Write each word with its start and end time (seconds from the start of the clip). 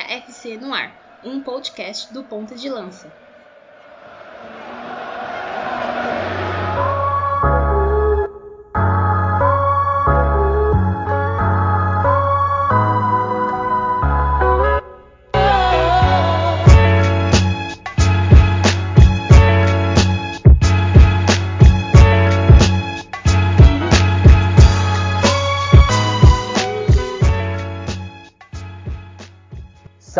FC 0.00 0.56
no 0.56 0.72
ar, 0.72 0.98
um 1.22 1.42
podcast 1.42 2.12
do 2.12 2.26
Ponta 2.26 2.54
de 2.56 2.68
Lança. 2.68 3.14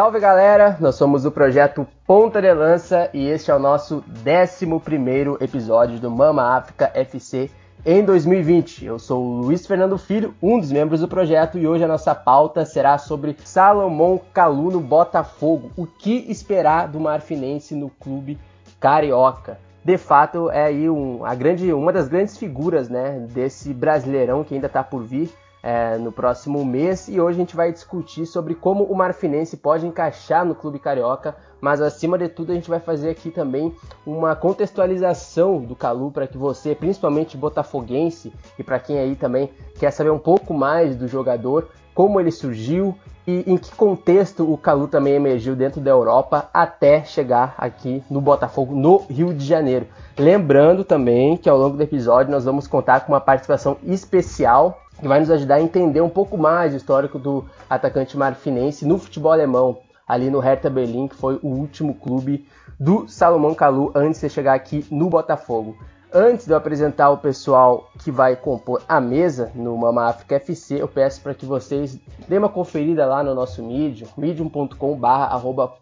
Salve 0.03 0.19
galera, 0.19 0.77
nós 0.81 0.97
somos 0.97 1.25
o 1.25 1.31
projeto 1.31 1.87
Ponta 2.05 2.43
de 2.43 2.53
Lança 2.53 3.09
e 3.15 3.29
este 3.29 3.53
é 3.53 3.55
o 3.55 3.59
nosso 3.61 4.03
11 4.27 5.37
episódio 5.41 6.01
do 6.01 6.11
Mama 6.11 6.57
África 6.57 6.91
FC 6.93 7.49
em 7.87 8.05
2020. 8.05 8.85
Eu 8.85 8.99
sou 8.99 9.23
o 9.23 9.43
Luiz 9.43 9.65
Fernando 9.65 9.97
Filho, 9.97 10.35
um 10.43 10.59
dos 10.59 10.73
membros 10.73 11.03
do 11.03 11.07
projeto, 11.07 11.57
e 11.57 11.69
hoje 11.69 11.85
a 11.85 11.87
nossa 11.87 12.17
pauta 12.17 12.65
será 12.65 12.99
sobre 12.99 13.37
Salomão 13.45 14.21
Calu 14.35 14.73
no 14.73 14.81
Botafogo. 14.81 15.71
O 15.77 15.87
que 15.87 16.29
esperar 16.29 16.89
do 16.89 16.99
Marfinense 16.99 17.77
no 17.77 17.89
clube 17.89 18.41
carioca? 18.81 19.57
De 19.85 19.97
fato, 19.97 20.51
é 20.51 20.65
aí 20.65 20.91
um, 20.91 21.25
a 21.25 21.33
grande, 21.37 21.73
uma 21.73 21.93
das 21.93 22.09
grandes 22.09 22.37
figuras 22.37 22.89
né, 22.89 23.25
desse 23.33 23.73
brasileirão 23.73 24.43
que 24.43 24.53
ainda 24.53 24.67
está 24.67 24.83
por 24.83 25.05
vir 25.05 25.31
é, 25.63 25.97
no 25.97 26.11
próximo 26.11 26.65
mês 26.65 27.07
e 27.09 27.21
hoje 27.21 27.37
a 27.37 27.41
gente 27.41 27.55
vai 27.55 27.71
discutir 27.71 28.27
sobre 28.27 28.55
como 28.55 28.85
o 28.85 28.97
Marfinense 28.97 29.57
pode 29.57 29.87
encaixar 29.87 30.45
no 30.45 30.55
clube 30.55 30.79
carioca, 30.79 31.37
mas 31.61 31.81
acima 31.81 32.19
de 32.19 32.29
tudo 32.29 32.51
a 32.51 32.55
gente 32.55 32.69
vai 32.69 32.81
fazer 32.81 33.11
aqui 33.11 33.31
também 33.31 33.75
uma 34.05 34.35
contextualização 34.35 35.61
do 35.61 35.77
Calu 35.77 36.11
para 36.11 36.27
que 36.27 36.37
você, 36.37 36.75
principalmente 36.75 37.37
botafoguense 37.37 38.33
e 38.59 38.65
para 38.65 38.81
quem 38.81 38.99
aí 38.99 39.15
também 39.15 39.51
quer 39.79 39.93
saber 39.93 40.11
um 40.11 40.19
pouco 40.19 40.53
mais 40.53 40.97
do 40.97 41.07
jogador, 41.07 41.69
como 41.95 42.19
ele 42.19 42.33
surgiu 42.33 42.97
e 43.25 43.45
em 43.47 43.57
que 43.57 43.73
contexto 43.77 44.51
o 44.51 44.59
Calu 44.59 44.89
também 44.89 45.15
emergiu 45.15 45.55
dentro 45.55 45.81
da 45.81 45.91
Europa 45.91 46.51
até 46.53 47.05
chegar 47.05 47.55
aqui 47.57 48.03
no 48.11 48.21
Botafogo, 48.21 48.75
no 48.75 48.99
Rio 49.09 49.33
de 49.33 49.45
Janeiro. 49.45 49.87
Lembrando 50.19 50.85
também 50.85 51.39
que 51.39 51.49
ao 51.49 51.57
longo 51.57 51.77
do 51.77 51.83
episódio 51.83 52.31
nós 52.31 52.45
vamos 52.45 52.67
contar 52.67 53.01
com 53.01 53.13
uma 53.13 53.21
participação 53.21 53.79
especial 53.83 54.83
que 55.01 55.09
vai 55.09 55.19
nos 55.19 55.31
ajudar 55.31 55.57
a 55.57 55.63
entender 55.63 56.03
um 56.03 56.09
pouco 56.09 56.37
mais 56.37 56.75
o 56.75 56.77
histórico 56.77 57.19
do 57.19 57.47
atacante 57.69 58.17
marfinense 58.17 58.87
no 58.87 58.99
futebol 58.99 59.33
alemão, 59.33 59.79
ali 60.07 60.29
no 60.29 60.39
Hertha 60.39 60.69
Berlim, 60.69 61.09
que 61.09 61.17
foi 61.17 61.41
o 61.43 61.49
último 61.49 61.95
clube 61.95 62.47
do 62.79 63.09
Salomão 63.09 63.55
Kalu 63.55 63.91
antes 63.95 64.21
de 64.21 64.29
chegar 64.29 64.53
aqui 64.53 64.87
no 64.91 65.09
Botafogo. 65.09 65.77
Antes 66.15 66.45
de 66.45 66.53
eu 66.53 66.59
apresentar 66.59 67.09
o 67.09 67.17
pessoal 67.17 67.89
que 67.99 68.11
vai 68.11 68.37
compor 68.37 68.83
a 68.87 69.01
mesa 69.01 69.51
no 69.55 69.75
Mama 69.79 70.05
África 70.05 70.35
FC, 70.35 70.83
eu 70.83 70.87
peço 70.87 71.23
para 71.23 71.33
que 71.33 71.47
vocês 71.47 71.99
deem 72.29 72.39
uma 72.39 72.51
conferida 72.51 73.07
lá 73.07 73.23
no 73.23 73.35
nosso 73.35 73.63
Medium, 73.63 74.07
medium.com.br 74.19 75.07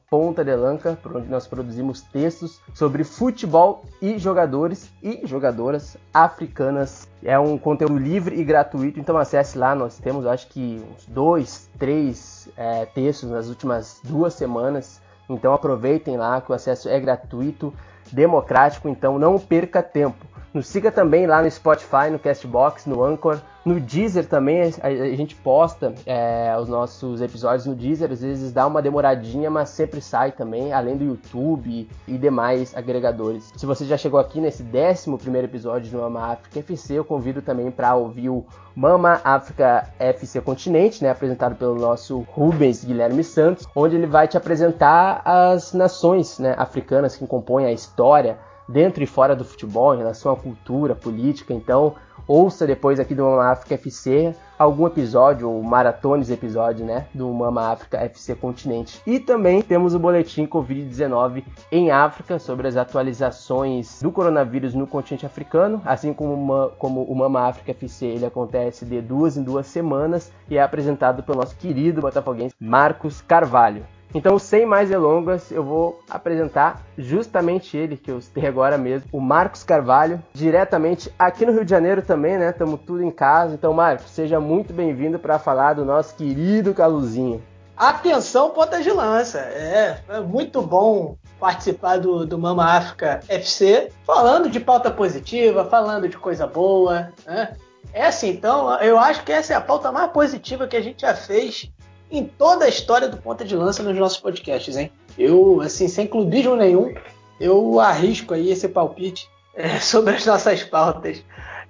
Ponta 0.09 0.45
de 0.45 0.55
Lanca, 0.55 0.97
por 1.03 1.17
onde 1.17 1.28
nós 1.28 1.48
produzimos 1.48 2.03
textos 2.03 2.61
sobre 2.72 3.03
futebol 3.03 3.83
e 4.00 4.20
jogadores 4.20 4.89
e 5.03 5.27
jogadoras 5.27 5.97
africanas. 6.14 7.09
É 7.25 7.37
um 7.37 7.59
conteúdo 7.59 7.98
livre 7.98 8.39
e 8.39 8.44
gratuito, 8.44 9.00
então 9.00 9.19
acesse 9.19 9.59
lá. 9.59 9.75
Nós 9.75 9.98
temos, 9.98 10.27
acho 10.27 10.47
que, 10.47 10.81
uns 10.94 11.06
dois, 11.06 11.69
três 11.77 12.49
é, 12.56 12.87
textos 12.87 13.31
nas 13.31 13.49
últimas 13.49 14.00
duas 14.04 14.34
semanas. 14.34 15.00
Então 15.28 15.53
aproveitem 15.53 16.16
lá 16.16 16.41
que 16.41 16.53
o 16.53 16.54
acesso 16.54 16.88
é 16.88 17.00
gratuito 17.00 17.75
democrático, 18.12 18.88
então 18.88 19.19
não 19.19 19.38
perca 19.38 19.82
tempo. 19.82 20.26
Nos 20.53 20.66
siga 20.66 20.91
também 20.91 21.27
lá 21.27 21.41
no 21.41 21.50
Spotify, 21.50 22.11
no 22.11 22.19
Castbox, 22.19 22.87
no 22.87 23.05
Anchor, 23.05 23.38
no 23.65 23.78
Deezer 23.78 24.27
também. 24.27 24.62
A, 24.83 24.91
gente 25.15 25.37
posta 25.37 25.94
é, 26.05 26.56
os 26.61 26.69
nossos 26.69 27.21
episódios 27.21 27.66
no 27.66 27.75
Deezer, 27.75 28.11
às 28.11 28.21
vezes 28.21 28.53
dá 28.53 28.66
uma 28.66 28.83
demoradinha, 28.83 29.49
mas 29.49 29.71
sempre 29.71 30.00
sai 30.00 30.33
também, 30.33 30.72
além 30.72 30.97
do 30.97 31.05
YouTube 31.05 31.89
e 32.09 32.19
demais 32.19 32.77
agregadores. 32.77 33.53
Se 33.56 33.65
você 33.65 33.84
já 33.84 33.97
chegou 33.97 34.19
aqui 34.19 34.41
nesse 34.41 34.65
11 34.65 35.39
episódio 35.39 35.91
do 35.93 35.99
Mama 35.99 36.33
África 36.33 36.59
FC, 36.59 36.94
eu 36.94 37.05
convido 37.05 37.41
também 37.41 37.71
para 37.71 37.94
ouvir 37.94 38.28
o 38.28 38.44
Mama 38.75 39.21
África 39.22 39.89
FC 39.99 40.41
Continente, 40.41 41.03
né, 41.03 41.10
apresentado 41.10 41.55
pelo 41.55 41.77
nosso 41.77 42.27
Rubens 42.31 42.84
Guilherme 42.84 43.22
Santos, 43.22 43.69
onde 43.75 43.94
ele 43.94 44.06
vai 44.06 44.27
te 44.27 44.37
apresentar 44.37 45.22
as 45.25 45.72
nações 45.72 46.39
né, 46.39 46.55
africanas 46.56 47.16
que 47.16 47.27
compõem 47.27 47.66
a 47.66 47.72
história 47.72 48.39
dentro 48.70 49.03
e 49.03 49.06
fora 49.06 49.34
do 49.34 49.44
futebol, 49.44 49.94
em 49.94 49.98
relação 49.98 50.32
à 50.32 50.36
cultura, 50.36 50.94
política. 50.94 51.53
Então, 51.53 51.94
ouça 52.26 52.66
depois 52.66 53.00
aqui 53.00 53.14
do 53.14 53.25
Mama 53.25 53.50
África 53.50 53.75
FC 53.75 54.34
algum 54.60 54.86
episódio, 54.86 55.48
ou 55.48 55.62
maratones 55.62 56.28
episódio, 56.28 56.84
né, 56.84 57.06
do 57.14 57.26
Mama 57.32 57.72
África 57.72 57.97
FC 57.97 58.34
Continente. 58.34 59.00
E 59.06 59.19
também 59.19 59.62
temos 59.62 59.94
o 59.94 59.98
boletim 59.98 60.47
Covid-19 60.47 61.42
em 61.72 61.91
África, 61.91 62.38
sobre 62.38 62.69
as 62.69 62.76
atualizações 62.76 64.03
do 64.03 64.12
coronavírus 64.12 64.75
no 64.75 64.86
continente 64.86 65.25
africano, 65.25 65.80
assim 65.82 66.12
como, 66.12 66.34
uma, 66.34 66.69
como 66.78 67.03
o 67.04 67.16
Mama 67.16 67.48
África 67.48 67.70
FC, 67.70 68.04
ele 68.04 68.26
acontece 68.26 68.84
de 68.84 69.00
duas 69.00 69.38
em 69.38 69.42
duas 69.42 69.66
semanas 69.66 70.30
e 70.48 70.59
é 70.59 70.62
apresentado 70.62 71.22
pelo 71.22 71.38
nosso 71.38 71.56
querido 71.56 72.03
botafoguense 72.03 72.54
Marcos 72.60 73.22
Carvalho. 73.22 73.86
Então, 74.15 74.38
sem 74.38 74.66
mais 74.66 74.88
delongas, 74.88 75.53
eu 75.53 75.62
vou 75.62 76.00
apresentar 76.10 76.82
justamente 76.98 77.76
ele, 77.76 77.97
que 77.97 78.10
eu 78.10 78.21
citei 78.21 78.47
agora 78.47 78.76
mesmo, 78.76 79.09
o 79.12 79.21
Marcos 79.21 79.62
Carvalho, 79.62 80.21
diretamente 80.34 81.12
aqui 81.16 81.47
no 81.47 81.53
Rio 81.53 81.65
de 81.65 81.71
Janeiro 81.71 82.03
também, 82.03 82.37
né? 82.37 82.50
Estamos 82.50 82.81
tudo 82.84 83.04
em 83.04 83.10
casa. 83.10 83.54
Então, 83.54 83.72
Marcos, 83.72 84.10
seja 84.10 84.41
muito 84.41 84.72
bem-vindo 84.72 85.19
para 85.19 85.38
falar 85.38 85.75
do 85.75 85.84
nosso 85.84 86.16
querido 86.16 86.75
Caluzinho. 86.75 87.43
Atenção, 87.76 88.50
ponta 88.50 88.82
de 88.82 88.91
lança. 88.91 89.38
É, 89.38 90.00
é 90.09 90.21
muito 90.21 90.60
bom 90.60 91.16
participar 91.38 91.98
do, 91.98 92.27
do 92.27 92.37
Mama 92.37 92.65
África 92.65 93.21
FC, 93.28 93.91
falando 94.04 94.50
de 94.50 94.60
pauta 94.60 94.91
positiva, 94.91 95.65
falando 95.65 96.09
de 96.09 96.19
coisa 96.19 96.47
boa, 96.47 97.12
né? 97.25 97.56
É 97.92 98.06
assim, 98.06 98.31
então, 98.31 98.78
eu 98.81 98.98
acho 98.98 99.25
que 99.25 99.32
essa 99.32 99.53
é 99.53 99.56
a 99.56 99.60
pauta 99.60 99.91
mais 99.91 100.10
positiva 100.12 100.66
que 100.66 100.77
a 100.77 100.82
gente 100.82 101.00
já 101.00 101.15
fez 101.15 101.72
em 102.10 102.25
toda 102.25 102.65
a 102.65 102.69
história 102.69 103.09
do 103.09 103.16
Ponta 103.16 103.44
de 103.44 103.54
Lança 103.54 103.82
nos 103.82 103.97
nossos 103.97 104.19
podcasts, 104.19 104.76
hein? 104.76 104.91
Eu, 105.19 105.60
assim, 105.60 105.88
sem 105.88 106.06
clubismo 106.06 106.56
nenhum, 106.56 106.94
eu 107.41 107.78
arrisco 107.81 108.34
aí 108.34 108.50
esse 108.50 108.69
palpite 108.69 109.28
é, 109.54 109.78
sobre 109.81 110.15
as 110.15 110.26
nossas 110.26 110.62
pautas. 110.62 111.22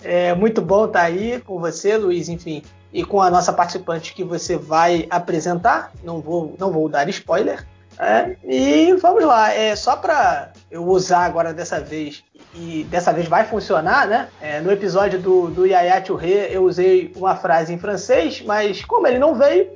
É 0.03 0.35
muito 0.35 0.63
bom 0.63 0.87
estar 0.87 1.03
aí 1.03 1.41
com 1.41 1.59
você, 1.59 1.97
Luiz, 1.97 2.29
enfim, 2.29 2.63
e 2.93 3.05
com 3.05 3.21
a 3.21 3.31
nossa 3.31 3.53
participante 3.53 4.15
que 4.15 4.25
você 4.25 4.57
vai 4.57 5.07
apresentar. 5.11 5.93
Não 6.03 6.21
vou, 6.21 6.55
não 6.59 6.73
vou 6.73 6.89
dar 6.89 7.09
spoiler. 7.09 7.67
É, 7.99 8.35
e 8.45 8.95
vamos 8.95 9.23
lá, 9.25 9.53
é 9.53 9.77
só 9.77 9.95
para 9.95 10.53
eu 10.71 10.87
usar 10.87 11.27
agora 11.27 11.53
dessa 11.53 11.79
vez 11.81 12.25
e 12.55 12.87
dessa 12.89 13.13
vez 13.13 13.29
vai 13.29 13.45
funcionar, 13.45 14.07
né? 14.07 14.29
É, 14.41 14.59
no 14.61 14.73
episódio 14.73 15.21
do, 15.21 15.49
do 15.49 15.67
Yaya 15.67 16.01
Touré 16.01 16.49
eu 16.51 16.65
usei 16.65 17.13
uma 17.15 17.37
frase 17.37 17.75
em 17.75 17.79
francês, 17.79 18.41
mas 18.41 18.83
como 18.87 19.07
ele 19.07 19.19
não 19.19 19.35
veio, 19.35 19.71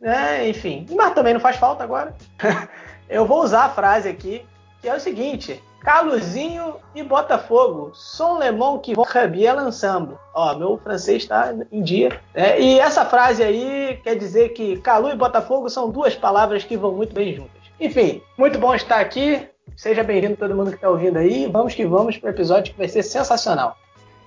né? 0.00 0.48
Enfim, 0.48 0.86
mas 0.90 1.14
também 1.14 1.34
não 1.34 1.40
faz 1.40 1.56
falta 1.56 1.82
agora. 1.82 2.14
eu 3.08 3.26
vou 3.26 3.42
usar 3.42 3.64
a 3.64 3.70
frase 3.70 4.08
aqui, 4.08 4.44
que 4.80 4.88
é 4.88 4.94
o 4.94 5.00
seguinte: 5.00 5.62
Caluzinho 5.82 6.76
e 6.94 7.02
Botafogo, 7.02 7.92
Son 7.94 8.38
Lemon 8.38 8.78
que 8.78 8.94
vão 8.94 9.04
rabier 9.04 9.54
l'ensemble. 9.56 10.16
Ó, 10.34 10.54
meu 10.56 10.78
francês 10.78 11.22
está 11.22 11.54
em 11.70 11.82
dia. 11.82 12.20
É, 12.34 12.60
e 12.60 12.78
essa 12.78 13.04
frase 13.04 13.42
aí 13.42 13.98
quer 14.02 14.16
dizer 14.16 14.50
que 14.50 14.78
Calu 14.78 15.10
e 15.10 15.16
Botafogo 15.16 15.68
são 15.70 15.90
duas 15.90 16.14
palavras 16.14 16.64
que 16.64 16.76
vão 16.76 16.92
muito 16.92 17.14
bem 17.14 17.34
juntas. 17.34 17.62
Enfim, 17.80 18.20
muito 18.36 18.58
bom 18.58 18.74
estar 18.74 19.00
aqui. 19.00 19.48
Seja 19.76 20.02
bem-vindo 20.02 20.36
todo 20.36 20.54
mundo 20.54 20.70
que 20.70 20.76
está 20.76 20.90
ouvindo 20.90 21.18
aí. 21.18 21.46
Vamos 21.46 21.74
que 21.74 21.86
vamos 21.86 22.16
para 22.16 22.28
o 22.28 22.32
episódio 22.32 22.72
que 22.72 22.78
vai 22.78 22.88
ser 22.88 23.04
sensacional. 23.04 23.76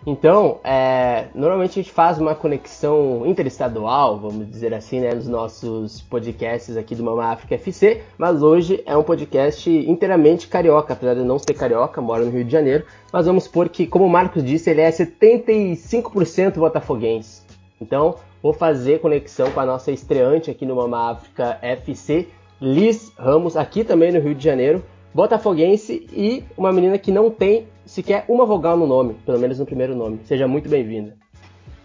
Então, 0.05 0.59
é, 0.63 1.27
normalmente 1.35 1.79
a 1.79 1.83
gente 1.83 1.91
faz 1.91 2.19
uma 2.19 2.33
conexão 2.33 3.23
interestadual, 3.25 4.17
vamos 4.17 4.49
dizer 4.49 4.73
assim, 4.73 4.99
né, 4.99 5.13
nos 5.13 5.27
nossos 5.27 6.01
podcasts 6.01 6.75
aqui 6.75 6.95
do 6.95 7.03
Mama 7.03 7.25
África 7.25 7.53
FC, 7.53 8.01
mas 8.17 8.41
hoje 8.41 8.81
é 8.85 8.97
um 8.97 9.03
podcast 9.03 9.69
inteiramente 9.69 10.47
carioca, 10.47 10.93
apesar 10.93 11.13
de 11.13 11.23
não 11.23 11.37
ser 11.37 11.53
carioca, 11.53 12.01
mora 12.01 12.25
no 12.25 12.31
Rio 12.31 12.43
de 12.43 12.51
Janeiro, 12.51 12.83
mas 13.13 13.27
vamos 13.27 13.43
supor 13.43 13.69
que, 13.69 13.85
como 13.85 14.05
o 14.05 14.09
Marcos 14.09 14.43
disse, 14.43 14.71
ele 14.71 14.81
é 14.81 14.89
75% 14.89 16.55
botafoguense. 16.55 17.43
Então, 17.79 18.15
vou 18.41 18.53
fazer 18.53 19.01
conexão 19.01 19.51
com 19.51 19.59
a 19.59 19.65
nossa 19.65 19.91
estreante 19.91 20.49
aqui 20.49 20.65
no 20.65 20.75
Mama 20.75 21.11
África 21.11 21.59
FC, 21.61 22.27
Liz 22.59 23.11
Ramos, 23.17 23.55
aqui 23.55 23.83
também 23.83 24.11
no 24.11 24.19
Rio 24.19 24.33
de 24.33 24.43
Janeiro, 24.43 24.83
botafoguense 25.13 26.07
e 26.11 26.43
uma 26.57 26.71
menina 26.71 26.97
que 26.97 27.11
não 27.11 27.29
tem 27.29 27.67
sequer 27.85 28.25
uma 28.27 28.45
vogal 28.45 28.77
no 28.77 28.87
nome, 28.87 29.15
pelo 29.25 29.39
menos 29.39 29.59
no 29.59 29.65
primeiro 29.65 29.95
nome. 29.95 30.19
Seja 30.25 30.47
muito 30.47 30.69
bem-vinda. 30.69 31.15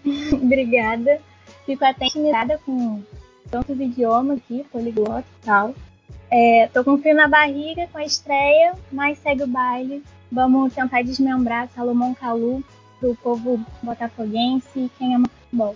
Obrigada. 0.31 1.19
Fico 1.65 1.83
até 1.83 2.05
intimidada 2.05 2.59
com 2.65 3.01
tantos 3.51 3.79
idiomas 3.79 4.37
aqui, 4.37 4.65
poliglota 4.71 5.25
e 5.41 5.45
tal. 5.45 5.73
É, 6.29 6.69
tô 6.73 6.83
com 6.83 6.97
frio 6.97 7.15
na 7.15 7.27
barriga 7.27 7.87
com 7.91 7.97
a 7.97 8.05
estreia, 8.05 8.73
mas 8.91 9.17
segue 9.19 9.43
o 9.43 9.47
baile. 9.47 10.03
Vamos 10.31 10.73
tentar 10.73 11.01
desmembrar 11.03 11.69
Salomão 11.69 12.13
Calu 12.13 12.63
pro 12.99 13.15
povo 13.15 13.59
botafoguense 13.81 14.67
e 14.75 14.91
quem 14.97 15.15
ama 15.15 15.27
futebol. 15.27 15.75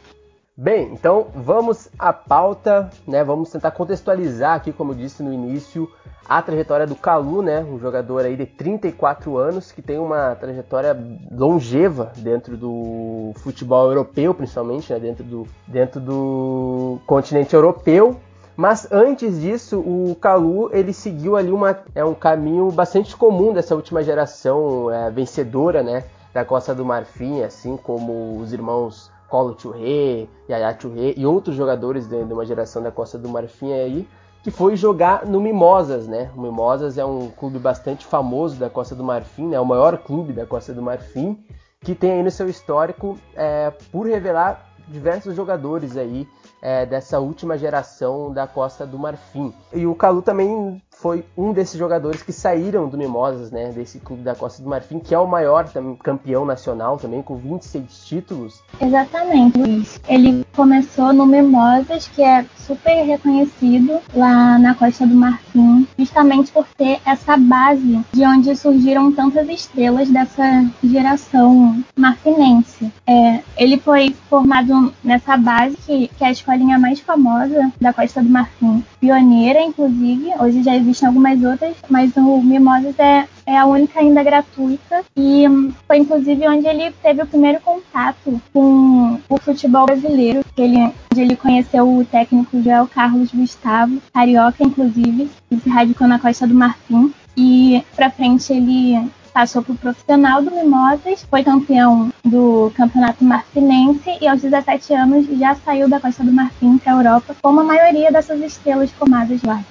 Bem, 0.62 0.94
então 0.94 1.26
vamos 1.34 1.90
à 1.98 2.14
pauta, 2.14 2.92
né? 3.08 3.24
Vamos 3.24 3.50
tentar 3.50 3.72
contextualizar 3.72 4.58
aqui, 4.58 4.72
como 4.72 4.92
eu 4.92 4.96
disse 4.96 5.24
no 5.24 5.34
início, 5.34 5.92
a 6.30 6.40
trajetória 6.40 6.86
do 6.86 6.96
Calu, 6.96 7.42
né? 7.42 7.62
Um 7.64 7.80
jogador 7.80 8.26
aí 8.26 8.36
de 8.38 8.46
34 8.46 9.38
anos 9.38 9.72
que 9.72 9.82
tem 9.82 9.98
uma 9.98 10.36
trajetória 10.36 10.96
longeva 11.32 12.12
dentro 12.16 12.56
do 12.56 13.32
futebol 13.38 13.88
europeu, 13.88 14.36
principalmente, 14.36 14.94
né? 14.94 15.00
Dentro 15.00 15.24
do, 15.24 15.48
dentro 15.66 16.00
do 16.00 17.00
continente 17.08 17.56
europeu. 17.56 18.18
Mas 18.56 18.88
antes 18.92 19.42
disso, 19.42 19.80
o 19.80 20.16
Calu 20.22 20.70
ele 20.72 20.94
seguiu 20.94 21.38
ali 21.38 21.52
uma, 21.52 21.76
é 21.96 22.06
um 22.06 22.14
caminho 22.14 22.70
bastante 22.70 23.18
comum 23.18 23.52
dessa 23.52 23.74
última 23.74 24.04
geração 24.04 24.92
é, 24.92 25.10
vencedora, 25.10 25.82
né? 25.82 26.04
Da 26.32 26.46
Costa 26.46 26.76
do 26.76 26.86
Marfim, 26.86 27.42
assim 27.42 27.76
como 27.76 28.38
os 28.38 28.54
irmãos 28.54 29.10
Colo 29.32 29.56
Touré, 29.56 30.28
Yaya 30.50 30.74
Touré 30.74 31.14
e 31.16 31.26
outros 31.26 31.56
jogadores 31.56 32.06
de, 32.06 32.22
de 32.26 32.34
uma 32.34 32.46
geração 32.46 32.84
da 32.84 32.92
Costa 32.92 33.18
do 33.18 33.30
Marfim 33.30 33.72
aí, 33.72 34.06
que 34.44 34.52
foi 34.52 34.76
jogar 34.76 35.26
no 35.26 35.40
Mimosas, 35.40 36.06
né? 36.06 36.30
O 36.36 36.42
Mimosas 36.42 36.98
é 36.98 37.06
um 37.06 37.30
clube 37.30 37.58
bastante 37.58 38.06
famoso 38.06 38.60
da 38.60 38.70
Costa 38.70 38.94
do 38.94 39.06
Marfim, 39.06 39.48
né? 39.48 39.58
O 39.58 39.66
maior 39.66 39.98
clube 40.00 40.34
da 40.34 40.46
Costa 40.46 40.74
do 40.74 40.82
Marfim, 40.82 41.42
que 41.80 41.96
tem 41.96 42.12
aí 42.12 42.24
no 42.24 42.30
seu 42.30 42.50
histórico 42.50 43.18
é, 43.34 43.72
por 43.90 44.06
revelar 44.06 44.70
diversos 44.86 45.34
jogadores 45.34 45.96
aí 45.96 46.28
é, 46.62 46.86
dessa 46.86 47.18
última 47.22 47.58
geração 47.58 48.34
da 48.34 48.46
Costa 48.46 48.86
do 48.86 49.00
Marfim. 49.00 49.54
E 49.72 49.88
o 49.88 49.96
Calu 49.96 50.22
também 50.22 50.82
foi 51.02 51.26
um 51.36 51.52
desses 51.52 51.78
jogadores 51.78 52.22
que 52.22 52.32
saíram 52.32 52.88
do 52.88 52.98
Mimosas, 52.98 53.52
né, 53.52 53.72
desse 53.72 54.00
clube 54.00 54.22
da 54.22 54.36
Costa 54.36 54.62
do 54.62 54.70
Marfim, 54.70 55.00
que 55.00 55.16
é 55.16 55.20
o 55.20 55.28
maior 55.28 55.68
campeão 56.04 56.46
nacional 56.46 56.98
também, 56.98 57.24
com 57.24 57.36
26 57.36 58.06
títulos. 58.06 58.62
Exatamente, 58.80 59.58
Luiz. 59.58 60.00
Ele 60.08 60.46
começou 60.56 61.12
no 61.12 61.26
Mimosas, 61.26 62.08
que 62.08 62.22
é 62.22 62.46
super 62.56 63.04
reconhecido 63.04 64.00
lá 64.14 64.60
na 64.60 64.76
Costa 64.76 65.08
do 65.08 65.16
Marfim, 65.16 65.88
justamente 65.98 66.52
por 66.52 66.68
ter 66.78 67.00
essa 67.04 67.36
base 67.36 68.00
de 68.14 68.24
onde 68.24 68.56
surgiram 68.56 69.12
tantas 69.12 69.50
estrelas 69.50 70.08
dessa 70.10 70.66
geração 70.84 71.84
marfinense. 71.96 72.92
É, 73.08 73.40
ele 73.58 73.80
foi 73.80 74.16
formado 74.30 74.94
nessa 75.04 75.36
base, 75.36 75.76
que, 75.78 76.08
que 76.10 76.24
é 76.24 76.28
a 76.28 76.32
escolinha 76.32 76.78
mais 76.78 77.00
famosa 77.00 77.72
da 77.82 77.92
Costa 77.92 78.22
do 78.22 78.30
Marfim, 78.30 78.84
pioneira, 79.00 79.62
inclusive, 79.62 80.32
hoje 80.40 80.62
já 80.62 80.76
existe 80.76 80.91
existem 80.92 81.08
algumas 81.08 81.42
outras, 81.44 81.76
mas 81.90 82.16
o 82.16 82.42
Mimosas 82.42 82.98
é, 83.00 83.28
é 83.46 83.58
a 83.58 83.66
única 83.66 84.00
ainda 84.00 84.24
gratuita 84.24 85.04
e 85.16 85.46
foi 85.88 85.98
inclusive 85.98 86.48
onde 86.48 86.68
ele 86.68 86.92
teve 87.02 87.22
o 87.22 87.28
primeiro 87.28 87.60
contato 87.62 88.42
com 88.54 89.20
o 89.30 89.38
futebol 89.38 89.86
brasileiro, 89.86 90.44
ele, 90.58 90.78
onde 91.12 91.22
ele 91.22 91.36
conheceu 91.36 91.88
o 91.88 92.06
técnico 92.06 92.62
Joel 92.62 92.88
Carlos 92.88 93.32
Gustavo, 93.32 94.02
carioca 94.14 94.64
inclusive, 94.64 95.30
que 95.50 95.60
se 95.60 95.70
radicou 95.70 96.08
na 96.08 96.20
Costa 96.20 96.46
do 96.46 96.54
Marfim 96.54 97.14
e 97.36 97.84
para 97.96 98.12
frente 98.12 98.52
ele 98.52 99.10
passou 99.34 99.64
para 99.64 99.74
o 99.74 99.78
profissional 99.78 100.44
do 100.44 100.52
Mimosas, 100.52 101.26
foi 101.30 101.42
campeão 101.42 102.12
do 102.24 102.70
Campeonato 102.76 103.24
Marfinense 103.24 104.18
e 104.20 104.28
aos 104.28 104.42
17 104.42 104.94
anos 104.94 105.26
já 105.40 105.56
saiu 105.56 105.88
da 105.88 106.02
Costa 106.02 106.22
do 106.22 106.34
Marfim 106.34 106.78
para 106.78 106.94
a 106.94 106.98
Europa, 106.98 107.36
como 107.42 107.62
a 107.62 107.64
maioria 107.64 108.12
dessas 108.12 108.42
estrelas 108.42 108.92
formadas 108.92 109.42
lá. 109.44 109.64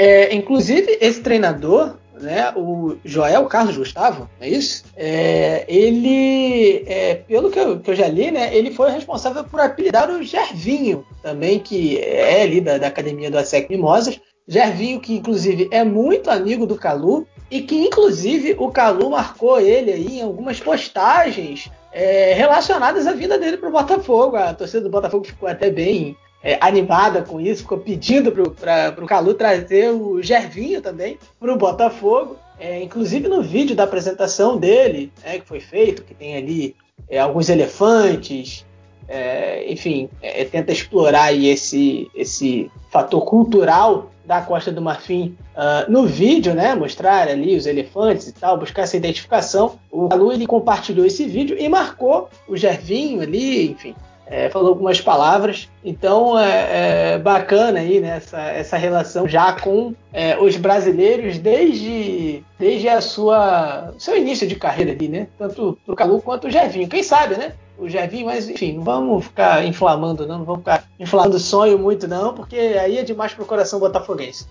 É, 0.00 0.32
inclusive, 0.32 0.96
esse 1.00 1.20
treinador, 1.20 1.96
né, 2.20 2.52
o 2.54 2.94
Joel 3.04 3.46
Carlos 3.46 3.76
Gustavo, 3.76 4.30
é 4.40 4.48
isso? 4.48 4.84
É, 4.96 5.64
ele, 5.66 6.84
é, 6.86 7.16
pelo 7.16 7.50
que 7.50 7.58
eu, 7.58 7.80
que 7.80 7.90
eu, 7.90 7.96
já 7.96 8.06
li, 8.06 8.30
né, 8.30 8.56
ele 8.56 8.70
foi 8.70 8.92
responsável 8.92 9.42
por 9.42 9.58
apelidar 9.58 10.08
o 10.08 10.22
Gervinho, 10.22 11.04
também, 11.20 11.58
que 11.58 11.98
é 11.98 12.42
ali 12.42 12.60
da, 12.60 12.78
da 12.78 12.86
academia 12.86 13.28
do 13.28 13.38
ASEC 13.38 13.68
Mimosas. 13.68 14.20
Gervinho, 14.46 15.00
que 15.00 15.16
inclusive 15.16 15.68
é 15.72 15.82
muito 15.82 16.30
amigo 16.30 16.64
do 16.64 16.76
Calu, 16.76 17.26
e 17.50 17.60
que 17.62 17.74
inclusive 17.74 18.54
o 18.56 18.70
Calu 18.70 19.10
marcou 19.10 19.58
ele 19.60 19.90
aí 19.90 20.20
em 20.20 20.22
algumas 20.22 20.60
postagens 20.60 21.68
é, 21.92 22.34
relacionadas 22.34 23.04
à 23.08 23.14
vida 23.14 23.36
dele 23.36 23.56
para 23.56 23.68
o 23.68 23.72
Botafogo. 23.72 24.36
A 24.36 24.54
torcida 24.54 24.80
do 24.80 24.90
Botafogo 24.90 25.24
ficou 25.24 25.48
até 25.48 25.72
bem 25.72 26.16
é, 26.48 26.56
animada 26.62 27.20
com 27.20 27.38
isso, 27.38 27.60
ficou 27.60 27.76
pedindo 27.76 28.32
para 28.32 29.04
o 29.04 29.06
Calu 29.06 29.34
trazer 29.34 29.90
o 29.90 30.22
Gervinho 30.22 30.80
também 30.80 31.18
para 31.38 31.52
o 31.52 31.58
Botafogo. 31.58 32.36
É, 32.58 32.82
inclusive 32.82 33.28
no 33.28 33.42
vídeo 33.42 33.76
da 33.76 33.84
apresentação 33.84 34.56
dele, 34.56 35.12
né, 35.22 35.38
que 35.38 35.46
foi 35.46 35.60
feito, 35.60 36.02
que 36.02 36.14
tem 36.14 36.36
ali 36.36 36.74
é, 37.08 37.18
alguns 37.18 37.50
elefantes, 37.50 38.64
é, 39.06 39.70
enfim, 39.70 40.08
é, 40.22 40.42
tenta 40.46 40.72
explorar 40.72 41.34
esse, 41.34 42.10
esse 42.14 42.70
fator 42.90 43.22
cultural 43.26 44.10
da 44.24 44.40
Costa 44.40 44.72
do 44.72 44.80
Marfim 44.82 45.36
uh, 45.54 45.90
no 45.90 46.04
vídeo, 46.06 46.54
né? 46.54 46.74
Mostrar 46.74 47.28
ali 47.28 47.56
os 47.56 47.64
elefantes 47.64 48.28
e 48.28 48.32
tal, 48.32 48.58
buscar 48.58 48.82
essa 48.82 48.94
identificação. 48.94 49.78
O 49.90 50.06
Calu 50.06 50.30
ele 50.30 50.46
compartilhou 50.46 51.06
esse 51.06 51.24
vídeo 51.24 51.56
e 51.58 51.66
marcou 51.66 52.28
o 52.46 52.54
Gervinho 52.54 53.22
ali, 53.22 53.70
enfim, 53.70 53.94
é, 54.30 54.48
falou 54.50 54.68
algumas 54.68 55.00
palavras. 55.00 55.68
Então 55.84 56.38
é, 56.38 57.14
é, 57.14 57.18
bacana 57.18 57.80
aí 57.80 58.00
né, 58.00 58.16
essa, 58.16 58.40
essa 58.40 58.76
relação 58.76 59.26
já 59.26 59.52
com 59.52 59.94
é, 60.12 60.38
os 60.38 60.56
brasileiros 60.56 61.38
desde, 61.38 62.42
desde 62.58 62.88
a 62.88 63.00
sua 63.00 63.92
seu 63.98 64.16
início 64.16 64.46
de 64.46 64.56
carreira 64.56 64.92
ali, 64.92 65.08
né? 65.08 65.26
Tanto 65.38 65.78
o 65.86 65.96
Calu 65.96 66.20
quanto 66.20 66.46
o 66.46 66.50
Jevinho. 66.50 66.88
Quem 66.88 67.02
sabe, 67.02 67.36
né? 67.36 67.52
O 67.78 67.88
Jevinho, 67.88 68.26
mas 68.26 68.48
enfim, 68.48 68.74
não 68.74 68.82
vamos 68.82 69.24
ficar 69.24 69.64
inflamando, 69.64 70.26
não, 70.26 70.38
não 70.38 70.44
vamos 70.44 70.60
ficar 70.60 70.84
inflamando 70.98 71.38
sonho 71.38 71.78
muito, 71.78 72.08
não, 72.08 72.34
porque 72.34 72.56
aí 72.56 72.98
é 72.98 73.04
demais 73.04 73.32
pro 73.32 73.46
coração 73.46 73.78
botafoguense. 73.78 74.46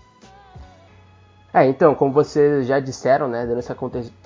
É, 1.58 1.66
então, 1.66 1.96
como 1.96 2.14
vocês 2.14 2.68
já 2.68 2.80
disseram, 2.80 3.28
né, 3.28 3.44
dando 3.44 3.58
essa 3.58 3.76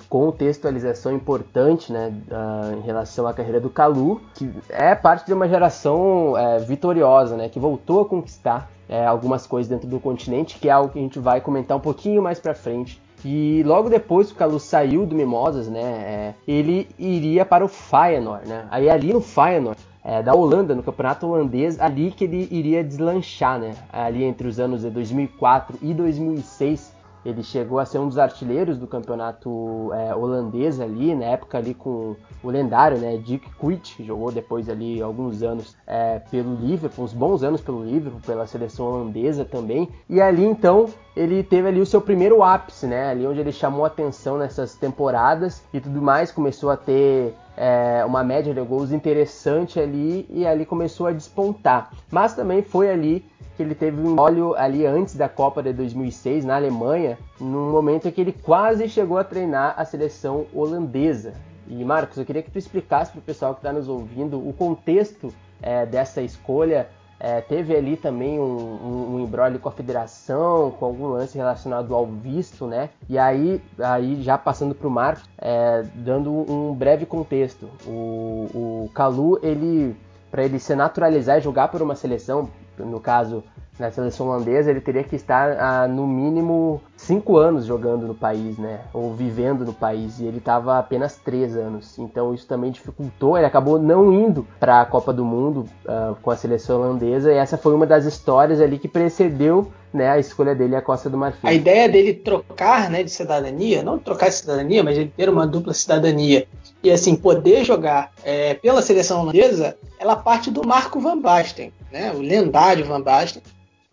contextualização 0.06 1.12
importante, 1.14 1.90
né, 1.90 2.12
uh, 2.30 2.76
em 2.76 2.82
relação 2.82 3.26
à 3.26 3.32
carreira 3.32 3.58
do 3.58 3.70
Calu, 3.70 4.20
que 4.34 4.52
é 4.68 4.94
parte 4.94 5.24
de 5.24 5.32
uma 5.32 5.48
geração 5.48 6.36
é, 6.36 6.58
vitoriosa, 6.58 7.34
né, 7.34 7.48
que 7.48 7.58
voltou 7.58 8.02
a 8.02 8.04
conquistar 8.04 8.70
é, 8.86 9.06
algumas 9.06 9.46
coisas 9.46 9.66
dentro 9.66 9.88
do 9.88 9.98
continente, 9.98 10.58
que 10.58 10.68
é 10.68 10.72
algo 10.72 10.92
que 10.92 10.98
a 10.98 11.02
gente 11.02 11.18
vai 11.18 11.40
comentar 11.40 11.74
um 11.74 11.80
pouquinho 11.80 12.20
mais 12.20 12.38
para 12.38 12.52
frente. 12.52 13.00
E 13.24 13.62
logo 13.64 13.88
depois 13.88 14.26
que 14.26 14.34
o 14.34 14.36
Calu 14.36 14.60
saiu 14.60 15.06
do 15.06 15.14
Mimosas, 15.14 15.68
né, 15.68 15.80
é, 15.80 16.34
ele 16.46 16.86
iria 16.98 17.46
para 17.46 17.64
o 17.64 17.68
Feyenoord, 17.68 18.46
né? 18.46 18.66
Aí 18.70 18.90
ali 18.90 19.10
no 19.10 19.22
Feyenoord, 19.22 19.80
é, 20.04 20.22
da 20.22 20.34
Holanda, 20.34 20.74
no 20.74 20.82
campeonato 20.82 21.26
holandês, 21.26 21.80
ali 21.80 22.10
que 22.10 22.24
ele 22.24 22.48
iria 22.50 22.82
deslanchar, 22.82 23.58
né? 23.58 23.74
Ali 23.90 24.24
entre 24.24 24.48
os 24.48 24.58
anos 24.58 24.82
de 24.82 24.90
2004 24.90 25.78
e 25.80 25.94
2006, 25.94 26.91
ele 27.24 27.42
chegou 27.42 27.78
a 27.78 27.84
ser 27.84 27.98
um 27.98 28.08
dos 28.08 28.18
artilheiros 28.18 28.76
do 28.78 28.86
campeonato 28.86 29.90
é, 29.92 30.14
holandês 30.14 30.80
ali, 30.80 31.14
na 31.14 31.26
época 31.26 31.58
ali 31.58 31.74
com 31.74 32.16
o 32.42 32.50
lendário, 32.50 32.98
né, 32.98 33.16
Dick 33.16 33.48
Kuyt, 33.54 33.96
que 33.96 34.04
jogou 34.04 34.32
depois 34.32 34.68
ali 34.68 35.00
alguns 35.00 35.42
anos 35.42 35.76
é, 35.86 36.18
pelo 36.30 36.54
Liverpool, 36.54 37.04
uns 37.04 37.12
bons 37.12 37.42
anos 37.42 37.60
pelo 37.60 37.84
Liverpool, 37.84 38.20
pela 38.26 38.46
seleção 38.46 38.86
holandesa 38.86 39.44
também. 39.44 39.88
E 40.08 40.20
ali 40.20 40.44
então 40.44 40.86
ele 41.14 41.42
teve 41.42 41.68
ali 41.68 41.80
o 41.80 41.86
seu 41.86 42.00
primeiro 42.00 42.42
ápice, 42.42 42.86
né, 42.86 43.10
ali 43.10 43.26
onde 43.26 43.40
ele 43.40 43.52
chamou 43.52 43.84
atenção 43.84 44.38
nessas 44.38 44.74
temporadas 44.74 45.62
e 45.72 45.80
tudo 45.80 46.02
mais, 46.02 46.32
começou 46.32 46.70
a 46.70 46.76
ter 46.76 47.34
é, 47.56 48.04
uma 48.04 48.24
média 48.24 48.52
de 48.54 48.60
gols 48.62 48.92
interessante 48.92 49.78
ali 49.78 50.26
e 50.30 50.46
ali 50.46 50.64
começou 50.64 51.06
a 51.06 51.12
despontar. 51.12 51.90
Mas 52.10 52.34
também 52.34 52.62
foi 52.62 52.90
ali 52.90 53.24
que 53.56 53.62
ele 53.62 53.74
teve 53.74 54.00
um 54.00 54.18
óleo 54.18 54.54
ali 54.54 54.86
antes 54.86 55.14
da 55.14 55.28
Copa 55.28 55.62
de 55.62 55.72
2006 55.72 56.44
na 56.44 56.56
Alemanha, 56.56 57.18
num 57.40 57.70
momento 57.70 58.08
em 58.08 58.10
que 58.10 58.20
ele 58.20 58.32
quase 58.32 58.88
chegou 58.88 59.18
a 59.18 59.24
treinar 59.24 59.74
a 59.76 59.84
seleção 59.84 60.46
holandesa. 60.54 61.34
E 61.68 61.84
Marcos, 61.84 62.18
eu 62.18 62.24
queria 62.24 62.42
que 62.42 62.50
tu 62.50 62.58
explicasse 62.58 63.12
para 63.12 63.20
o 63.20 63.22
pessoal 63.22 63.54
que 63.54 63.60
está 63.60 63.72
nos 63.72 63.88
ouvindo 63.88 64.36
o 64.38 64.52
contexto 64.52 65.32
é, 65.60 65.86
dessa 65.86 66.20
escolha. 66.20 66.88
É, 67.20 67.40
teve 67.40 67.76
ali 67.76 67.96
também 67.96 68.40
um, 68.40 68.42
um, 68.42 69.22
um 69.22 69.58
com 69.58 69.68
a 69.68 69.72
federação, 69.72 70.72
com 70.72 70.84
algum 70.84 71.06
lance 71.06 71.38
relacionado 71.38 71.94
ao 71.94 72.04
visto, 72.04 72.66
né? 72.66 72.90
E 73.08 73.16
aí, 73.16 73.62
aí 73.78 74.20
já 74.20 74.36
passando 74.36 74.74
para 74.74 74.88
o 74.88 74.90
Marcos, 74.90 75.22
é, 75.38 75.84
dando 75.94 76.32
um 76.32 76.74
breve 76.74 77.06
contexto. 77.06 77.70
O, 77.86 78.48
o 78.52 78.90
Calu, 78.92 79.38
ele 79.40 79.96
para 80.32 80.42
ele 80.42 80.58
se 80.58 80.74
naturalizar 80.74 81.36
e 81.36 81.42
jogar 81.42 81.68
por 81.68 81.82
uma 81.82 81.94
seleção, 81.94 82.48
no 82.78 82.98
caso 82.98 83.44
na 83.78 83.90
seleção 83.90 84.28
holandesa, 84.28 84.70
ele 84.70 84.80
teria 84.80 85.04
que 85.04 85.14
estar 85.14 85.58
há, 85.60 85.86
no 85.86 86.06
mínimo 86.06 86.80
cinco 87.02 87.36
anos 87.36 87.64
jogando 87.64 88.06
no 88.06 88.14
país, 88.14 88.56
né? 88.58 88.80
Ou 88.92 89.12
vivendo 89.12 89.64
no 89.64 89.72
país. 89.72 90.18
E 90.20 90.24
ele 90.24 90.38
estava 90.38 90.78
apenas 90.78 91.16
três 91.16 91.56
anos. 91.56 91.98
Então 91.98 92.34
isso 92.34 92.46
também 92.46 92.70
dificultou. 92.70 93.36
Ele 93.36 93.46
acabou 93.46 93.78
não 93.78 94.12
indo 94.12 94.46
para 94.58 94.80
a 94.80 94.86
Copa 94.86 95.12
do 95.12 95.24
Mundo 95.24 95.68
uh, 95.84 96.16
com 96.22 96.30
a 96.30 96.36
seleção 96.36 96.80
holandesa. 96.80 97.32
E 97.32 97.36
essa 97.36 97.58
foi 97.58 97.74
uma 97.74 97.86
das 97.86 98.04
histórias 98.04 98.60
ali 98.60 98.78
que 98.78 98.88
precedeu 98.88 99.70
né, 99.92 100.08
a 100.08 100.18
escolha 100.18 100.54
dele 100.54 100.74
é 100.74 100.78
a 100.78 100.82
Costa 100.82 101.10
do 101.10 101.18
Marfim. 101.18 101.46
A 101.46 101.52
ideia 101.52 101.88
dele 101.88 102.14
trocar 102.14 102.88
né, 102.88 103.02
de 103.02 103.10
cidadania, 103.10 103.82
não 103.82 103.98
trocar 103.98 104.30
de 104.30 104.36
cidadania, 104.36 104.82
mas 104.82 104.96
ele 104.96 105.12
ter 105.14 105.28
uma 105.28 105.46
dupla 105.46 105.74
cidadania 105.74 106.46
e 106.82 106.90
assim 106.90 107.14
poder 107.14 107.62
jogar 107.62 108.10
é, 108.24 108.54
pela 108.54 108.80
seleção 108.80 109.20
holandesa, 109.20 109.76
ela 109.98 110.16
parte 110.16 110.50
do 110.50 110.66
Marco 110.66 110.98
Van 110.98 111.18
Basten, 111.18 111.72
né, 111.92 112.10
o 112.12 112.20
lendário 112.20 112.86
Van 112.86 113.02
Basten, 113.02 113.42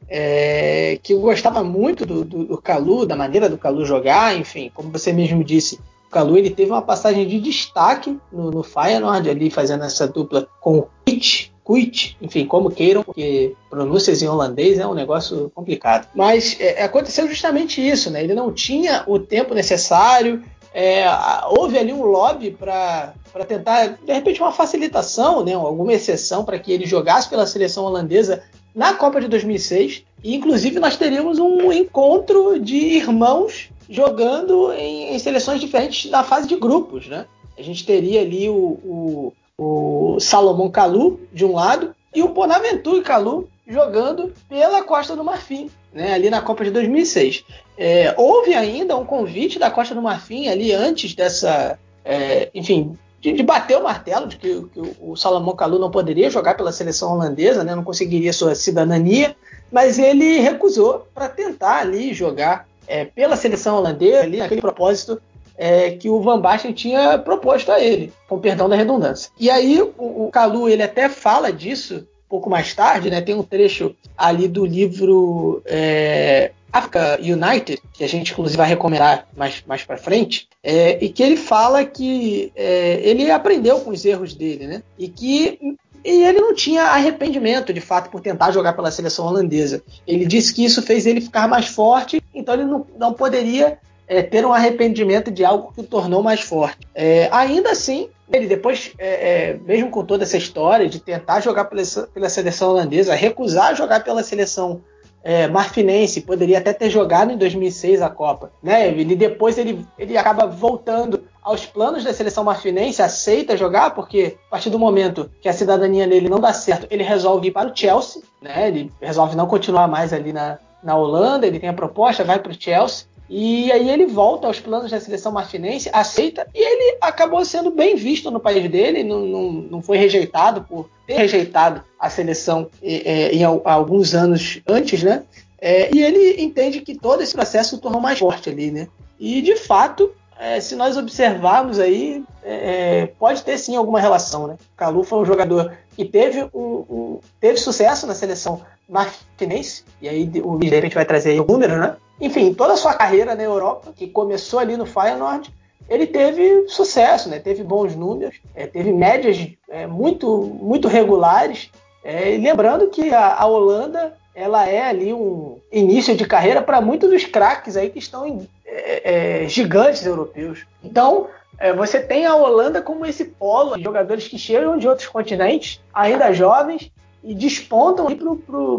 é, 0.09 0.99
que 1.03 1.13
eu 1.13 1.21
gostava 1.21 1.63
muito 1.63 2.05
do, 2.05 2.25
do, 2.25 2.43
do 2.45 2.57
Calu, 2.57 3.05
da 3.05 3.15
maneira 3.15 3.47
do 3.47 3.57
Calu 3.57 3.85
jogar, 3.85 4.35
enfim, 4.35 4.71
como 4.73 4.89
você 4.89 5.13
mesmo 5.13 5.43
disse, 5.43 5.79
o 6.07 6.09
Calu 6.09 6.37
ele 6.37 6.49
teve 6.49 6.71
uma 6.71 6.81
passagem 6.81 7.27
de 7.27 7.39
destaque 7.39 8.19
no, 8.31 8.49
no 8.49 8.63
Feyenoord 8.63 9.29
ali 9.29 9.49
fazendo 9.51 9.83
essa 9.83 10.07
dupla 10.07 10.47
com 10.59 10.79
o 10.79 10.87
Kuit, 11.05 11.53
Kuit, 11.63 12.17
enfim, 12.19 12.47
como 12.47 12.71
queiram, 12.71 13.03
porque 13.03 13.55
pronúncias 13.69 14.23
em 14.23 14.27
holandês 14.27 14.79
é 14.79 14.87
um 14.87 14.95
negócio 14.95 15.51
complicado. 15.53 16.07
Mas 16.15 16.57
é, 16.59 16.83
aconteceu 16.83 17.27
justamente 17.27 17.87
isso, 17.87 18.09
né? 18.09 18.23
Ele 18.23 18.33
não 18.33 18.51
tinha 18.51 19.03
o 19.05 19.19
tempo 19.19 19.53
necessário, 19.53 20.41
é, 20.73 21.05
houve 21.47 21.77
ali 21.77 21.91
um 21.91 22.03
lobby 22.03 22.51
para 22.51 23.13
tentar, 23.47 23.99
de 24.03 24.13
repente, 24.13 24.41
uma 24.41 24.51
facilitação, 24.51 25.43
né, 25.43 25.53
alguma 25.53 25.93
exceção 25.93 26.43
para 26.43 26.59
que 26.59 26.71
ele 26.71 26.85
jogasse 26.85 27.29
pela 27.29 27.45
seleção 27.47 27.85
holandesa 27.85 28.43
na 28.73 28.93
Copa 28.93 29.19
de 29.21 29.27
2006. 29.27 30.03
E, 30.23 30.35
inclusive, 30.35 30.79
nós 30.79 30.97
teríamos 30.97 31.39
um 31.39 31.71
encontro 31.71 32.59
de 32.59 32.75
irmãos 32.75 33.69
jogando 33.89 34.71
em, 34.73 35.13
em 35.13 35.19
seleções 35.19 35.59
diferentes 35.59 36.09
na 36.11 36.23
fase 36.23 36.47
de 36.47 36.55
grupos. 36.55 37.07
Né? 37.07 37.25
A 37.57 37.61
gente 37.61 37.85
teria 37.85 38.21
ali 38.21 38.49
o, 38.49 38.79
o 38.83 39.33
o 39.59 40.17
Salomão 40.21 40.71
Kalu 40.71 41.19
de 41.33 41.43
um 41.43 41.53
lado 41.53 41.93
e 42.15 42.23
o 42.23 42.29
Bonaventura 42.29 43.03
Kalu 43.03 43.49
jogando 43.67 44.33
pela 44.47 44.81
Costa 44.83 45.15
do 45.15 45.23
Marfim, 45.23 45.69
né, 45.93 46.13
ali 46.13 46.29
na 46.29 46.41
Copa 46.41 46.63
de 46.63 46.71
2006. 46.71 47.43
É, 47.77 48.15
houve 48.17 48.53
ainda 48.53 48.95
um 48.95 49.05
convite 49.05 49.59
da 49.59 49.69
Costa 49.69 49.93
do 49.93 50.01
Marfim 50.01 50.47
ali 50.47 50.71
antes 50.71 51.13
dessa, 51.13 51.77
é, 52.05 52.49
enfim, 52.55 52.97
de, 53.21 53.33
de, 53.33 53.43
bater 53.43 53.77
o 53.77 53.83
martelo 53.83 54.27
de 54.27 54.37
que, 54.37 54.61
que 54.73 54.95
o 55.01 55.15
Salomão 55.15 55.55
Kalu 55.55 55.79
não 55.79 55.91
poderia 55.91 56.29
jogar 56.29 56.55
pela 56.55 56.71
seleção 56.71 57.13
holandesa, 57.13 57.63
né, 57.63 57.75
não 57.75 57.83
conseguiria 57.83 58.33
sua 58.33 58.55
cidadania, 58.55 59.35
mas 59.71 59.99
ele 59.99 60.39
recusou 60.39 61.07
para 61.13 61.29
tentar 61.29 61.79
ali 61.79 62.13
jogar 62.13 62.67
é, 62.87 63.05
pela 63.05 63.35
seleção 63.35 63.77
holandesa, 63.77 64.21
ali 64.21 64.37
naquele 64.37 64.61
propósito 64.61 65.21
é, 65.59 65.91
que 65.91 66.09
o 66.09 66.21
Van 66.21 66.39
Basten 66.39 66.71
tinha 66.71 67.17
proposto 67.17 67.69
a 67.69 67.81
ele, 67.81 68.13
com 68.29 68.39
perdão 68.39 68.69
da 68.69 68.77
redundância. 68.77 69.29
E 69.37 69.49
aí 69.49 69.81
o, 69.81 70.25
o 70.25 70.29
Calu 70.31 70.69
ele 70.69 70.81
até 70.81 71.09
fala 71.09 71.51
disso 71.51 71.95
um 71.97 72.29
pouco 72.29 72.49
mais 72.49 72.73
tarde, 72.73 73.09
né? 73.09 73.19
Tem 73.19 73.35
um 73.35 73.43
trecho 73.43 73.93
ali 74.17 74.47
do 74.47 74.65
livro 74.65 75.61
é, 75.65 76.51
Africa 76.71 77.19
United, 77.21 77.81
que 77.93 78.03
a 78.03 78.07
gente 78.07 78.31
inclusive 78.31 78.57
vai 78.57 78.67
recomendar 78.67 79.27
mais, 79.35 79.63
mais 79.65 79.83
para 79.83 79.97
frente, 79.97 80.47
é, 80.63 81.03
e 81.03 81.09
que 81.09 81.23
ele 81.23 81.37
fala 81.37 81.83
que 81.83 82.51
é, 82.55 82.99
ele 83.03 83.29
aprendeu 83.31 83.79
com 83.79 83.91
os 83.91 84.05
erros 84.05 84.33
dele, 84.33 84.67
né? 84.67 84.83
E 84.97 85.07
que 85.07 85.77
e 86.03 86.23
ele 86.23 86.39
não 86.39 86.53
tinha 86.53 86.83
arrependimento, 86.83 87.73
de 87.73 87.81
fato, 87.81 88.09
por 88.09 88.21
tentar 88.21 88.51
jogar 88.51 88.73
pela 88.73 88.89
seleção 88.89 89.25
holandesa. 89.25 89.83
Ele 90.07 90.25
disse 90.25 90.53
que 90.53 90.63
isso 90.63 90.81
fez 90.81 91.05
ele 91.05 91.19
ficar 91.19 91.47
mais 91.47 91.67
forte, 91.67 92.21
então 92.33 92.53
ele 92.53 92.63
não, 92.63 92.85
não 92.97 93.13
poderia 93.13 93.77
é, 94.07 94.21
ter 94.21 94.45
um 94.45 94.53
arrependimento 94.53 95.29
de 95.29 95.43
algo 95.43 95.73
que 95.73 95.81
o 95.81 95.83
tornou 95.83 96.23
mais 96.23 96.39
forte. 96.39 96.79
É, 96.95 97.27
ainda 97.31 97.71
assim, 97.71 98.09
ele 98.31 98.47
depois, 98.47 98.91
é, 98.97 99.51
é 99.51 99.59
mesmo 99.65 99.89
com 99.89 100.05
toda 100.05 100.23
essa 100.23 100.37
história 100.37 100.87
de 100.87 100.99
tentar 100.99 101.41
jogar 101.41 101.65
pela, 101.65 101.83
pela 102.13 102.29
seleção 102.29 102.69
holandesa, 102.69 103.13
recusar 103.13 103.75
jogar 103.75 104.03
pela 104.03 104.23
seleção 104.23 104.81
é, 105.23 105.47
marfinense, 105.47 106.21
poderia 106.21 106.59
até 106.59 106.73
ter 106.73 106.89
jogado 106.89 107.31
em 107.31 107.37
2006 107.37 108.01
a 108.01 108.09
Copa, 108.09 108.51
né? 108.63 108.87
Ele 108.87 109.15
depois 109.15 109.57
ele, 109.57 109.85
ele 109.97 110.17
acaba 110.17 110.47
voltando 110.47 111.23
aos 111.41 111.65
planos 111.65 112.03
da 112.03 112.13
seleção 112.13 112.43
marfinense, 112.43 113.01
aceita 113.01 113.57
jogar, 113.57 113.91
porque 113.91 114.37
a 114.47 114.51
partir 114.51 114.69
do 114.69 114.79
momento 114.79 115.29
que 115.41 115.49
a 115.49 115.53
cidadania 115.53 116.07
dele 116.07 116.29
não 116.29 116.39
dá 116.39 116.53
certo, 116.53 116.87
ele 116.89 117.03
resolve 117.03 117.47
ir 117.47 117.51
para 117.51 117.69
o 117.71 117.75
Chelsea, 117.75 118.21
né? 118.41 118.67
Ele 118.67 118.91
resolve 119.01 119.35
não 119.35 119.47
continuar 119.47 119.87
mais 119.87 120.13
ali 120.13 120.31
na, 120.31 120.59
na 120.83 120.95
Holanda, 120.95 121.47
ele 121.47 121.59
tem 121.59 121.69
a 121.69 121.73
proposta, 121.73 122.23
vai 122.23 122.39
para 122.39 122.51
o 122.51 122.61
Chelsea. 122.61 123.07
E 123.29 123.71
aí 123.71 123.89
ele 123.89 124.07
volta 124.07 124.47
aos 124.47 124.59
planos 124.59 124.89
da 124.89 124.99
seleção 124.99 125.31
martinense, 125.31 125.89
aceita, 125.93 126.47
e 126.53 126.59
ele 126.59 126.97
acabou 126.99 127.45
sendo 127.45 127.69
bem 127.69 127.95
visto 127.95 128.31
no 128.31 128.39
país 128.39 128.69
dele, 128.69 129.03
não, 129.03 129.19
não, 129.19 129.51
não 129.51 129.81
foi 129.81 129.97
rejeitado 129.97 130.63
por 130.63 130.89
ter 131.05 131.13
rejeitado 131.13 131.83
a 131.99 132.09
seleção 132.09 132.67
é, 132.81 133.31
em 133.31 133.43
alguns 133.43 134.15
anos 134.15 134.61
antes, 134.67 135.03
né? 135.03 135.23
É, 135.61 135.93
e 135.93 136.01
ele 136.01 136.41
entende 136.41 136.81
que 136.81 136.95
todo 136.97 137.21
esse 137.21 137.33
processo 137.33 137.75
o 137.75 137.79
tornou 137.79 138.01
mais 138.01 138.17
forte 138.17 138.49
ali, 138.49 138.71
né? 138.71 138.87
E 139.19 139.41
de 139.41 139.55
fato, 139.57 140.11
é, 140.39 140.59
se 140.59 140.75
nós 140.75 140.97
observarmos 140.97 141.79
aí, 141.79 142.23
é, 142.41 143.01
é, 143.01 143.07
pode 143.19 143.43
ter 143.43 143.57
sim 143.57 143.75
alguma 143.75 143.99
relação, 143.99 144.47
né? 144.47 144.53
O 144.53 144.77
Calu 144.77 145.03
foi 145.03 145.19
um 145.19 145.25
jogador 145.25 145.77
que 145.95 146.05
teve, 146.05 146.49
um, 146.53 146.85
um, 146.89 147.19
teve 147.39 147.57
sucesso 147.57 148.07
na 148.07 148.15
seleção 148.15 148.61
martinense, 148.87 149.83
e 150.01 150.07
aí 150.07 150.31
o 150.43 150.57
de 150.57 150.69
repente 150.69 150.95
vai 150.95 151.05
trazer 151.05 151.31
aí 151.31 151.39
o 151.39 151.45
número, 151.45 151.77
né? 151.77 151.97
Enfim, 152.19 152.53
toda 152.53 152.73
a 152.73 152.77
sua 152.77 152.93
carreira 152.93 153.35
na 153.35 153.43
Europa, 153.43 153.93
que 153.95 154.07
começou 154.07 154.59
ali 154.59 154.75
no 154.75 154.85
Feyenoord, 154.85 155.53
ele 155.89 156.05
teve 156.05 156.67
sucesso, 156.67 157.29
né? 157.29 157.39
teve 157.39 157.63
bons 157.63 157.95
números, 157.95 158.35
é, 158.53 158.67
teve 158.67 158.93
médias 158.93 159.47
é, 159.69 159.87
muito, 159.87 160.41
muito 160.61 160.87
regulares. 160.87 161.71
É, 162.03 162.37
lembrando 162.37 162.87
que 162.87 163.11
a, 163.13 163.35
a, 163.35 163.45
Holanda 163.45 164.13
ela 164.35 164.67
é 164.67 164.81
ali 164.81 165.13
um 165.13 165.57
início 165.71 166.15
de 166.15 166.25
carreira 166.25 166.61
para 166.61 166.79
muitos 166.79 167.09
dos 167.09 167.25
craques 167.25 167.75
aí 167.75 167.89
que 167.89 167.99
estão 167.99 168.25
em 168.25 168.47
é, 168.65 169.43
é, 169.43 169.47
gigantes 169.47 170.05
europeus. 170.05 170.65
Então, 170.83 171.27
é, 171.57 171.73
você 171.73 171.99
tem 171.99 172.25
a 172.25 172.35
Holanda 172.35 172.81
como 172.81 173.05
esse 173.05 173.25
polo 173.25 173.75
de 173.75 173.83
jogadores 173.83 174.27
que 174.27 174.37
chegam 174.37 174.77
de 174.77 174.87
outros 174.87 175.07
continentes, 175.07 175.81
ainda 175.93 176.31
jovens, 176.31 176.91
e 177.23 177.33
despontam 177.33 178.07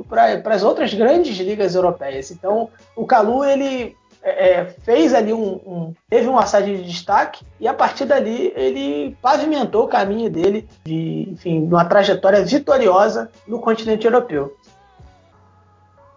para 0.08 0.54
as 0.54 0.62
outras 0.62 0.92
grandes 0.94 1.36
ligas 1.38 1.74
europeias. 1.74 2.30
Então, 2.30 2.68
o 2.96 3.06
Calu 3.06 3.44
ele 3.44 3.96
é, 4.22 4.50
é, 4.50 4.64
fez 4.82 5.14
ali 5.14 5.32
um, 5.32 5.54
um, 5.66 5.94
teve 6.08 6.28
uma 6.28 6.40
passagem 6.40 6.76
de 6.76 6.84
destaque 6.84 7.42
e 7.58 7.66
a 7.66 7.72
partir 7.72 8.04
dali 8.04 8.52
ele 8.54 9.16
pavimentou 9.22 9.84
o 9.84 9.88
caminho 9.88 10.28
dele 10.28 10.68
de, 10.84 11.28
enfim, 11.30 11.62
uma 11.64 11.86
trajetória 11.86 12.44
vitoriosa 12.44 13.30
no 13.46 13.60
continente 13.60 14.04
europeu. 14.04 14.54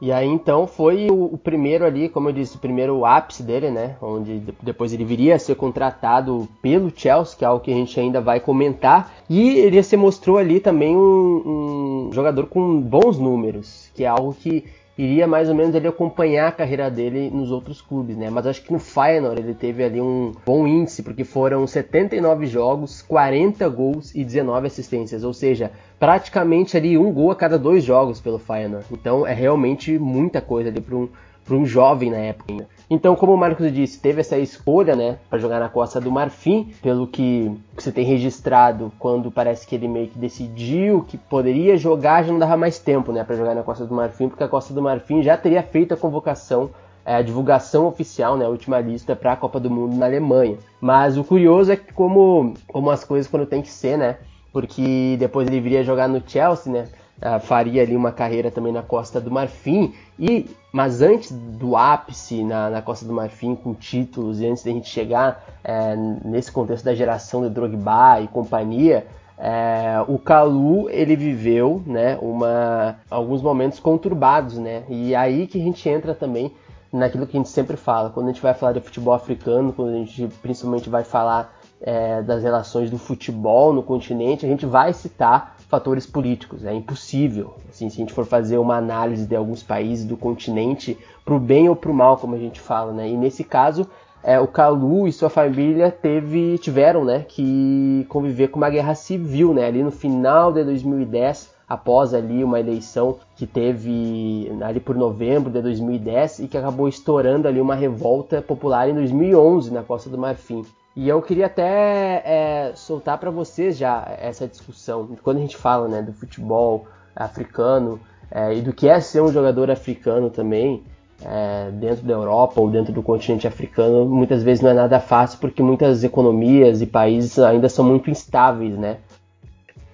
E 0.04 0.12
aí 0.12 0.28
então 0.28 0.68
foi 0.68 1.10
o, 1.10 1.34
o, 1.34 1.38
primeiro 1.38 1.86
ali, 1.86 2.10
como 2.10 2.28
eu 2.28 2.34
disse, 2.34 2.58
o 2.58 2.60
primeiro 2.60 3.06
ápice 3.06 3.42
dele, 3.42 3.72
né? 3.72 3.96
Onde 4.02 4.44
depois 4.62 4.92
ele 4.92 5.06
viria 5.06 5.36
a 5.36 5.40
ser 5.40 5.56
contratado 5.56 6.46
pelo 6.62 6.92
Chelsea, 6.94 7.38
que 7.38 7.46
é 7.46 7.48
algo 7.48 7.64
que 7.64 7.72
a 7.72 7.74
gente 7.74 7.98
ainda 7.98 8.20
vai 8.20 8.42
comentar. 8.42 9.14
E 9.30 9.52
ele 9.60 9.82
se 9.82 9.96
mostrou 9.96 10.38
ali 10.38 10.60
também 10.60 10.94
um, 10.94 12.10
um 12.10 12.10
jogador 12.12 12.48
com 12.48 12.82
bons 12.82 13.18
números, 13.18 13.90
que 13.96 14.04
é 14.04 14.08
algo 14.08 14.34
que 14.34 14.66
iria 14.98 15.28
mais 15.28 15.50
ou 15.50 15.56
menos 15.56 15.74
ele 15.74 15.88
acompanhar 15.88 16.48
a 16.48 16.52
carreira 16.52 16.90
dele 16.90 17.30
nos 17.30 17.52
outros 17.52 17.82
clubes, 17.82 18.16
né? 18.16 18.30
Mas 18.30 18.46
acho 18.46 18.62
que 18.62 18.72
no 18.72 18.80
Feyenoord 18.80 19.42
ele 19.42 19.54
teve 19.54 19.84
ali 19.84 20.00
um 20.00 20.32
bom 20.46 20.68
índice, 20.68 21.02
porque 21.02 21.24
foram 21.24 21.66
79 21.66 22.46
jogos, 22.46 23.02
40 23.02 23.68
gols 23.70 24.14
e 24.14 24.24
19 24.24 24.68
assistências, 24.68 25.24
ou 25.24 25.34
seja, 25.34 25.72
praticamente 26.00 26.78
ali 26.78 26.98
um 26.98 27.12
gol 27.12 27.32
a 27.32 27.36
cada 27.36 27.58
dois 27.58 27.84
jogos 27.84 28.22
pelo 28.22 28.38
Feyenoord. 28.38 28.86
Então 28.92 29.26
é 29.26 29.34
realmente 29.34 29.98
muita 29.98 30.42
coisa 30.42 30.70
ali 30.70 30.82
para 30.82 30.96
um 30.96 31.10
para 31.44 31.56
um 31.56 31.66
jovem 31.66 32.10
na 32.10 32.18
época. 32.18 32.52
Ainda. 32.52 32.68
Então, 32.90 33.16
como 33.16 33.34
o 33.34 33.38
Marcos 33.38 33.72
disse, 33.74 34.00
teve 34.00 34.22
essa 34.22 34.38
escolha, 34.38 34.96
né, 34.96 35.18
para 35.30 35.40
jogar 35.40 35.60
na 35.60 35.70
Costa 35.70 36.00
do 36.00 36.12
Marfim, 36.12 36.74
pelo 36.82 37.08
que 37.08 37.52
você 37.76 37.92
tem 37.92 38.06
registrado, 38.06 38.92
quando 39.00 39.32
parece 39.32 39.66
que 39.66 39.74
ele 39.74 39.88
meio 39.88 40.08
que 40.08 40.20
decidiu 40.20 41.04
que 41.08 41.18
poderia 41.18 41.76
jogar, 41.78 42.24
já 42.24 42.32
não 42.32 42.40
dava 42.40 42.56
mais 42.56 42.78
tempo, 42.78 43.12
né, 43.12 43.24
para 43.24 43.36
jogar 43.36 43.56
na 43.56 43.64
Costa 43.64 43.86
do 43.86 43.96
Marfim, 43.96 44.30
porque 44.30 44.44
a 44.44 44.48
Costa 44.48 44.74
do 44.74 44.82
Marfim 44.82 45.24
já 45.24 45.36
teria 45.36 45.64
feito 45.64 45.94
a 45.94 45.98
convocação 45.98 46.70
é, 47.06 47.16
a 47.16 47.22
divulgação 47.22 47.86
oficial, 47.86 48.38
né, 48.38 48.46
a 48.46 48.50
última 48.50 48.80
lista 48.80 49.16
para 49.16 49.34
a 49.34 49.36
Copa 49.36 49.60
do 49.60 49.70
Mundo 49.70 49.96
na 49.96 50.06
Alemanha. 50.06 50.58
Mas 50.80 51.18
o 51.18 51.24
curioso 51.24 51.72
é 51.72 51.76
que 51.76 51.92
como, 51.94 52.54
como 52.68 52.90
as 52.90 53.04
coisas 53.04 53.30
quando 53.30 53.46
tem 53.46 53.62
que 53.62 53.70
ser, 53.70 53.98
né? 53.98 54.18
Porque 54.54 55.18
depois 55.20 55.48
ele 55.48 55.60
viria 55.60 55.84
jogar 55.84 56.08
no 56.08 56.22
Chelsea, 56.26 56.72
né? 56.72 56.88
Uh, 57.24 57.40
faria 57.40 57.82
ali 57.82 57.96
uma 57.96 58.12
carreira 58.12 58.52
também 58.52 58.74
na 58.74 58.82
Costa 58.82 59.22
do 59.22 59.32
Marfim 59.32 59.94
e 60.20 60.46
mas 60.74 61.02
antes 61.02 61.32
do 61.32 61.78
ápice 61.78 62.44
na, 62.44 62.70
na, 62.70 62.82
Costa 62.82 63.06
do 63.06 63.14
Marfim 63.14 63.56
com 63.56 63.74
títulos 63.74 64.42
e 64.42 64.46
antes 64.46 64.62
da 64.62 64.72
gente 64.72 64.90
chegar 64.90 65.42
é, 65.64 65.96
nesse 66.26 66.52
contexto 66.52 66.84
da 66.84 66.94
geração 66.94 67.42
de 67.44 67.50
Drogba 67.50 68.20
e 68.20 68.28
companhia, 68.28 69.08
é, 69.38 70.04
o 70.08 70.18
Calu 70.18 70.90
ele 70.90 71.16
viveu 71.16 71.82
né, 71.86 72.18
uma, 72.22 72.98
alguns 73.10 73.42
momentos 73.42 73.80
conturbados, 73.80 74.58
né? 74.58 74.84
E 74.90 75.16
aí 75.16 75.48
que 75.48 75.60
a 75.62 75.64
gente 75.64 75.88
entra 75.88 76.14
também 76.14 76.52
naquilo 76.92 77.26
que 77.26 77.36
a 77.36 77.40
gente 77.40 77.50
sempre 77.50 77.76
fala, 77.76 78.10
quando 78.10 78.28
a 78.28 78.32
gente 78.32 78.42
vai 78.42 78.54
falar 78.54 78.74
de 78.74 78.80
futebol 78.80 79.14
africano, 79.14 79.74
quando 79.74 79.90
a 79.90 79.98
gente 79.98 80.28
principalmente 80.42 80.90
vai 80.90 81.04
falar 81.04 81.54
é, 81.82 82.22
das 82.22 82.44
relações 82.44 82.90
do 82.90 82.98
futebol 82.98 83.74
no 83.74 83.84
continente, 83.84 84.46
a 84.46 84.50
gente 84.50 84.66
vai 84.66 84.94
citar 84.94 85.53
fatores 85.74 86.06
políticos. 86.06 86.64
É 86.64 86.72
impossível, 86.72 87.56
assim, 87.68 87.90
se 87.90 87.96
a 87.96 88.02
gente 88.02 88.14
for 88.14 88.28
fazer 88.28 88.60
uma 88.60 88.78
análise 88.78 89.26
de 89.26 89.36
alguns 89.36 89.64
países 89.64 90.06
do 90.06 90.16
continente, 90.16 90.96
para 91.26 91.34
o 91.34 91.40
bem 91.40 91.68
ou 91.68 91.76
para 91.76 91.90
o 91.90 91.94
mal, 91.96 92.16
como 92.16 92.36
a 92.36 92.38
gente 92.38 92.62
fala, 92.62 92.92
né? 92.94 93.10
E 93.10 93.18
nesse 93.18 93.44
caso, 93.44 93.88
é, 94.22 94.40
o 94.40 94.46
Kalu 94.46 95.08
e 95.08 95.12
sua 95.12 95.32
família 95.32 95.90
teve, 95.90 96.60
tiveram 96.60 97.04
né, 97.04 97.26
que 97.28 98.06
conviver 98.08 98.50
com 98.50 98.58
uma 98.58 98.70
guerra 98.70 98.94
civil, 98.94 99.52
né? 99.52 99.66
Ali 99.66 99.82
no 99.82 99.90
final 99.90 100.54
de 100.54 100.64
2010, 100.64 101.52
após 101.68 102.14
ali 102.14 102.44
uma 102.44 102.60
eleição 102.60 103.18
que 103.36 103.48
teve 103.48 104.52
ali 104.62 104.80
por 104.80 104.96
novembro 104.96 105.50
de 105.50 105.60
2010 105.60 106.38
e 106.38 106.48
que 106.48 106.56
acabou 106.56 106.88
estourando 106.88 107.48
ali 107.48 107.60
uma 107.60 107.74
revolta 107.74 108.44
popular 108.44 108.88
em 108.88 108.94
2011 108.94 109.74
na 109.74 109.82
Costa 109.82 110.08
do 110.08 110.20
Marfim. 110.20 110.64
E 110.96 111.10
eu 111.10 111.22
queria 111.22 111.48
até 111.48 112.22
é, 112.24 112.72
soltar 112.76 113.18
para 113.18 113.32
vocês 113.32 113.78
já 113.78 114.06
essa 114.20 114.48
discussão. 114.48 115.18
Quando 115.24 115.38
a 115.38 115.42
gente 115.42 115.58
fala 115.58 115.88
né, 115.88 116.02
do 116.04 116.14
futebol 116.14 116.88
africano 117.16 118.00
é, 118.30 118.56
e 118.56 118.62
do 118.62 118.72
que 118.72 118.88
é 118.88 119.00
ser 119.00 119.22
um 119.22 119.32
jogador 119.32 119.72
africano 119.72 120.30
também, 120.30 120.84
é, 121.26 121.72
dentro 121.72 122.06
da 122.06 122.14
Europa 122.14 122.62
ou 122.62 122.70
dentro 122.70 122.94
do 122.94 123.02
continente 123.02 123.48
africano, 123.48 124.06
muitas 124.06 124.44
vezes 124.44 124.62
não 124.62 124.70
é 124.70 124.74
nada 124.74 125.00
fácil 125.00 125.40
porque 125.40 125.64
muitas 125.64 126.04
economias 126.04 126.82
e 126.82 126.86
países 126.86 127.40
ainda 127.40 127.70
são 127.70 127.84
muito 127.84 128.12
instáveis, 128.12 128.78
né? 128.78 128.98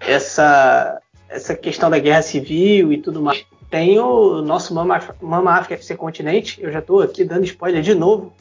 Essa, 0.01 1.01
essa 1.29 1.55
questão 1.55 1.89
da 1.89 1.99
guerra 1.99 2.21
civil 2.21 2.91
e 2.91 2.97
tudo 2.97 3.21
mais. 3.21 3.45
Tem 3.69 3.99
o 3.99 4.41
nosso 4.41 4.73
Mama, 4.73 4.99
Mama 5.21 5.51
África 5.51 5.75
FC 5.75 5.95
Continente, 5.95 6.59
eu 6.61 6.71
já 6.71 6.79
estou 6.79 7.01
aqui 7.01 7.23
dando 7.23 7.45
spoiler 7.45 7.81
de 7.81 7.93
novo 7.93 8.33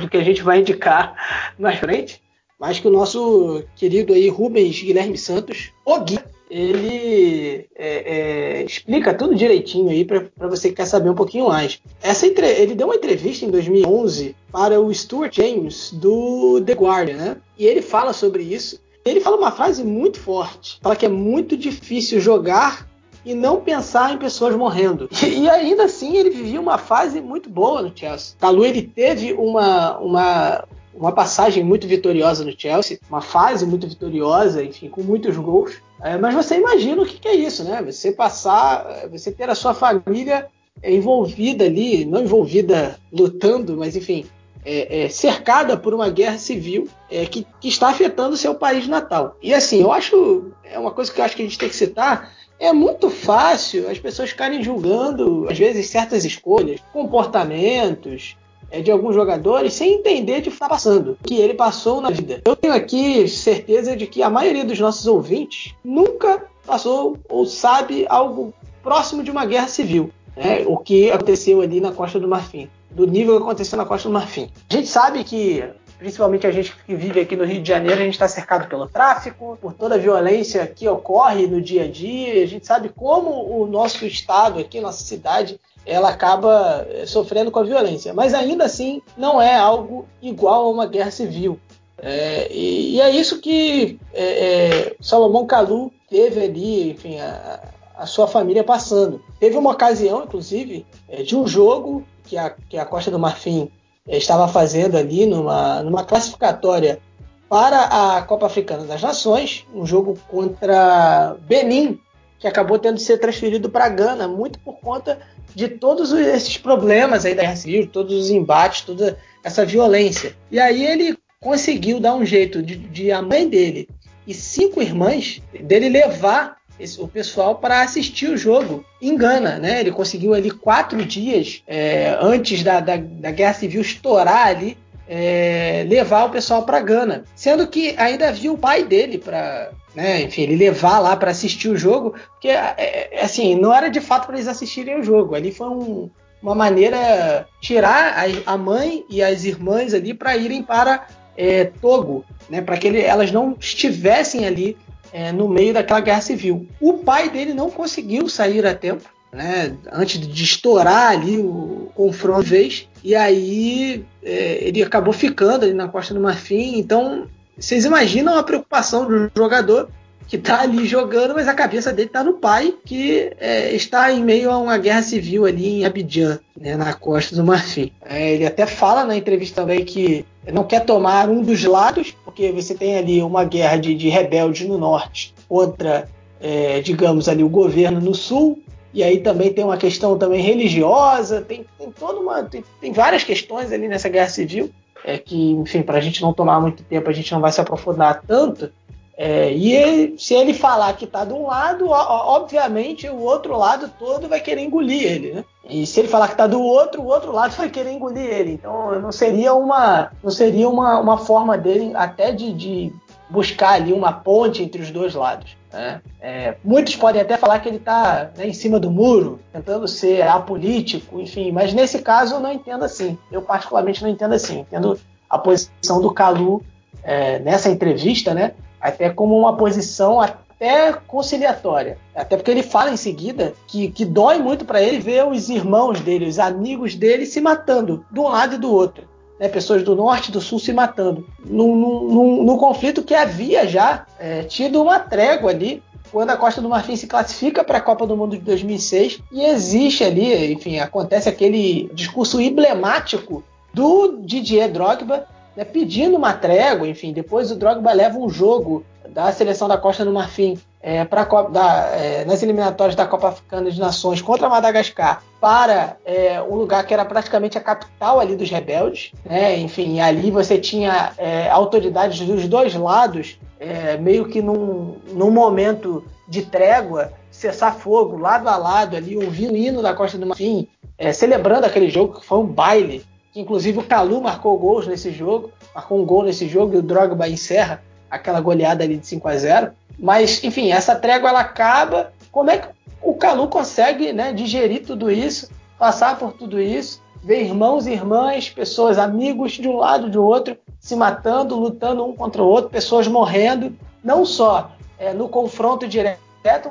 do 0.00 0.08
que 0.08 0.16
a 0.16 0.24
gente 0.24 0.42
vai 0.42 0.60
indicar 0.60 1.52
mais 1.58 1.78
frente, 1.78 2.22
mas 2.58 2.78
que 2.78 2.88
o 2.88 2.92
nosso 2.92 3.64
querido 3.74 4.12
aí 4.12 4.28
Rubens 4.28 4.80
Guilherme 4.80 5.18
Santos, 5.18 5.72
o 5.84 5.98
Gui, 6.00 6.18
ele 6.52 7.66
é, 7.74 8.58
é, 8.58 8.62
explica 8.62 9.14
tudo 9.14 9.34
direitinho 9.34 9.88
aí 9.88 10.04
para 10.04 10.46
você 10.46 10.68
que 10.68 10.76
quer 10.76 10.84
saber 10.84 11.08
um 11.08 11.14
pouquinho 11.14 11.48
mais. 11.48 11.80
Essa 12.02 12.26
entre... 12.26 12.46
Ele 12.46 12.74
deu 12.74 12.88
uma 12.88 12.96
entrevista 12.96 13.46
em 13.46 13.50
2011 13.50 14.36
para 14.52 14.78
o 14.78 14.92
Stuart 14.92 15.34
James 15.34 15.92
do 15.92 16.60
The 16.60 16.74
Guardian, 16.74 17.16
né? 17.16 17.36
E 17.58 17.66
ele 17.66 17.80
fala 17.80 18.12
sobre 18.12 18.42
isso. 18.42 18.78
Ele 19.02 19.20
fala 19.20 19.38
uma 19.38 19.50
frase 19.50 19.82
muito 19.82 20.20
forte. 20.20 20.78
Fala 20.82 20.94
que 20.94 21.06
é 21.06 21.08
muito 21.08 21.56
difícil 21.56 22.20
jogar 22.20 22.86
e 23.24 23.34
não 23.34 23.60
pensar 23.60 24.12
em 24.12 24.18
pessoas 24.18 24.54
morrendo. 24.54 25.08
E, 25.22 25.26
e, 25.44 25.48
ainda 25.48 25.84
assim 25.84 26.16
ele 26.16 26.30
vivia 26.30 26.60
uma 26.60 26.78
fase 26.78 27.20
muito 27.20 27.48
boa 27.48 27.82
no 27.82 27.92
Chelsea. 27.94 28.36
Calu 28.38 28.64
ele 28.64 28.82
teve 28.82 29.32
uma, 29.32 29.98
uma, 29.98 30.64
uma 30.94 31.12
passagem 31.12 31.62
muito 31.62 31.86
vitoriosa 31.86 32.44
no 32.44 32.58
Chelsea, 32.58 32.98
uma 33.08 33.20
fase 33.20 33.64
muito 33.66 33.86
vitoriosa, 33.86 34.62
enfim, 34.62 34.88
com 34.88 35.02
muitos 35.02 35.36
gols. 35.36 35.74
É, 36.00 36.18
mas 36.18 36.34
você 36.34 36.56
imagina 36.56 37.02
o 37.02 37.06
que, 37.06 37.18
que, 37.18 37.28
é 37.28 37.34
isso, 37.34 37.62
né? 37.62 37.80
Você 37.82 38.10
passar, 38.10 39.08
você 39.08 39.30
ter 39.30 39.48
a 39.48 39.54
sua 39.54 39.72
família 39.72 40.48
envolvida 40.82 41.64
ali, 41.64 42.04
não 42.04 42.22
envolvida 42.22 42.98
lutando, 43.12 43.76
mas 43.76 43.94
enfim, 43.94 44.26
é, 44.64 45.04
é, 45.04 45.08
cercada 45.08 45.76
por 45.76 45.94
uma 45.94 46.08
guerra 46.08 46.38
civil 46.38 46.88
é, 47.10 47.26
que, 47.26 47.46
que, 47.60 47.68
está 47.68 47.88
afetando 47.88 48.34
o 48.34 48.38
seu 48.38 48.54
país 48.54 48.86
natal. 48.88 49.36
E 49.42 49.52
assim, 49.52 49.80
eu 49.80 49.92
acho, 49.92 50.52
é 50.64 50.78
uma 50.78 50.90
coisa 50.90 51.12
que 51.12 51.20
eu 51.20 51.24
acho 51.24 51.36
que 51.36 51.42
a 51.42 51.44
gente 51.44 51.58
tem 51.58 51.68
que 51.68 51.76
citar, 51.76 52.32
é 52.62 52.72
muito 52.72 53.10
fácil 53.10 53.90
as 53.90 53.98
pessoas 53.98 54.30
ficarem 54.30 54.62
julgando, 54.62 55.48
às 55.50 55.58
vezes, 55.58 55.88
certas 55.88 56.24
escolhas, 56.24 56.80
comportamentos 56.92 58.36
é, 58.70 58.80
de 58.80 58.88
alguns 58.88 59.16
jogadores 59.16 59.74
sem 59.74 59.94
entender 59.94 60.40
de 60.40 60.48
que 60.48 60.54
está 60.54 60.68
passando, 60.68 61.18
que 61.24 61.34
ele 61.34 61.54
passou 61.54 62.00
na 62.00 62.08
vida. 62.10 62.40
Eu 62.46 62.54
tenho 62.54 62.72
aqui 62.72 63.26
certeza 63.26 63.96
de 63.96 64.06
que 64.06 64.22
a 64.22 64.30
maioria 64.30 64.64
dos 64.64 64.78
nossos 64.78 65.08
ouvintes 65.08 65.74
nunca 65.84 66.46
passou 66.64 67.18
ou 67.28 67.44
sabe 67.44 68.06
algo 68.08 68.54
próximo 68.80 69.24
de 69.24 69.30
uma 69.32 69.44
guerra 69.44 69.66
civil. 69.66 70.10
Né? 70.36 70.62
O 70.64 70.76
que 70.76 71.10
aconteceu 71.10 71.60
ali 71.62 71.80
na 71.80 71.90
Costa 71.90 72.20
do 72.20 72.28
Marfim, 72.28 72.70
do 72.92 73.08
nível 73.08 73.38
que 73.38 73.42
aconteceu 73.42 73.76
na 73.76 73.84
Costa 73.84 74.08
do 74.08 74.12
Marfim. 74.12 74.48
A 74.70 74.74
gente 74.74 74.86
sabe 74.86 75.24
que 75.24 75.64
principalmente 76.02 76.48
a 76.48 76.50
gente 76.50 76.74
que 76.84 76.96
vive 76.96 77.20
aqui 77.20 77.36
no 77.36 77.44
Rio 77.44 77.62
de 77.62 77.68
Janeiro, 77.68 78.00
a 78.00 78.04
gente 78.04 78.14
está 78.14 78.26
cercado 78.26 78.68
pelo 78.68 78.88
tráfico, 78.88 79.56
por 79.60 79.72
toda 79.72 79.94
a 79.94 79.98
violência 79.98 80.66
que 80.66 80.88
ocorre 80.88 81.46
no 81.46 81.60
dia 81.60 81.84
a 81.84 81.88
dia. 81.88 82.42
A 82.42 82.46
gente 82.46 82.66
sabe 82.66 82.88
como 82.88 83.30
o 83.30 83.68
nosso 83.68 84.04
estado 84.04 84.58
aqui, 84.58 84.80
nossa 84.80 85.04
cidade, 85.04 85.60
ela 85.86 86.08
acaba 86.08 86.84
eh, 86.90 87.06
sofrendo 87.06 87.52
com 87.52 87.60
a 87.60 87.64
violência. 87.64 88.12
Mas 88.12 88.34
ainda 88.34 88.64
assim, 88.64 89.00
não 89.16 89.40
é 89.40 89.54
algo 89.54 90.04
igual 90.20 90.64
a 90.64 90.70
uma 90.70 90.86
guerra 90.86 91.12
civil. 91.12 91.56
É, 91.98 92.48
e, 92.50 92.96
e, 92.96 93.00
é 93.00 93.10
isso 93.10 93.40
que 93.40 93.96
é, 94.12 94.24
é, 94.24 94.96
Salomão 95.00 95.46
Kalu 95.46 95.92
teve 96.10 96.42
ali, 96.42 96.90
enfim, 96.90 97.20
a, 97.20 97.60
a, 97.96 98.06
sua 98.06 98.26
família 98.26 98.64
passando. 98.64 99.22
Teve 99.38 99.56
uma 99.56 99.70
ocasião, 99.70 100.24
inclusive, 100.24 100.84
é, 101.08 101.22
de 101.22 101.36
um 101.36 101.46
jogo 101.46 102.04
que 102.24 102.36
a, 102.36 102.50
que 102.50 102.76
a 102.76 102.84
Costa 102.84 103.08
do 103.08 103.20
Marfim 103.20 103.70
estava 104.08 104.48
fazendo 104.48 104.96
ali 104.96 105.26
numa, 105.26 105.82
numa 105.82 106.04
classificatória 106.04 107.00
para 107.48 108.16
a 108.16 108.22
Copa 108.22 108.46
Africana 108.46 108.84
das 108.84 109.02
Nações, 109.02 109.66
um 109.74 109.84
jogo 109.84 110.18
contra 110.28 111.36
Benin, 111.42 111.98
que 112.38 112.48
acabou 112.48 112.78
tendo 112.78 112.96
de 112.96 113.02
ser 113.02 113.18
transferido 113.18 113.70
para 113.70 113.88
Gana, 113.88 114.26
muito 114.26 114.58
por 114.60 114.80
conta 114.80 115.20
de 115.54 115.68
todos 115.68 116.12
esses 116.12 116.56
problemas 116.58 117.24
aí 117.24 117.34
da 117.34 117.42
guerra 117.42 117.56
civil, 117.56 117.86
todos 117.86 118.14
os 118.14 118.30
embates, 118.30 118.80
toda 118.80 119.18
essa 119.44 119.64
violência. 119.64 120.34
E 120.50 120.58
aí 120.58 120.84
ele 120.84 121.16
conseguiu 121.40 122.00
dar 122.00 122.14
um 122.14 122.24
jeito 122.24 122.62
de, 122.62 122.76
de 122.76 123.12
a 123.12 123.20
mãe 123.20 123.48
dele 123.48 123.88
e 124.26 124.32
cinco 124.32 124.80
irmãs 124.80 125.42
dele 125.60 125.88
levar 125.88 126.56
esse, 126.82 127.00
o 127.00 127.06
pessoal 127.06 127.56
para 127.56 127.82
assistir 127.82 128.28
o 128.28 128.36
jogo 128.36 128.84
em 129.00 129.16
Gana, 129.16 129.58
né? 129.58 129.80
Ele 129.80 129.92
conseguiu 129.92 130.34
ali 130.34 130.50
quatro 130.50 131.04
dias 131.04 131.62
é, 131.66 132.16
antes 132.20 132.62
da, 132.62 132.80
da, 132.80 132.96
da, 132.96 133.30
Guerra 133.30 133.54
Civil 133.54 133.80
estourar 133.80 134.48
ali, 134.48 134.76
é, 135.08 135.86
levar 135.88 136.24
o 136.24 136.30
pessoal 136.30 136.64
para 136.64 136.80
Gana, 136.80 137.24
sendo 137.34 137.66
que 137.66 137.94
ainda 137.96 138.28
havia 138.28 138.52
o 138.52 138.58
pai 138.58 138.84
dele 138.84 139.18
para, 139.18 139.70
né? 139.94 140.22
Enfim, 140.22 140.42
ele 140.42 140.56
levar 140.56 140.98
lá 140.98 141.16
para 141.16 141.30
assistir 141.30 141.68
o 141.68 141.76
jogo, 141.76 142.14
porque 142.32 142.48
é, 142.48 142.74
é, 143.12 143.20
assim 143.22 143.54
não 143.54 143.72
era 143.72 143.88
de 143.88 144.00
fato 144.00 144.26
para 144.26 144.36
eles 144.36 144.48
assistirem 144.48 144.98
o 144.98 145.04
jogo. 145.04 145.34
Ali 145.34 145.52
foi 145.52 145.68
um, 145.68 146.10
uma 146.42 146.54
maneira 146.54 147.46
tirar 147.60 148.16
a, 148.18 148.52
a 148.54 148.56
mãe 148.58 149.04
e 149.08 149.22
as 149.22 149.44
irmãs 149.44 149.94
ali 149.94 150.12
para 150.12 150.36
irem 150.36 150.62
para 150.62 151.06
é, 151.36 151.64
Togo, 151.64 152.24
né, 152.50 152.60
para 152.60 152.76
que 152.76 152.88
ele, 152.88 153.00
elas 153.00 153.30
não 153.30 153.56
estivessem 153.58 154.44
ali 154.44 154.76
é, 155.12 155.30
no 155.32 155.48
meio 155.48 155.74
daquela 155.74 156.00
guerra 156.00 156.20
civil. 156.20 156.66
O 156.80 156.94
pai 156.94 157.28
dele 157.28 157.52
não 157.52 157.70
conseguiu 157.70 158.28
sair 158.28 158.64
a 158.66 158.74
tempo, 158.74 159.08
né, 159.32 159.74
antes 159.92 160.18
de 160.20 160.44
estourar 160.44 161.10
ali 161.10 161.38
o 161.38 161.90
confronto 161.94 162.42
vez, 162.42 162.88
e 163.02 163.14
aí 163.14 164.04
é, 164.22 164.58
ele 164.62 164.82
acabou 164.82 165.12
ficando 165.12 165.64
ali 165.64 165.74
na 165.74 165.88
Costa 165.88 166.14
do 166.14 166.20
Marfim. 166.20 166.78
Então, 166.78 167.26
vocês 167.58 167.84
imaginam 167.84 168.36
a 168.36 168.42
preocupação 168.42 169.06
do 169.06 169.30
jogador 169.36 169.88
que 170.28 170.36
está 170.36 170.62
ali 170.62 170.86
jogando, 170.86 171.34
mas 171.34 171.46
a 171.46 171.54
cabeça 171.54 171.92
dele 171.92 172.08
está 172.08 172.24
no 172.24 172.34
pai, 172.34 172.74
que 172.84 173.32
é, 173.38 173.74
está 173.74 174.10
em 174.10 174.22
meio 174.22 174.50
a 174.50 174.56
uma 174.56 174.78
guerra 174.78 175.02
civil 175.02 175.44
ali 175.44 175.80
em 175.80 175.84
Abidjan, 175.84 176.38
né, 176.58 176.76
na 176.76 176.94
Costa 176.94 177.36
do 177.36 177.44
Marfim. 177.44 177.92
É, 178.02 178.32
ele 178.32 178.46
até 178.46 178.64
fala 178.64 179.04
na 179.04 179.16
entrevista 179.16 179.60
também 179.60 179.84
que 179.84 180.24
não 180.50 180.64
quer 180.64 180.86
tomar 180.86 181.28
um 181.28 181.42
dos 181.42 181.62
lados, 181.64 182.14
porque 182.32 182.50
você 182.50 182.74
tem 182.74 182.96
ali 182.96 183.22
uma 183.22 183.44
guerra 183.44 183.76
de, 183.76 183.94
de 183.94 184.08
rebeldes 184.08 184.66
no 184.66 184.78
norte 184.78 185.34
contra, 185.46 186.08
é, 186.40 186.80
digamos 186.80 187.28
ali, 187.28 187.44
o 187.44 187.48
governo 187.48 188.00
no 188.00 188.14
sul, 188.14 188.58
e 188.92 189.02
aí 189.02 189.20
também 189.20 189.52
tem 189.52 189.62
uma 189.62 189.76
questão 189.76 190.18
também 190.18 190.40
religiosa, 190.40 191.42
tem, 191.42 191.66
tem 191.78 191.90
toda 191.90 192.18
uma. 192.18 192.42
Tem, 192.42 192.64
tem, 192.80 192.92
várias 192.92 193.22
questões 193.22 193.70
ali 193.70 193.86
nessa 193.86 194.08
guerra 194.08 194.30
civil, 194.30 194.70
é 195.04 195.18
que, 195.18 195.52
enfim, 195.52 195.82
para 195.82 195.98
a 195.98 196.00
gente 196.00 196.22
não 196.22 196.32
tomar 196.32 196.58
muito 196.60 196.82
tempo, 196.84 197.08
a 197.08 197.12
gente 197.12 197.30
não 197.32 197.40
vai 197.40 197.52
se 197.52 197.60
aprofundar 197.60 198.22
tanto. 198.26 198.72
É, 199.16 199.52
e 199.52 199.72
ele, 199.72 200.18
se 200.18 200.34
ele 200.34 200.54
falar 200.54 200.94
que 200.94 201.04
está 201.04 201.24
de 201.24 201.34
um 201.34 201.46
lado, 201.46 201.86
obviamente 201.90 203.06
o 203.08 203.20
outro 203.20 203.56
lado 203.58 203.92
todo 203.98 204.26
vai 204.26 204.40
querer 204.40 204.62
engolir 204.62 205.02
ele, 205.02 205.32
né? 205.32 205.44
E 205.68 205.86
se 205.86 206.00
ele 206.00 206.08
falar 206.08 206.26
que 206.26 206.34
está 206.34 206.46
do 206.46 206.60
outro, 206.60 207.02
o 207.02 207.06
outro 207.06 207.32
lado 207.32 207.54
vai 207.56 207.68
querer 207.68 207.92
engolir 207.92 208.24
ele. 208.24 208.52
Então 208.52 209.00
não 209.00 209.12
seria 209.12 209.54
uma, 209.54 210.10
não 210.22 210.30
seria 210.30 210.68
uma, 210.68 210.98
uma 210.98 211.18
forma 211.18 211.56
dele 211.56 211.92
até 211.94 212.32
de, 212.32 212.52
de 212.52 212.92
buscar 213.30 213.74
ali 213.74 213.92
uma 213.92 214.12
ponte 214.12 214.62
entre 214.62 214.82
os 214.82 214.90
dois 214.90 215.14
lados. 215.14 215.56
Né? 215.72 216.02
É, 216.20 216.56
muitos 216.62 216.96
podem 216.96 217.22
até 217.22 217.36
falar 217.36 217.58
que 217.60 217.68
ele 217.68 217.78
está 217.78 218.30
né, 218.36 218.46
em 218.46 218.52
cima 218.52 218.78
do 218.78 218.90
muro, 218.90 219.40
tentando 219.52 219.88
ser 219.88 220.22
apolítico, 220.22 221.18
enfim, 221.18 221.50
mas 221.50 221.72
nesse 221.72 222.00
caso 222.00 222.34
eu 222.34 222.40
não 222.40 222.52
entendo 222.52 222.84
assim. 222.84 223.16
Eu 223.30 223.40
particularmente 223.40 224.02
não 224.02 224.10
entendo 224.10 224.34
assim. 224.34 224.60
Entendo 224.60 224.98
a 225.30 225.38
posição 225.38 226.00
do 226.02 226.12
Calu 226.12 226.62
é, 227.02 227.38
nessa 227.38 227.70
entrevista, 227.70 228.34
né? 228.34 228.52
até 228.82 229.08
como 229.08 229.38
uma 229.38 229.56
posição 229.56 230.20
até 230.62 230.92
conciliatória. 230.92 231.98
Até 232.14 232.36
porque 232.36 232.50
ele 232.50 232.62
fala 232.62 232.92
em 232.92 232.96
seguida 232.96 233.52
que, 233.66 233.88
que 233.88 234.04
dói 234.04 234.38
muito 234.38 234.64
para 234.64 234.80
ele 234.80 235.00
ver 235.00 235.26
os 235.26 235.48
irmãos 235.48 236.00
dele, 236.00 236.28
os 236.28 236.38
amigos 236.38 236.94
dele 236.94 237.26
se 237.26 237.40
matando, 237.40 238.06
de 238.10 238.20
um 238.20 238.28
lado 238.28 238.54
e 238.54 238.58
do 238.58 238.72
outro. 238.72 239.10
Né, 239.40 239.48
pessoas 239.48 239.82
do 239.82 239.96
norte 239.96 240.28
e 240.28 240.32
do 240.32 240.40
sul 240.40 240.60
se 240.60 240.72
matando. 240.72 241.26
Num 241.44 242.56
conflito 242.56 243.02
que 243.02 243.14
havia 243.14 243.66
já 243.66 244.06
é, 244.20 244.44
tido 244.44 244.80
uma 244.80 245.00
trégua 245.00 245.50
ali 245.50 245.82
quando 246.12 246.30
a 246.30 246.36
Costa 246.36 246.60
do 246.60 246.68
Marfim 246.68 246.94
se 246.94 247.06
classifica 247.06 247.64
para 247.64 247.78
a 247.78 247.80
Copa 247.80 248.06
do 248.06 248.16
Mundo 248.16 248.36
de 248.36 248.42
2006 248.42 249.20
e 249.32 249.44
existe 249.44 250.04
ali, 250.04 250.52
enfim, 250.52 250.78
acontece 250.78 251.28
aquele 251.28 251.90
discurso 251.94 252.38
emblemático 252.38 253.42
do 253.72 254.18
Didier 254.18 254.70
Drogba 254.70 255.26
né, 255.56 255.64
pedindo 255.64 256.16
uma 256.16 256.34
trégua, 256.34 256.86
enfim, 256.86 257.12
depois 257.12 257.50
o 257.50 257.56
Drogba 257.56 257.92
leva 257.92 258.18
um 258.18 258.28
jogo 258.28 258.84
da 259.12 259.30
seleção 259.30 259.68
da 259.68 259.76
Costa 259.76 260.04
do 260.04 260.12
Marfim 260.12 260.58
é, 260.80 261.04
pra, 261.04 261.24
da, 261.24 261.86
é, 261.94 262.24
nas 262.24 262.42
eliminatórias 262.42 262.96
da 262.96 263.06
Copa 263.06 263.28
Africana 263.28 263.70
de 263.70 263.78
Nações 263.78 264.20
contra 264.20 264.48
Madagascar 264.48 265.22
para 265.40 265.96
é, 266.04 266.40
um 266.42 266.56
lugar 266.56 266.84
que 266.84 266.92
era 266.92 267.04
praticamente 267.04 267.56
a 267.56 267.60
capital 267.60 268.18
ali 268.18 268.34
dos 268.34 268.50
rebeldes, 268.50 269.12
né? 269.24 269.56
enfim, 269.58 270.00
ali 270.00 270.30
você 270.30 270.58
tinha 270.58 271.12
é, 271.18 271.48
autoridades 271.50 272.18
dos 272.20 272.48
dois 272.48 272.74
lados, 272.74 273.38
é, 273.60 273.96
meio 273.96 274.26
que 274.26 274.42
num, 274.42 274.96
num 275.12 275.30
momento 275.30 276.04
de 276.26 276.42
trégua, 276.42 277.12
cessar 277.30 277.74
fogo, 277.74 278.16
lado 278.16 278.48
a 278.48 278.56
lado 278.56 278.96
ali, 278.96 279.16
ouvindo 279.16 279.52
o 279.52 279.56
hino 279.56 279.82
da 279.82 279.94
Costa 279.94 280.18
do 280.18 280.26
Marfim, 280.26 280.66
é, 280.98 281.12
celebrando 281.12 281.66
aquele 281.66 281.90
jogo 281.90 282.18
que 282.18 282.26
foi 282.26 282.38
um 282.38 282.46
baile, 282.46 283.04
que 283.32 283.40
inclusive 283.40 283.78
o 283.78 283.84
Calu 283.84 284.20
marcou 284.20 284.58
gols 284.58 284.86
nesse 284.86 285.10
jogo, 285.10 285.50
marcou 285.74 286.00
um 286.00 286.04
gol 286.04 286.24
nesse 286.24 286.48
jogo 286.48 286.74
e 286.74 286.78
o 286.78 286.82
Drogba 286.82 287.28
encerra 287.28 287.82
aquela 288.12 288.40
goleada 288.40 288.84
ali 288.84 288.98
de 288.98 289.06
5 289.06 289.26
a 289.26 289.36
0 289.36 289.72
mas, 289.98 290.42
enfim, 290.42 290.72
essa 290.72 290.96
trégua 290.96 291.30
ela 291.30 291.40
acaba. 291.40 292.12
Como 292.30 292.50
é 292.50 292.58
que 292.58 292.68
o 293.00 293.14
Calu 293.14 293.48
consegue 293.48 294.12
né, 294.12 294.32
digerir 294.32 294.84
tudo 294.84 295.10
isso, 295.10 295.50
passar 295.78 296.18
por 296.18 296.32
tudo 296.32 296.60
isso, 296.60 297.00
ver 297.22 297.42
irmãos 297.42 297.86
e 297.86 297.92
irmãs, 297.92 298.50
pessoas, 298.50 298.98
amigos 298.98 299.52
de 299.52 299.68
um 299.68 299.76
lado 299.76 300.10
do 300.10 300.24
outro, 300.24 300.56
se 300.80 300.96
matando, 300.96 301.56
lutando 301.56 302.04
um 302.04 302.16
contra 302.16 302.42
o 302.42 302.46
outro, 302.46 302.70
pessoas 302.70 303.06
morrendo, 303.06 303.76
não 304.02 304.24
só 304.24 304.72
é, 304.98 305.12
no 305.12 305.28
confronto 305.28 305.86
direto, 305.86 306.18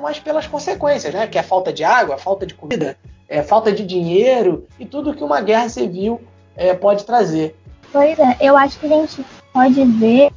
mas 0.02 0.18
pelas 0.18 0.46
consequências, 0.46 1.14
né? 1.14 1.26
Que 1.26 1.38
é 1.38 1.42
falta 1.42 1.72
de 1.72 1.82
água, 1.84 2.18
falta 2.18 2.44
de 2.44 2.54
comida, 2.54 2.98
é, 3.28 3.42
falta 3.42 3.72
de 3.72 3.86
dinheiro 3.86 4.66
e 4.78 4.84
tudo 4.84 5.14
que 5.14 5.24
uma 5.24 5.40
guerra 5.40 5.68
civil 5.70 6.20
é, 6.54 6.74
pode 6.74 7.04
trazer. 7.04 7.56
Pois 7.90 8.18
é, 8.18 8.36
eu 8.40 8.56
acho 8.56 8.78
que 8.78 8.86
a 8.86 8.88
gente 8.90 9.24
pode 9.52 9.84
ver 9.84 10.30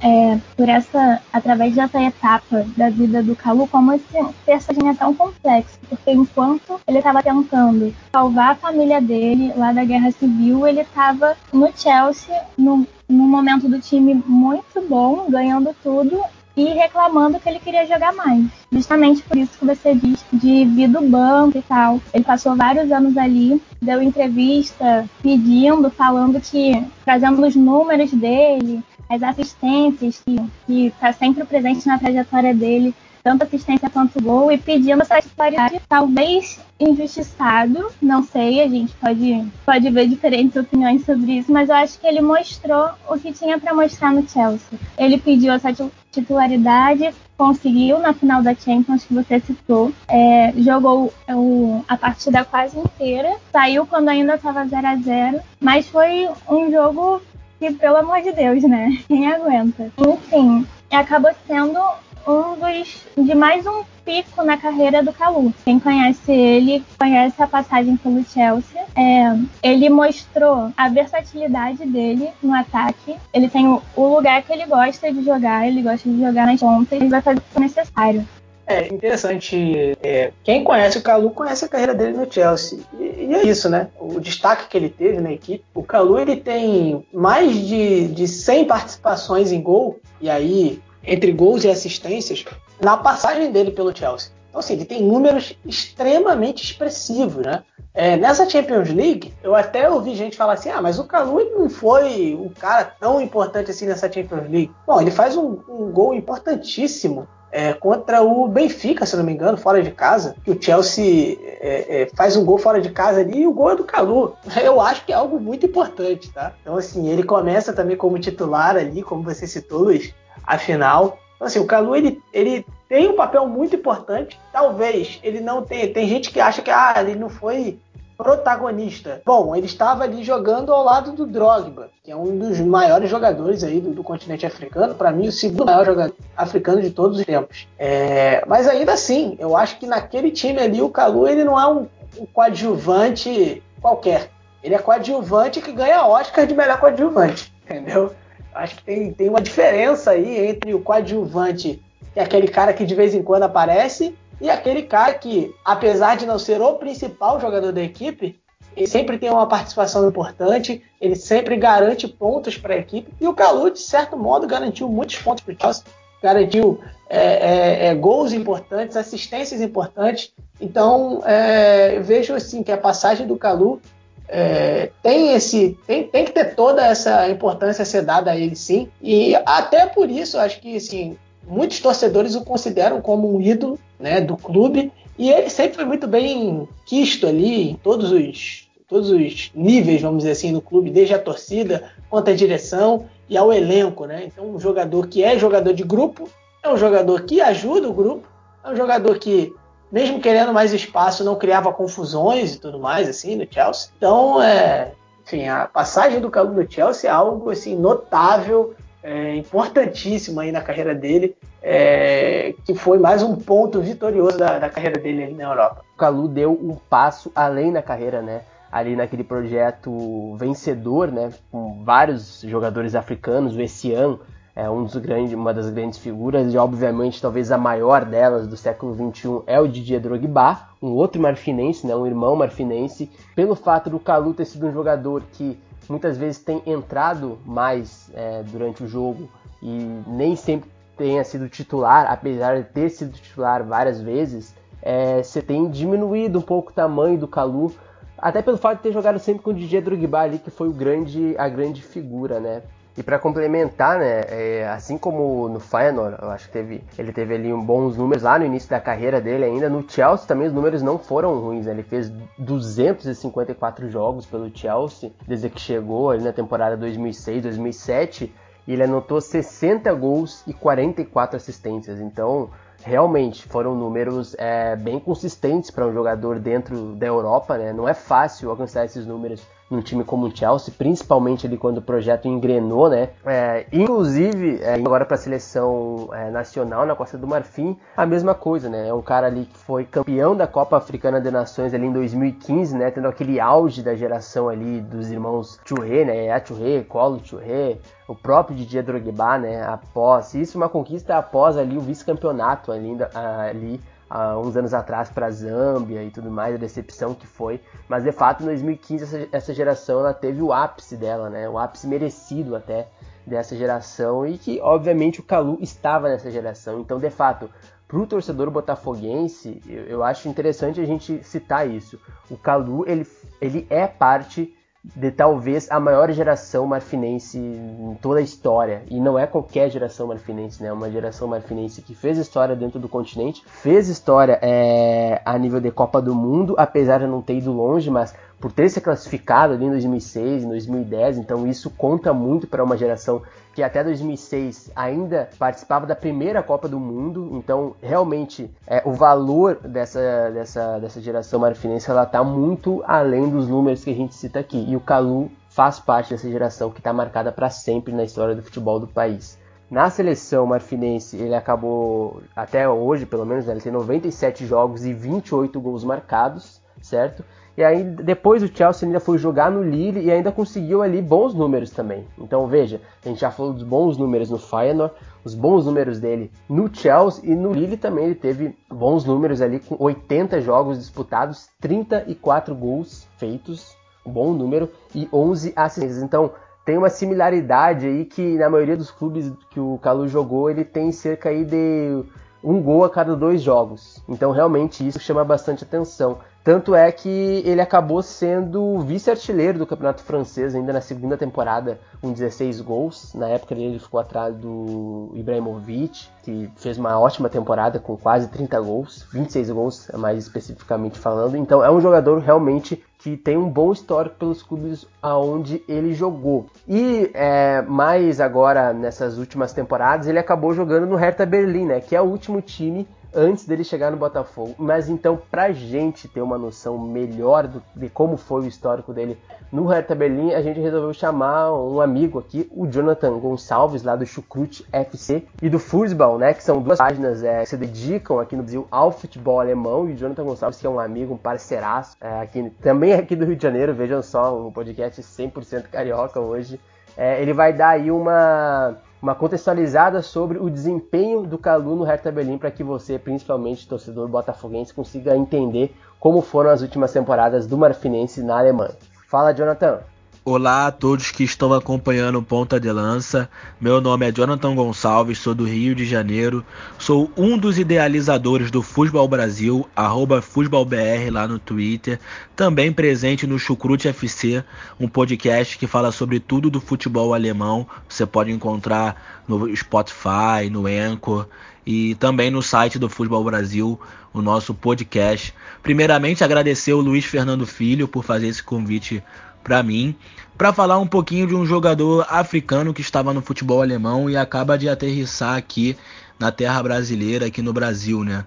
é, 0.00 0.38
por 0.56 0.68
essa, 0.68 1.20
através 1.32 1.74
dessa 1.74 2.02
etapa 2.02 2.66
da 2.76 2.90
vida 2.90 3.22
do 3.22 3.34
Calu, 3.34 3.66
como 3.66 3.92
esse 3.92 4.04
personagem 4.44 4.90
é 4.90 4.94
tão 4.94 5.14
complexo, 5.14 5.78
porque 5.88 6.10
enquanto 6.10 6.80
ele 6.86 6.98
estava 6.98 7.22
tentando 7.22 7.94
salvar 8.12 8.52
a 8.52 8.56
família 8.56 9.00
dele 9.00 9.52
lá 9.56 9.72
da 9.72 9.84
Guerra 9.84 10.10
Civil, 10.10 10.66
ele 10.66 10.80
estava 10.80 11.36
no 11.52 11.70
Chelsea, 11.76 12.34
num 12.56 12.86
momento 13.08 13.68
do 13.68 13.80
time 13.80 14.14
muito 14.26 14.80
bom, 14.88 15.26
ganhando 15.28 15.74
tudo, 15.82 16.20
e 16.56 16.66
reclamando 16.66 17.40
que 17.40 17.48
ele 17.48 17.58
queria 17.58 17.86
jogar 17.86 18.12
mais. 18.12 18.44
Justamente 18.70 19.22
por 19.22 19.36
isso 19.36 19.58
que 19.58 19.66
você 19.66 19.94
diz 19.94 20.24
de 20.32 20.64
vir 20.64 20.88
do 20.88 21.00
banco 21.02 21.58
e 21.58 21.62
tal. 21.62 22.00
Ele 22.12 22.24
passou 22.24 22.54
vários 22.54 22.90
anos 22.92 23.16
ali, 23.16 23.60
deu 23.82 24.00
entrevista 24.02 25.04
pedindo, 25.22 25.90
falando 25.90 26.40
que 26.40 26.82
trazendo 27.04 27.44
os 27.44 27.56
números 27.56 28.12
dele, 28.12 28.82
as 29.08 29.22
assistências 29.22 30.22
que 30.66 30.86
está 30.86 31.12
sempre 31.12 31.44
presente 31.44 31.86
na 31.86 31.98
trajetória 31.98 32.54
dele, 32.54 32.94
tanto 33.22 33.44
assistência 33.44 33.88
quanto 33.88 34.22
gol, 34.22 34.52
e 34.52 34.58
pedindo 34.58 35.00
essa 35.00 35.20
titularidade, 35.20 35.80
talvez 35.88 36.60
injustiçado, 36.78 37.90
não 38.00 38.22
sei, 38.22 38.60
a 38.60 38.68
gente 38.68 38.92
pode, 38.94 39.46
pode 39.64 39.90
ver 39.90 40.08
diferentes 40.08 40.56
opiniões 40.56 41.04
sobre 41.06 41.38
isso, 41.38 41.50
mas 41.50 41.70
eu 41.70 41.74
acho 41.74 41.98
que 41.98 42.06
ele 42.06 42.20
mostrou 42.20 42.90
o 43.08 43.18
que 43.18 43.32
tinha 43.32 43.58
para 43.58 43.72
mostrar 43.72 44.12
no 44.12 44.28
Chelsea. 44.28 44.78
Ele 44.98 45.16
pediu 45.16 45.52
essa 45.52 45.70
titularidade, 46.12 47.14
conseguiu 47.36 47.98
na 47.98 48.12
final 48.12 48.42
da 48.42 48.54
Champions 48.54 49.04
que 49.04 49.14
você 49.14 49.40
citou, 49.40 49.90
é, 50.06 50.52
jogou 50.58 51.12
o, 51.30 51.84
a 51.88 51.96
partida 51.96 52.44
quase 52.44 52.78
inteira, 52.78 53.36
saiu 53.50 53.86
quando 53.86 54.10
ainda 54.10 54.34
estava 54.34 54.66
0 54.66 54.86
a 54.86 54.96
0 54.96 55.40
mas 55.60 55.88
foi 55.88 56.28
um 56.48 56.70
jogo 56.70 57.22
que, 57.58 57.72
pelo 57.72 57.96
amor 57.96 58.20
de 58.22 58.32
Deus, 58.32 58.62
né? 58.64 58.98
Quem 59.08 59.30
aguenta? 59.30 59.90
Enfim, 59.98 60.66
acabou 60.90 61.30
sendo 61.46 61.80
um 62.26 62.54
dos 62.54 63.04
de 63.16 63.34
mais 63.34 63.66
um 63.66 63.84
pico 64.04 64.42
na 64.42 64.56
carreira 64.56 65.02
do 65.02 65.12
Calu. 65.12 65.52
Quem 65.64 65.78
conhece 65.78 66.30
ele 66.30 66.84
conhece 66.98 67.42
a 67.42 67.46
passagem 67.46 67.96
pelo 67.96 68.24
Chelsea. 68.24 68.82
É, 68.94 69.36
ele 69.62 69.88
mostrou 69.88 70.72
a 70.76 70.88
versatilidade 70.88 71.84
dele 71.86 72.30
no 72.42 72.54
ataque. 72.54 73.16
Ele 73.32 73.48
tem 73.48 73.66
o, 73.66 73.82
o, 73.96 74.16
lugar 74.16 74.42
que 74.42 74.52
ele 74.52 74.66
gosta 74.66 75.12
de 75.12 75.24
jogar. 75.24 75.66
Ele 75.66 75.82
gosta 75.82 76.08
de 76.08 76.20
jogar 76.20 76.46
nas 76.46 76.60
pontas. 76.60 77.00
Ele 77.00 77.08
vai 77.08 77.20
fazer 77.20 77.42
o 77.54 77.60
necessário. 77.60 78.26
É 78.66 78.86
interessante. 78.88 79.96
É, 80.02 80.32
quem 80.42 80.64
conhece 80.64 80.98
o 80.98 81.02
Calu 81.02 81.30
conhece 81.30 81.64
a 81.64 81.68
carreira 81.68 81.94
dele 81.94 82.16
no 82.16 82.30
Chelsea. 82.30 82.78
E, 82.98 83.26
e, 83.28 83.34
é 83.34 83.42
isso, 83.44 83.68
né? 83.68 83.88
O 83.98 84.18
destaque 84.20 84.68
que 84.68 84.76
ele 84.76 84.88
teve 84.88 85.20
na 85.20 85.32
equipe. 85.32 85.64
O 85.74 85.82
Calu 85.82 86.18
ele 86.18 86.36
tem 86.36 87.06
mais 87.12 87.54
de, 87.54 88.08
de 88.08 88.26
100 88.26 88.64
participações 88.66 89.52
em 89.52 89.60
gol. 89.60 90.00
E 90.20 90.30
aí, 90.30 90.80
entre 91.02 91.32
gols 91.32 91.64
e 91.64 91.68
assistências, 91.68 92.44
na 92.80 92.96
passagem 92.96 93.52
dele 93.52 93.70
pelo 93.70 93.94
Chelsea. 93.94 94.32
Então, 94.48 94.60
assim, 94.60 94.74
ele 94.74 94.84
tem 94.84 95.02
números 95.02 95.58
extremamente 95.66 96.62
expressivos, 96.62 97.44
né? 97.44 97.64
É, 97.92 98.16
nessa 98.16 98.48
Champions 98.48 98.88
League, 98.88 99.32
eu 99.42 99.54
até 99.54 99.88
ouvi 99.90 100.14
gente 100.14 100.36
falar 100.36 100.54
assim: 100.54 100.70
ah, 100.70 100.80
mas 100.80 100.98
o 100.98 101.04
Calu 101.04 101.58
não 101.58 101.68
foi 101.68 102.34
um 102.34 102.48
cara 102.48 102.84
tão 102.84 103.20
importante 103.20 103.70
assim 103.70 103.86
nessa 103.86 104.10
Champions 104.10 104.48
League. 104.48 104.72
Bom, 104.86 105.00
ele 105.00 105.10
faz 105.10 105.36
um, 105.36 105.58
um 105.68 105.92
gol 105.92 106.14
importantíssimo 106.14 107.28
é, 107.54 107.72
contra 107.72 108.20
o 108.20 108.48
Benfica, 108.48 109.06
se 109.06 109.16
não 109.16 109.22
me 109.22 109.32
engano, 109.32 109.56
fora 109.56 109.80
de 109.80 109.92
casa, 109.92 110.34
que 110.44 110.50
o 110.50 110.60
Chelsea 110.60 111.38
é, 111.40 112.02
é, 112.02 112.10
faz 112.16 112.36
um 112.36 112.44
gol 112.44 112.58
fora 112.58 112.80
de 112.80 112.90
casa 112.90 113.20
ali 113.20 113.42
e 113.42 113.46
o 113.46 113.52
gol 113.52 113.70
é 113.70 113.76
do 113.76 113.84
Calu. 113.84 114.36
Eu 114.60 114.80
acho 114.80 115.06
que 115.06 115.12
é 115.12 115.14
algo 115.14 115.38
muito 115.38 115.64
importante, 115.64 116.32
tá? 116.32 116.52
Então, 116.60 116.76
assim, 116.76 117.08
ele 117.08 117.22
começa 117.22 117.72
também 117.72 117.96
como 117.96 118.18
titular 118.18 118.76
ali, 118.76 119.04
como 119.04 119.22
você 119.22 119.46
citou, 119.46 119.84
Luiz, 119.84 120.12
a 120.44 120.58
final. 120.58 121.16
Então, 121.36 121.46
assim, 121.46 121.60
o 121.60 121.64
Calu, 121.64 121.94
ele, 121.94 122.20
ele 122.32 122.66
tem 122.88 123.08
um 123.08 123.14
papel 123.14 123.46
muito 123.46 123.76
importante. 123.76 124.36
Talvez 124.52 125.20
ele 125.22 125.40
não 125.40 125.62
tenha. 125.62 125.92
Tem 125.94 126.08
gente 126.08 126.32
que 126.32 126.40
acha 126.40 126.60
que 126.60 126.72
ah, 126.72 126.94
ele 126.98 127.14
não 127.14 127.28
foi 127.28 127.78
protagonista. 128.16 129.22
Bom, 129.24 129.54
ele 129.54 129.66
estava 129.66 130.04
ali 130.04 130.22
jogando 130.22 130.72
ao 130.72 130.84
lado 130.84 131.12
do 131.12 131.26
Drogba, 131.26 131.90
que 132.02 132.10
é 132.10 132.16
um 132.16 132.38
dos 132.38 132.60
maiores 132.60 133.10
jogadores 133.10 133.64
aí 133.64 133.80
do, 133.80 133.90
do 133.90 134.02
continente 134.02 134.46
africano, 134.46 134.94
para 134.94 135.12
mim 135.12 135.28
o 135.28 135.32
segundo 135.32 135.66
maior 135.66 135.84
jogador 135.84 136.14
africano 136.36 136.80
de 136.80 136.90
todos 136.90 137.18
os 137.18 137.24
tempos. 137.24 137.66
É, 137.78 138.44
mas 138.46 138.68
ainda 138.68 138.92
assim, 138.92 139.36
eu 139.38 139.56
acho 139.56 139.78
que 139.78 139.86
naquele 139.86 140.30
time 140.30 140.60
ali 140.60 140.80
o 140.80 140.90
Calu 140.90 141.28
ele 141.28 141.44
não 141.44 141.58
é 141.58 141.66
um, 141.66 141.86
um 142.18 142.26
coadjuvante 142.26 143.62
qualquer. 143.80 144.30
Ele 144.62 144.74
é 144.74 144.78
coadjuvante 144.78 145.60
que 145.60 145.72
ganha 145.72 146.06
Oscar 146.06 146.46
de 146.46 146.54
melhor 146.54 146.78
coadjuvante, 146.80 147.52
entendeu? 147.64 148.14
Acho 148.54 148.76
que 148.76 148.84
tem, 148.84 149.12
tem 149.12 149.28
uma 149.28 149.40
diferença 149.40 150.12
aí 150.12 150.46
entre 150.46 150.72
o 150.72 150.80
coadjuvante, 150.80 151.82
que 152.12 152.20
é 152.20 152.22
aquele 152.22 152.48
cara 152.48 152.72
que 152.72 152.86
de 152.86 152.94
vez 152.94 153.14
em 153.14 153.22
quando 153.22 153.42
aparece, 153.42 154.16
e 154.40 154.50
aquele 154.50 154.82
cara 154.82 155.14
que, 155.14 155.54
apesar 155.64 156.16
de 156.16 156.26
não 156.26 156.38
ser 156.38 156.60
o 156.60 156.74
principal 156.74 157.40
jogador 157.40 157.72
da 157.72 157.82
equipe, 157.82 158.40
ele 158.76 158.86
sempre 158.86 159.18
tem 159.18 159.30
uma 159.30 159.46
participação 159.46 160.08
importante, 160.08 160.82
ele 161.00 161.14
sempre 161.14 161.56
garante 161.56 162.08
pontos 162.08 162.58
para 162.58 162.74
a 162.74 162.78
equipe. 162.78 163.12
E 163.20 163.28
o 163.28 163.34
Calu, 163.34 163.70
de 163.70 163.78
certo 163.78 164.16
modo, 164.16 164.46
garantiu 164.46 164.88
muitos 164.88 165.16
pontos 165.16 165.44
para 165.44 165.54
o 165.54 165.56
Chelsea, 165.60 165.84
garantiu 166.22 166.80
é, 167.08 167.18
é, 167.18 167.86
é, 167.86 167.94
gols 167.94 168.32
importantes, 168.32 168.96
assistências 168.96 169.60
importantes. 169.60 170.32
Então, 170.60 171.22
é, 171.24 172.00
vejo 172.00 172.34
assim 172.34 172.62
que 172.62 172.72
a 172.72 172.76
passagem 172.76 173.26
do 173.26 173.36
Calu 173.36 173.80
é, 174.28 174.90
tem 175.02 175.34
esse 175.34 175.78
tem, 175.86 176.04
tem 176.04 176.24
que 176.24 176.32
ter 176.32 176.54
toda 176.54 176.84
essa 176.84 177.28
importância 177.28 177.84
ser 177.84 178.02
dada 178.02 178.30
a 178.30 178.36
ele 178.36 178.56
sim 178.56 178.88
e 179.02 179.34
até 179.44 179.84
por 179.84 180.10
isso 180.10 180.38
acho 180.38 180.60
que 180.60 180.76
assim 180.76 181.18
muitos 181.46 181.80
torcedores 181.80 182.34
o 182.34 182.44
consideram 182.44 183.00
como 183.00 183.34
um 183.34 183.40
ídolo 183.40 183.78
né, 183.98 184.20
do 184.20 184.36
clube 184.36 184.92
e 185.18 185.30
ele 185.30 185.48
sempre 185.48 185.76
foi 185.76 185.84
muito 185.84 186.06
bem 186.06 186.68
quisto 186.84 187.26
ali 187.26 187.70
em 187.70 187.74
todos 187.76 188.10
os, 188.10 188.68
todos 188.88 189.10
os 189.10 189.50
níveis, 189.54 190.02
vamos 190.02 190.18
dizer 190.18 190.32
assim, 190.32 190.50
no 190.50 190.60
clube, 190.60 190.90
desde 190.90 191.14
a 191.14 191.18
torcida 191.18 191.90
quanto 192.10 192.30
a 192.30 192.34
direção 192.34 193.06
e 193.28 193.36
ao 193.36 193.52
elenco. 193.52 194.06
Né? 194.06 194.24
Então, 194.26 194.50
um 194.50 194.58
jogador 194.58 195.06
que 195.06 195.22
é 195.22 195.38
jogador 195.38 195.72
de 195.72 195.84
grupo, 195.84 196.28
é 196.62 196.68
um 196.68 196.76
jogador 196.76 197.22
que 197.22 197.40
ajuda 197.40 197.88
o 197.88 197.92
grupo, 197.92 198.26
é 198.64 198.70
um 198.70 198.76
jogador 198.76 199.18
que, 199.18 199.54
mesmo 199.92 200.20
querendo 200.20 200.52
mais 200.52 200.72
espaço, 200.72 201.22
não 201.22 201.36
criava 201.36 201.72
confusões 201.72 202.54
e 202.54 202.58
tudo 202.58 202.78
mais 202.78 203.08
assim 203.08 203.36
no 203.36 203.46
Chelsea. 203.48 203.90
Então, 203.96 204.42
é, 204.42 204.92
enfim, 205.24 205.46
a 205.46 205.66
passagem 205.66 206.20
do 206.20 206.30
Calu 206.30 206.54
no 206.54 206.70
Chelsea 206.70 207.08
é 207.08 207.12
algo 207.12 207.50
assim 207.50 207.76
notável 207.76 208.74
é, 209.04 209.36
importantíssimo 209.36 210.40
aí 210.40 210.50
na 210.50 210.62
carreira 210.62 210.94
dele, 210.94 211.36
é, 211.62 212.54
que 212.64 212.74
foi 212.74 212.98
mais 212.98 213.22
um 213.22 213.36
ponto 213.36 213.78
vitorioso 213.82 214.38
da, 214.38 214.58
da 214.58 214.70
carreira 214.70 214.98
dele 214.98 215.24
ali 215.24 215.34
na 215.34 215.44
Europa. 215.44 215.84
O 215.94 215.98
Calu 215.98 216.26
deu 216.26 216.52
um 216.52 216.74
passo 216.88 217.30
além 217.34 217.70
na 217.70 217.82
carreira, 217.82 218.22
né? 218.22 218.40
Ali 218.72 218.96
naquele 218.96 219.22
projeto 219.22 220.34
vencedor, 220.36 221.12
né? 221.12 221.30
Com 221.52 221.84
vários 221.84 222.40
jogadores 222.40 222.94
africanos, 222.94 223.54
o 223.54 223.60
Essian, 223.60 224.18
é 224.56 224.70
um 224.70 224.84
dos 224.84 224.96
grandes, 224.96 225.34
uma 225.34 225.52
das 225.52 225.68
grandes 225.68 225.98
figuras 225.98 226.54
e 226.54 226.56
obviamente 226.56 227.20
talvez 227.20 227.50
a 227.50 227.58
maior 227.58 228.04
delas 228.04 228.46
do 228.46 228.56
século 228.56 228.94
XXI 229.12 229.42
é 229.48 229.60
o 229.60 229.66
Didier 229.66 230.00
Drogba, 230.00 230.68
um 230.80 230.92
outro 230.92 231.20
marfinense, 231.20 231.86
né, 231.86 231.94
um 231.94 232.06
irmão 232.06 232.36
marfinense, 232.36 233.10
pelo 233.34 233.56
fato 233.56 233.90
do 233.90 233.98
Calu 233.98 234.32
ter 234.32 234.44
sido 234.44 234.68
um 234.68 234.72
jogador 234.72 235.24
que 235.32 235.58
muitas 235.88 236.16
vezes 236.16 236.42
tem 236.42 236.62
entrado 236.66 237.38
mais 237.44 238.10
é, 238.14 238.42
durante 238.42 238.82
o 238.84 238.88
jogo 238.88 239.28
e 239.62 240.02
nem 240.06 240.36
sempre 240.36 240.70
tenha 240.96 241.24
sido 241.24 241.48
titular, 241.48 242.10
apesar 242.10 242.56
de 242.56 242.68
ter 242.68 242.88
sido 242.90 243.12
titular 243.12 243.64
várias 243.64 244.00
vezes, 244.00 244.54
é, 244.80 245.22
você 245.22 245.40
tem 245.42 245.68
diminuído 245.70 246.38
um 246.38 246.42
pouco 246.42 246.70
o 246.70 246.74
tamanho 246.74 247.18
do 247.18 247.26
Calu, 247.26 247.72
até 248.16 248.40
pelo 248.42 248.56
fato 248.56 248.76
de 248.78 248.84
ter 248.84 248.92
jogado 248.92 249.18
sempre 249.18 249.42
com 249.42 249.50
o 249.50 249.54
DJ 249.54 249.80
Drogba 249.80 250.20
ali, 250.20 250.38
que 250.38 250.50
foi 250.50 250.68
o 250.68 250.72
grande, 250.72 251.34
a 251.36 251.48
grande 251.48 251.82
figura, 251.82 252.38
né? 252.38 252.62
E 252.96 253.02
para 253.02 253.18
complementar, 253.18 253.98
né, 253.98 254.20
é, 254.28 254.68
assim 254.68 254.96
como 254.96 255.48
no 255.48 255.58
Feyenoord, 255.58 256.16
eu 256.22 256.30
acho 256.30 256.46
que 256.46 256.52
teve, 256.52 256.84
ele 256.96 257.12
teve 257.12 257.34
ali 257.34 257.52
um 257.52 257.60
bons 257.60 257.96
números 257.96 258.22
lá 258.22 258.38
no 258.38 258.44
início 258.44 258.70
da 258.70 258.78
carreira 258.78 259.20
dele 259.20 259.44
ainda, 259.44 259.68
no 259.68 259.84
Chelsea 259.88 260.28
também 260.28 260.46
os 260.46 260.52
números 260.52 260.80
não 260.80 260.96
foram 260.96 261.40
ruins, 261.40 261.66
né? 261.66 261.72
ele 261.72 261.82
fez 261.82 262.08
254 262.38 263.90
jogos 263.90 264.26
pelo 264.26 264.48
Chelsea 264.56 265.10
desde 265.26 265.50
que 265.50 265.60
chegou 265.60 266.10
ali 266.10 266.22
na 266.22 266.32
temporada 266.32 266.76
2006, 266.76 267.42
2007, 267.42 268.32
e 268.66 268.72
ele 268.72 268.84
anotou 268.84 269.20
60 269.20 269.92
gols 269.94 270.44
e 270.46 270.54
44 270.54 271.36
assistências, 271.36 272.00
então 272.00 272.50
realmente 272.84 273.48
foram 273.48 273.74
números 273.74 274.36
é, 274.38 274.76
bem 274.76 275.00
consistentes 275.00 275.70
para 275.70 275.86
um 275.86 275.92
jogador 275.92 276.38
dentro 276.38 276.94
da 276.94 277.06
Europa, 277.06 277.58
né? 277.58 277.72
Não 277.72 277.88
é 277.88 277.94
fácil 277.94 278.50
alcançar 278.50 278.84
esses 278.84 279.06
números 279.06 279.42
num 279.74 279.82
time 279.82 280.04
como 280.04 280.26
o 280.26 280.36
Chelsea, 280.36 280.72
principalmente 280.76 281.46
ali 281.46 281.56
quando 281.56 281.78
o 281.78 281.82
projeto 281.82 282.28
engrenou, 282.28 282.88
né? 282.88 283.10
É, 283.26 283.66
inclusive, 283.72 284.60
é, 284.62 284.74
agora 284.74 285.04
para 285.04 285.16
a 285.16 285.18
seleção 285.18 286.08
é, 286.12 286.30
nacional 286.30 286.86
na 286.86 286.94
Costa 286.94 287.18
do 287.18 287.26
Marfim, 287.26 287.76
a 287.96 288.06
mesma 288.06 288.34
coisa, 288.34 288.68
né? 288.68 288.88
É 288.88 288.94
um 288.94 289.02
cara 289.02 289.26
ali 289.26 289.46
que 289.46 289.58
foi 289.58 289.84
campeão 289.84 290.36
da 290.36 290.46
Copa 290.46 290.76
Africana 290.76 291.20
de 291.20 291.30
Nações 291.30 291.74
ali 291.74 291.86
em 291.86 291.92
2015, 291.92 292.76
né? 292.76 292.90
Tendo 292.90 293.08
aquele 293.08 293.40
auge 293.40 293.82
da 293.82 293.94
geração 293.94 294.48
ali 294.48 294.80
dos 294.80 295.10
irmãos 295.10 295.58
Touré, 295.64 296.04
né? 296.04 296.30
A 296.30 296.40
Touré, 296.40 296.82
Colo 296.82 297.18
Touré, 297.18 297.78
o 298.06 298.14
próprio 298.14 298.56
Didier 298.56 298.84
Drogba, 298.84 299.38
né? 299.38 299.62
Após 299.62 300.34
isso, 300.34 300.56
uma 300.56 300.68
conquista 300.68 301.18
após 301.18 301.56
ali 301.56 301.76
o 301.76 301.80
vice-campeonato 301.80 302.70
ali, 302.70 302.96
ali 303.14 303.80
há 304.08 304.38
uns 304.38 304.56
anos 304.56 304.74
atrás 304.74 305.10
para 305.10 305.26
a 305.26 305.30
Zâmbia 305.30 306.02
e 306.02 306.10
tudo 306.10 306.30
mais, 306.30 306.54
a 306.54 306.58
decepção 306.58 307.14
que 307.14 307.26
foi. 307.26 307.60
Mas 307.88 308.04
de 308.04 308.12
fato, 308.12 308.42
em 308.42 308.46
2015 308.46 309.04
essa, 309.04 309.28
essa 309.32 309.54
geração 309.54 310.00
ela 310.00 310.14
teve 310.14 310.40
o 310.42 310.52
ápice 310.52 310.96
dela, 310.96 311.28
né? 311.28 311.48
O 311.48 311.58
ápice 311.58 311.86
merecido 311.86 312.54
até 312.54 312.88
dessa 313.26 313.56
geração 313.56 314.26
e 314.26 314.36
que 314.36 314.60
obviamente 314.60 315.20
o 315.20 315.22
Calu 315.22 315.58
estava 315.60 316.08
nessa 316.08 316.30
geração. 316.30 316.80
Então, 316.80 316.98
de 316.98 317.10
fato, 317.10 317.50
para 317.88 317.98
o 317.98 318.06
torcedor 318.06 318.50
botafoguense, 318.50 319.62
eu, 319.66 319.84
eu, 319.84 320.04
acho 320.04 320.28
interessante 320.28 320.80
a 320.80 320.84
gente 320.84 321.22
citar 321.22 321.68
isso. 321.68 321.98
O 322.30 322.36
Calu 322.36 322.84
ele, 322.88 323.06
ele 323.40 323.66
é 323.70 323.86
parte 323.86 324.53
de 324.84 325.10
talvez 325.10 325.70
a 325.70 325.80
maior 325.80 326.12
geração 326.12 326.66
marfinense 326.66 327.38
em 327.38 327.96
toda 328.02 328.20
a 328.20 328.22
história. 328.22 328.82
E 328.90 329.00
não 329.00 329.18
é 329.18 329.26
qualquer 329.26 329.70
geração 329.70 330.08
marfinense, 330.08 330.62
né? 330.62 330.68
É 330.68 330.72
uma 330.72 330.90
geração 330.90 331.26
marfinense 331.26 331.80
que 331.80 331.94
fez 331.94 332.18
história 332.18 332.54
dentro 332.54 332.78
do 332.78 332.88
continente, 332.88 333.42
fez 333.46 333.88
história 333.88 334.38
é, 334.42 335.22
a 335.24 335.38
nível 335.38 335.60
de 335.60 335.70
Copa 335.70 336.02
do 336.02 336.14
Mundo, 336.14 336.54
apesar 336.58 336.98
de 336.98 337.06
não 337.06 337.22
ter 337.22 337.38
ido 337.38 337.50
longe, 337.50 337.90
mas 337.90 338.14
por 338.38 338.52
ter 338.52 338.68
se 338.68 338.80
classificado 338.80 339.54
ali 339.54 339.64
em 339.64 339.70
2006, 339.70 340.44
em 340.44 340.48
2010, 340.48 341.16
então 341.16 341.46
isso 341.46 341.70
conta 341.70 342.12
muito 342.12 342.46
para 342.46 342.62
uma 342.62 342.76
geração 342.76 343.22
que 343.54 343.62
até 343.62 343.84
2006 343.84 344.72
ainda 344.74 345.30
participava 345.38 345.86
da 345.86 345.94
primeira 345.94 346.42
Copa 346.42 346.68
do 346.68 346.80
Mundo, 346.80 347.30
então 347.32 347.76
realmente 347.80 348.50
é, 348.66 348.82
o 348.84 348.92
valor 348.92 349.60
dessa, 349.60 350.30
dessa, 350.32 350.78
dessa 350.80 351.00
geração 351.00 351.40
marfinense 351.40 351.88
ela 351.88 352.02
está 352.02 352.24
muito 352.24 352.82
além 352.86 353.30
dos 353.30 353.48
números 353.48 353.84
que 353.84 353.90
a 353.90 353.94
gente 353.94 354.14
cita 354.14 354.40
aqui. 354.40 354.64
E 354.68 354.74
o 354.74 354.80
Calu 354.80 355.30
faz 355.48 355.78
parte 355.78 356.10
dessa 356.10 356.28
geração 356.28 356.70
que 356.70 356.80
está 356.80 356.92
marcada 356.92 357.30
para 357.30 357.48
sempre 357.48 357.92
na 357.92 358.02
história 358.02 358.34
do 358.34 358.42
futebol 358.42 358.80
do 358.80 358.88
país. 358.88 359.38
Na 359.70 359.88
seleção 359.88 360.46
marfinense, 360.46 361.16
ele 361.16 361.34
acabou, 361.34 362.22
até 362.34 362.68
hoje 362.68 363.06
pelo 363.06 363.24
menos, 363.24 363.46
né, 363.46 363.52
ele 363.52 363.60
tem 363.60 363.72
97 363.72 364.46
jogos 364.46 364.84
e 364.84 364.92
28 364.92 365.60
gols 365.60 365.84
marcados, 365.84 366.60
certo? 366.82 367.24
E 367.56 367.62
aí 367.62 367.84
depois 367.84 368.42
o 368.42 368.48
Chelsea 368.48 368.86
ainda 368.86 368.98
foi 368.98 369.16
jogar 369.16 369.50
no 369.50 369.62
Lille 369.62 370.00
e 370.00 370.10
ainda 370.10 370.32
conseguiu 370.32 370.82
ali 370.82 371.00
bons 371.00 371.34
números 371.34 371.70
também. 371.70 372.04
Então 372.18 372.46
veja, 372.46 372.80
a 373.04 373.08
gente 373.08 373.20
já 373.20 373.30
falou 373.30 373.52
dos 373.52 373.62
bons 373.62 373.96
números 373.96 374.28
no 374.28 374.38
Feyenoord, 374.38 374.94
os 375.24 375.34
bons 375.34 375.64
números 375.66 376.00
dele 376.00 376.30
no 376.48 376.68
Chelsea 376.74 377.24
e 377.24 377.34
no 377.34 377.52
Lille 377.52 377.76
também 377.76 378.06
ele 378.06 378.14
teve 378.14 378.56
bons 378.68 379.04
números 379.04 379.40
ali 379.40 379.60
com 379.60 379.76
80 379.78 380.40
jogos 380.40 380.78
disputados, 380.78 381.48
34 381.60 382.54
gols 382.54 383.06
feitos, 383.16 383.76
bom 384.04 384.32
número 384.32 384.68
e 384.94 385.08
11 385.12 385.52
assistências. 385.54 386.02
Então 386.02 386.32
tem 386.64 386.76
uma 386.76 386.88
similaridade 386.88 387.86
aí 387.86 388.04
que 388.04 388.36
na 388.36 388.50
maioria 388.50 388.76
dos 388.76 388.90
clubes 388.90 389.30
que 389.50 389.60
o 389.60 389.78
Calu 389.78 390.08
jogou, 390.08 390.50
ele 390.50 390.64
tem 390.64 390.90
cerca 390.90 391.28
aí 391.28 391.44
de 391.44 392.02
um 392.42 392.60
gol 392.62 392.84
a 392.84 392.90
cada 392.90 393.14
dois 393.14 393.42
jogos. 393.42 394.02
Então 394.08 394.32
realmente 394.32 394.86
isso 394.86 394.98
chama 394.98 395.24
bastante 395.24 395.62
atenção. 395.64 396.18
Tanto 396.44 396.74
é 396.74 396.92
que 396.92 397.42
ele 397.46 397.62
acabou 397.62 398.02
sendo 398.02 398.78
vice-artilheiro 398.80 399.58
do 399.58 399.66
campeonato 399.66 400.02
francês 400.02 400.54
ainda 400.54 400.74
na 400.74 400.80
segunda 400.82 401.16
temporada, 401.16 401.80
com 402.02 402.12
16 402.12 402.60
gols. 402.60 403.14
Na 403.14 403.28
época 403.28 403.54
ele 403.54 403.78
ficou 403.78 403.98
atrás 403.98 404.36
do 404.36 405.10
Ibrahimovic, 405.14 406.06
que 406.22 406.50
fez 406.56 406.76
uma 406.76 407.00
ótima 407.00 407.30
temporada 407.30 407.78
com 407.78 407.96
quase 407.96 408.28
30 408.28 408.60
gols, 408.60 409.06
26 409.10 409.50
gols 409.52 409.90
mais 409.94 410.18
especificamente 410.18 410.98
falando. 410.98 411.34
Então 411.34 411.64
é 411.64 411.70
um 411.70 411.80
jogador 411.80 412.18
realmente 412.18 412.84
que 412.98 413.16
tem 413.16 413.38
um 413.38 413.48
bom 413.48 413.72
histórico 413.72 414.16
pelos 414.16 414.42
clubes 414.42 414.86
aonde 415.00 415.62
ele 415.66 415.94
jogou. 415.94 416.44
E 416.68 417.10
é, 417.14 417.62
mais 417.62 418.20
agora 418.20 418.74
nessas 418.74 419.16
últimas 419.16 419.54
temporadas 419.54 420.08
ele 420.08 420.18
acabou 420.18 420.52
jogando 420.52 420.86
no 420.86 420.96
Hertha 420.96 421.24
Berlim, 421.24 421.64
né, 421.64 421.80
que 421.80 421.96
é 421.96 422.02
o 422.02 422.04
último 422.04 422.42
time 422.42 422.86
antes 423.14 423.46
dele 423.46 423.64
chegar 423.64 423.90
no 423.90 423.96
Botafogo. 423.96 424.54
Mas 424.58 424.88
então, 424.88 425.18
pra 425.30 425.52
gente 425.52 426.08
ter 426.08 426.20
uma 426.20 426.38
noção 426.38 426.78
melhor 426.78 427.46
do, 427.46 427.62
de 427.74 427.88
como 427.88 428.16
foi 428.16 428.42
o 428.42 428.46
histórico 428.46 428.92
dele 428.92 429.18
no 429.52 429.66
Hertha 429.66 429.94
Berlim, 429.94 430.32
a 430.32 430.42
gente 430.42 430.58
resolveu 430.58 430.92
chamar 430.92 431.52
um 431.52 431.80
amigo 431.80 432.18
aqui, 432.18 432.50
o 432.50 432.66
Jonathan 432.66 433.18
Gonçalves, 433.18 433.82
lá 433.82 433.94
do 433.94 434.04
Chucrute 434.04 434.66
FC 434.72 435.24
e 435.40 435.48
do 435.48 435.58
Fußball, 435.58 436.18
né? 436.18 436.34
Que 436.34 436.42
são 436.42 436.60
duas 436.60 436.78
páginas 436.78 437.22
é, 437.22 437.40
que 437.40 437.46
se 437.46 437.56
dedicam 437.56 438.18
aqui 438.18 438.34
no 438.34 438.42
Brasil 438.42 438.66
ao 438.70 438.90
futebol 438.90 439.38
alemão. 439.38 439.88
E 439.88 439.92
o 439.92 439.96
Jonathan 439.96 440.24
Gonçalves, 440.24 440.60
que 440.60 440.66
é 440.66 440.70
um 440.70 440.80
amigo, 440.80 441.14
um 441.14 441.18
parceiraço, 441.18 441.96
é, 442.00 442.20
aqui, 442.20 442.50
também 442.60 442.94
aqui 442.94 443.14
do 443.14 443.24
Rio 443.24 443.36
de 443.36 443.42
Janeiro, 443.42 443.72
vejam 443.74 444.02
só, 444.02 444.36
um 444.36 444.50
podcast 444.50 445.00
100% 445.00 445.68
carioca 445.70 446.18
hoje. 446.18 446.58
É, 446.96 447.20
ele 447.20 447.32
vai 447.32 447.52
dar 447.52 447.70
aí 447.70 447.90
uma 447.90 448.76
uma 449.04 449.14
contextualizada 449.14 450.00
sobre 450.00 450.38
o 450.38 450.48
desempenho 450.48 451.24
do 451.24 451.36
Calu 451.36 451.76
no 451.76 451.84
Hertha 451.84 452.10
Berlim 452.10 452.38
para 452.38 452.50
que 452.50 452.64
você, 452.64 452.98
principalmente 452.98 453.68
torcedor 453.68 454.08
botafoguense, 454.08 454.72
consiga 454.72 455.14
entender 455.14 455.76
como 456.00 456.22
foram 456.22 456.48
as 456.48 456.62
últimas 456.62 456.90
temporadas 456.90 457.46
do 457.46 457.58
Marfinense 457.58 458.22
na 458.22 458.38
Alemanha. 458.38 458.74
Fala, 459.06 459.34
Jonathan. 459.34 459.80
Olá 460.26 460.68
a 460.68 460.72
todos 460.72 461.10
que 461.10 461.22
estão 461.22 461.52
acompanhando 461.52 462.22
Ponta 462.22 462.58
de 462.58 462.72
Lança. 462.72 463.28
Meu 463.60 463.78
nome 463.78 464.08
é 464.08 464.10
Jonathan 464.10 464.54
Gonçalves, 464.54 465.18
sou 465.18 465.34
do 465.34 465.44
Rio 465.44 465.74
de 465.74 465.84
Janeiro. 465.84 466.42
Sou 466.78 467.12
um 467.14 467.36
dos 467.36 467.58
idealizadores 467.58 468.50
do 468.50 468.62
Futebol 468.62 469.06
Brasil, 469.06 469.68
arroba 469.76 470.22
FutebolBR 470.22 471.10
lá 471.10 471.28
no 471.28 471.38
Twitter. 471.38 472.00
Também 472.34 472.72
presente 472.72 473.26
no 473.26 473.38
Chucrute 473.38 473.86
FC, 473.86 474.42
um 474.80 474.88
podcast 474.88 475.58
que 475.58 475.66
fala 475.66 475.92
sobre 475.92 476.18
tudo 476.18 476.48
do 476.48 476.58
futebol 476.58 477.12
alemão. 477.12 477.68
Você 477.86 478.06
pode 478.06 478.32
encontrar 478.32 479.22
no 479.28 479.54
Spotify, 479.54 480.48
no 480.50 480.66
Anchor 480.66 481.26
e 481.66 481.94
também 481.96 482.30
no 482.30 482.42
site 482.42 482.78
do 482.78 482.88
Futebol 482.88 483.24
Brasil, 483.24 483.78
o 484.12 484.22
nosso 484.22 484.54
podcast. 484.54 485.34
Primeiramente, 485.62 486.22
agradecer 486.22 486.72
o 486.72 486.80
Luiz 486.80 487.04
Fernando 487.04 487.46
Filho 487.46 487.88
por 487.88 488.04
fazer 488.04 488.28
esse 488.28 488.42
convite 488.42 489.02
para 489.44 489.62
mim, 489.62 489.94
para 490.36 490.52
falar 490.52 490.78
um 490.78 490.86
pouquinho 490.86 491.26
de 491.26 491.34
um 491.34 491.44
jogador 491.44 492.06
africano 492.08 492.72
que 492.72 492.80
estava 492.80 493.12
no 493.12 493.20
futebol 493.20 493.60
alemão 493.60 494.08
e 494.08 494.16
acaba 494.16 494.58
de 494.58 494.68
aterrissar 494.68 495.36
aqui 495.36 495.76
na 496.18 496.32
terra 496.32 496.62
brasileira, 496.62 497.26
aqui 497.26 497.42
no 497.42 497.52
Brasil, 497.52 498.02
né? 498.02 498.24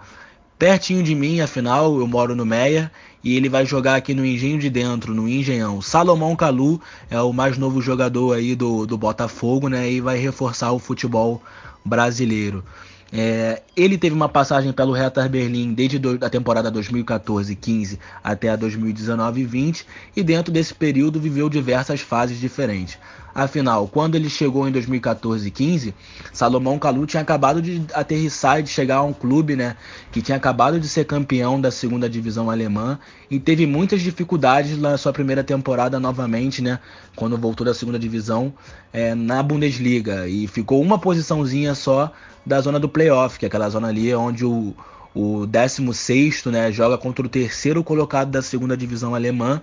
Pertinho 0.60 1.04
de 1.04 1.14
mim, 1.14 1.42
afinal, 1.42 2.00
eu 2.00 2.08
moro 2.08 2.36
no 2.36 2.46
Meia 2.46 2.92
e 3.24 3.36
ele 3.36 3.50
vai 3.50 3.66
jogar 3.66 3.96
aqui 3.96 4.14
no 4.14 4.26
Engenho 4.26 4.60
de 4.60 4.70
Dentro, 4.70 5.14
no 5.14 5.28
Engenhão. 5.28 5.82
Salomão 5.82 6.36
Calu 6.36 6.80
é 7.10 7.20
o 7.20 7.34
mais 7.34 7.58
novo 7.58 7.82
jogador 7.82 8.34
aí 8.36 8.56
do, 8.56 8.86
do 8.86 8.98
Botafogo, 8.98 9.68
né? 9.68 9.92
E 9.92 10.00
vai 10.00 10.18
reforçar 10.18 10.72
o 10.72 10.80
futebol 10.80 11.42
brasileiro. 11.84 12.64
É, 13.12 13.62
ele 13.76 13.98
teve 13.98 14.14
uma 14.14 14.28
passagem 14.28 14.74
pelo 14.74 14.92
Hertha 14.92 15.28
Berlim 15.30 15.74
desde 15.74 15.98
do, 15.98 16.18
a 16.26 16.30
temporada 16.30 16.72
2014-15 16.72 17.98
até 18.24 18.50
a 18.50 18.58
2019-20 18.58 19.86
e 20.16 20.24
dentro 20.24 20.52
desse 20.52 20.74
período 20.74 21.20
viveu 21.20 21.50
diversas 21.50 22.02
fases 22.02 22.38
diferentes. 22.40 22.98
Afinal, 23.38 23.88
quando 23.88 24.16
ele 24.16 24.32
chegou 24.32 24.68
em 24.68 24.72
2014 24.72 25.48
e 25.48 25.52
15, 25.52 25.94
Salomão 26.34 26.80
Kalu 26.80 27.06
tinha 27.06 27.22
acabado 27.22 27.62
de 27.62 27.86
aterrissar 27.94 28.60
e 28.60 28.64
de 28.64 28.70
chegar 28.70 28.96
a 28.96 29.04
um 29.04 29.14
clube, 29.14 29.56
né, 29.56 29.76
que 30.12 30.24
tinha 30.24 30.36
acabado 30.36 30.80
de 30.80 30.90
ser 30.90 31.06
campeão 31.06 31.62
da 31.62 31.70
segunda 31.70 32.10
divisão 32.10 32.50
alemã 32.50 32.98
e 33.30 33.40
teve 33.40 33.68
muitas 33.68 34.02
dificuldades 34.02 34.76
na 34.80 34.98
sua 34.98 35.14
primeira 35.14 35.44
temporada 35.44 36.00
novamente, 36.00 36.64
né, 36.64 36.80
quando 37.16 37.38
voltou 37.38 37.64
da 37.64 37.76
segunda 37.76 38.00
divisão 38.00 38.52
é, 38.92 39.14
na 39.14 39.44
Bundesliga. 39.44 40.28
E 40.28 40.48
ficou 40.48 40.82
uma 40.82 40.98
posiçãozinha 40.98 41.76
só 41.76 42.12
da 42.44 42.60
zona 42.60 42.80
do 42.80 42.90
playoff, 42.90 43.38
que 43.38 43.46
é 43.46 43.48
aquela 43.48 43.70
zona 43.70 43.90
ali 43.90 44.16
onde 44.16 44.44
o 44.46 44.74
o 45.18 45.48
16 45.48 46.46
né, 46.46 46.72
joga 46.72 46.96
contra 46.96 47.26
o 47.26 47.30
terceiro 47.30 47.84
colocado 47.84 48.30
da 48.30 48.42
segunda 48.44 48.78
divisão 48.78 49.16
alemã 49.16 49.60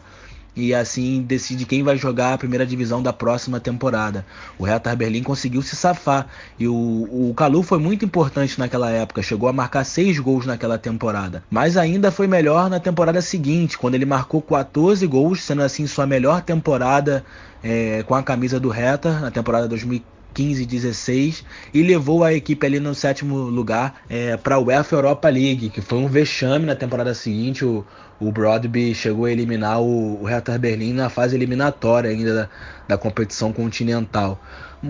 e 0.57 0.75
assim 0.75 1.23
decide 1.23 1.65
quem 1.65 1.83
vai 1.83 1.97
jogar 1.97 2.35
a 2.35 2.39
primeira 2.39 2.65
divisão 2.65 3.03
da 3.03 3.13
próxima 3.13 3.59
temporada. 3.59 4.25
O 4.59 4.65
Hertha 4.65 4.95
Berlim 4.95 5.23
conseguiu 5.23 5.63
se 5.63 5.75
safar 5.75 6.27
e 6.59 6.69
o, 6.69 6.75
o 6.75 7.35
Kalu 7.37 7.63
foi 7.63 7.79
muito 7.79 8.05
importante 8.05 8.59
naquela 8.59 8.91
época, 8.91 9.23
chegou 9.23 9.49
a 9.49 9.53
marcar 9.53 9.85
seis 9.85 10.19
gols 10.19 10.47
naquela 10.47 10.79
temporada. 10.79 11.43
Mas 11.51 11.77
ainda 11.77 12.11
foi 12.11 12.27
melhor 12.27 12.71
na 12.71 12.79
temporada 12.79 13.21
seguinte, 13.21 13.77
quando 13.77 13.95
ele 13.95 14.07
marcou 14.07 14.41
14 14.41 15.07
gols, 15.07 15.43
sendo 15.43 15.63
assim 15.63 15.87
sua 15.87 16.07
melhor 16.07 16.43
temporada 16.43 17.25
é, 17.63 18.03
com 18.05 18.15
a 18.15 18.23
camisa 18.23 18.61
do 18.61 18.69
Hertha 18.69 19.21
na 19.21 19.31
temporada 19.31 19.67
2015. 19.67 20.14
15 20.35 20.67
16 20.67 21.45
e 21.73 21.83
levou 21.83 22.25
a 22.25 22.35
equipe 22.35 22.67
ali 22.67 22.81
no 22.81 22.95
sétimo 22.95 23.37
lugar 23.37 24.03
é, 24.11 24.37
para 24.37 24.57
a 24.57 24.59
UEFA 24.59 24.97
Europa 24.97 25.29
League, 25.29 25.71
que 25.71 25.81
foi 25.81 25.99
um 25.99 26.09
vexame 26.09 26.67
na 26.67 26.75
temporada 26.75 27.15
seguinte. 27.15 27.65
O, 27.65 27.85
o 28.21 28.33
Broadby 28.33 28.95
chegou 28.95 29.27
a 29.27 29.31
eliminar 29.31 29.81
o, 29.81 30.21
o 30.21 30.25
Hertha 30.25 30.59
Berlim 30.59 30.93
na 30.93 31.09
fase 31.09 31.37
eliminatória 31.37 32.11
ainda 32.11 32.35
da, 32.35 32.49
da 32.89 32.99
competição 32.99 33.53
continental. 33.53 34.41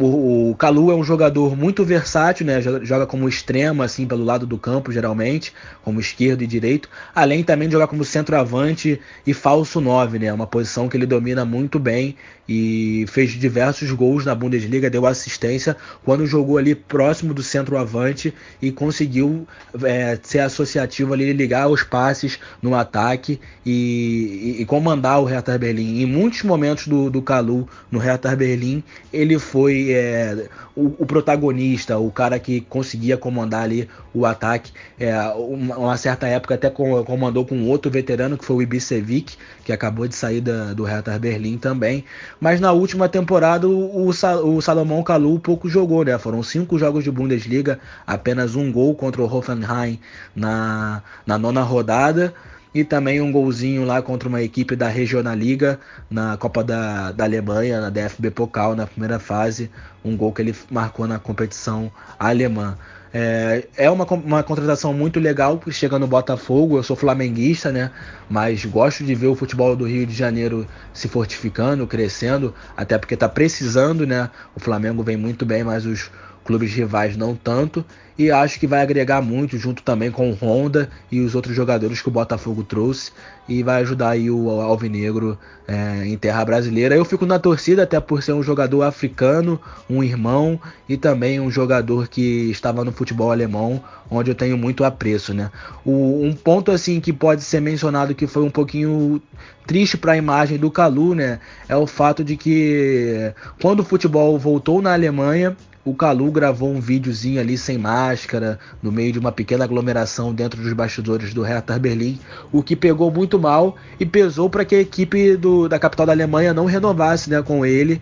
O, 0.00 0.54
Kalu 0.59 0.90
é 0.90 0.94
um 0.94 1.04
jogador 1.04 1.57
muito 1.57 1.85
versátil, 1.85 2.46
né? 2.46 2.61
Joga 2.61 3.07
como 3.07 3.28
extremo, 3.28 3.83
assim, 3.83 4.07
pelo 4.07 4.24
lado 4.24 4.46
do 4.46 4.59
campo, 4.59 4.90
geralmente, 4.90 5.52
como 5.83 6.00
esquerdo 6.00 6.42
e 6.42 6.46
direito, 6.46 6.88
além 7.14 7.44
também 7.44 7.68
de 7.68 7.72
jogar 7.72 7.87
como 7.87 8.04
centroavante 8.04 9.00
e 9.26 9.33
falso 9.33 9.80
9, 9.80 10.18
né? 10.18 10.33
Uma 10.33 10.46
posição 10.46 10.88
que 10.88 10.96
ele 10.96 11.07
domina 11.07 11.44
muito 11.44 11.78
bem 11.78 12.16
e 12.48 13.07
fez 13.09 13.33
diversos 13.33 13.90
gols 13.92 14.24
na 14.24 14.35
Bundesliga, 14.35 14.90
deu 14.90 15.07
assistência 15.07 15.76
quando 16.04 16.26
jogou 16.26 16.59
ali 16.59 16.74
próximo 16.74 17.33
do 17.33 17.42
centroavante 17.42 18.35
e 18.61 18.70
conseguiu 18.70 19.46
é, 19.83 20.18
ser 20.22 20.40
associativo 20.40 21.14
ali, 21.14 21.33
ligar 21.33 21.68
os 21.68 21.83
passes 21.83 22.38
no 22.61 22.74
ataque 22.74 23.40
e, 23.64 24.57
e, 24.59 24.62
e 24.62 24.66
comandar 24.66 25.20
o 25.20 25.24
Hertha 25.24 25.57
Berlim. 25.57 26.02
Em 26.02 26.07
muitos 26.07 26.42
momentos 26.42 26.87
do, 26.87 27.09
do 27.09 27.22
Kalu 27.22 27.66
no 27.90 27.98
Hertha 27.98 28.35
Berlim, 28.37 28.83
ele 29.12 29.38
foi 29.38 29.84
é, 29.92 30.49
o, 30.75 30.87
o, 30.99 31.07
protagonista, 31.07 31.99
o 31.99 32.11
cara 32.11 32.38
que 32.38 32.61
conseguia 32.62 33.16
comandar 33.16 33.62
ali 33.62 33.88
o 34.12 34.25
ataque. 34.25 34.73
É, 34.99 35.16
uma, 35.31 35.77
uma, 35.77 35.97
certa 35.97 36.27
época 36.27 36.55
até 36.55 36.70
comandou 36.70 37.44
com 37.44 37.68
outro 37.68 37.90
veterano 37.90 38.38
que 38.38 38.44
foi 38.44 38.57
o 38.57 38.62
Ibisevic, 38.62 39.37
que 39.64 39.73
acabou 39.73 40.07
de 40.07 40.14
sair 40.14 40.40
da, 40.40 40.73
do 40.73 40.85
Hertha 40.85 41.18
Berlim 41.18 41.59
também. 41.59 42.05
Mas 42.40 42.61
na 42.61 42.73
última 42.73 43.09
temporada 43.09 43.68
o, 43.68 44.09
o 44.09 44.61
Salomão 44.61 45.03
Kalu 45.03 45.38
pouco 45.38 45.68
jogou, 45.68 46.05
né? 46.05 46.16
Foram 46.18 46.42
cinco 46.42 46.79
jogos 46.79 47.05
de 47.05 47.11
Bundesliga, 47.11 47.79
apenas 48.07 48.55
um 48.55 48.70
gol 48.70 48.94
contra 48.94 49.23
o 49.23 49.33
Hoffenheim 49.33 49.99
na, 50.35 51.03
na 51.27 51.38
nona 51.38 51.62
rodada 51.62 52.33
e 52.74 52.82
também 52.82 53.20
um 53.20 53.30
golzinho 53.30 53.84
lá 53.84 54.02
contra 54.02 54.28
uma 54.28 54.42
equipe 54.42 54.74
da 54.74 54.88
Regionalliga 54.88 55.78
na 56.10 56.37
Copa 56.37 56.64
da, 56.64 57.12
da 57.12 57.24
Alemanha, 57.24 57.80
na 57.80 57.88
DFB 57.88 58.32
Pokal, 58.32 58.74
na 58.74 58.87
primeira 58.87 59.18
fase, 59.18 59.70
um 60.04 60.16
gol 60.16 60.32
que 60.32 60.42
ele 60.42 60.54
marcou 60.70 61.06
na 61.06 61.18
competição 61.18 61.92
alemã. 62.18 62.76
É, 63.16 63.68
é 63.76 63.88
uma, 63.88 64.04
uma 64.04 64.42
contratação 64.42 64.92
muito 64.92 65.20
legal, 65.20 65.62
chega 65.70 66.00
no 66.00 66.06
Botafogo, 66.08 66.76
eu 66.76 66.82
sou 66.82 66.96
flamenguista, 66.96 67.70
né? 67.70 67.92
Mas 68.28 68.64
gosto 68.64 69.04
de 69.04 69.14
ver 69.14 69.28
o 69.28 69.37
futebol 69.37 69.76
do 69.76 69.87
Rio 69.87 70.04
de 70.04 70.12
Janeiro 70.12 70.66
se 70.92 71.06
fortificando, 71.06 71.87
crescendo, 71.87 72.52
até 72.76 72.98
porque 72.98 73.14
está 73.14 73.28
precisando, 73.28 74.04
né? 74.04 74.28
O 74.56 74.58
Flamengo 74.58 75.04
vem 75.04 75.16
muito 75.16 75.46
bem, 75.46 75.62
mas 75.62 75.87
os, 75.87 76.10
clubes 76.44 76.72
rivais 76.72 77.16
não 77.16 77.34
tanto, 77.34 77.84
e 78.16 78.31
acho 78.31 78.61
que 78.61 78.66
vai 78.66 78.81
agregar 78.81 79.20
muito 79.20 79.59
junto 79.59 79.83
também 79.83 80.11
com 80.11 80.31
o 80.31 80.35
Honda 80.35 80.88
e 81.11 81.20
os 81.20 81.35
outros 81.35 81.55
jogadores 81.55 82.00
que 82.00 82.09
o 82.09 82.12
Botafogo 82.12 82.62
trouxe 82.62 83.11
e 83.48 83.62
vai 83.62 83.83
ajudar 83.83 84.11
aí 84.11 84.31
o 84.31 84.48
Alvinegro 84.48 85.37
é, 85.66 86.07
em 86.07 86.16
terra 86.16 86.44
brasileira. 86.44 86.94
Eu 86.94 87.05
fico 87.05 87.27
na 87.27 87.38
torcida 87.38 87.83
até 87.83 87.98
por 87.98 88.22
ser 88.22 88.33
um 88.33 88.42
jogador 88.42 88.83
africano, 88.83 89.61
um 89.90 90.03
irmão 90.03 90.59
e 90.88 90.96
também 90.96 91.40
um 91.40 91.50
jogador 91.50 92.09
que 92.09 92.50
estava 92.50 92.85
no 92.85 92.92
futebol 92.92 93.33
alemão, 93.33 93.83
onde 94.09 94.31
eu 94.31 94.35
tenho 94.35 94.57
muito 94.57 94.85
apreço, 94.85 95.35
né? 95.35 95.50
O, 95.85 96.22
um 96.22 96.33
ponto 96.33 96.70
assim 96.70 97.00
que 97.00 97.12
pode 97.12 97.42
ser 97.42 97.61
mencionado 97.61 98.14
que 98.14 98.27
foi 98.27 98.44
um 98.44 98.50
pouquinho 98.50 99.20
triste 99.66 99.96
para 99.96 100.12
a 100.12 100.16
imagem 100.16 100.57
do 100.57 100.70
Calu, 100.70 101.14
né? 101.14 101.40
É 101.68 101.77
o 101.77 101.87
fato 101.87 102.22
de 102.22 102.37
que 102.37 103.33
quando 103.61 103.81
o 103.81 103.85
futebol 103.85 104.38
voltou 104.38 104.81
na 104.81 104.92
Alemanha 104.92 105.57
o 105.85 105.94
Calu 105.94 106.31
gravou 106.31 106.70
um 106.70 106.81
videozinho 106.81 107.40
ali 107.40 107.59
sem 107.59 107.77
máscara, 107.77 108.59
no 108.83 108.90
meio 108.90 109.12
de 109.12 109.18
uma 109.18 109.31
pequena 109.31 109.64
aglomeração 109.64 110.33
dentro 110.33 110.62
dos 110.62 110.73
bastidores 110.73 111.35
do 111.35 111.42
Hertha 111.42 111.79
Berlim, 111.79 112.18
o 112.51 112.62
que 112.62 112.75
pegou 112.75 113.11
muito 113.11 113.38
mal 113.38 113.77
e 114.01 114.07
pesou 114.07 114.49
para 114.49 114.64
que 114.64 114.75
a 114.75 114.81
equipe 114.81 115.37
do, 115.37 115.68
da 115.68 115.79
capital 115.79 116.07
da 116.07 116.12
Alemanha 116.12 116.55
não 116.55 116.64
renovasse 116.64 117.29
né, 117.29 117.42
com 117.42 117.66
ele. 117.66 118.01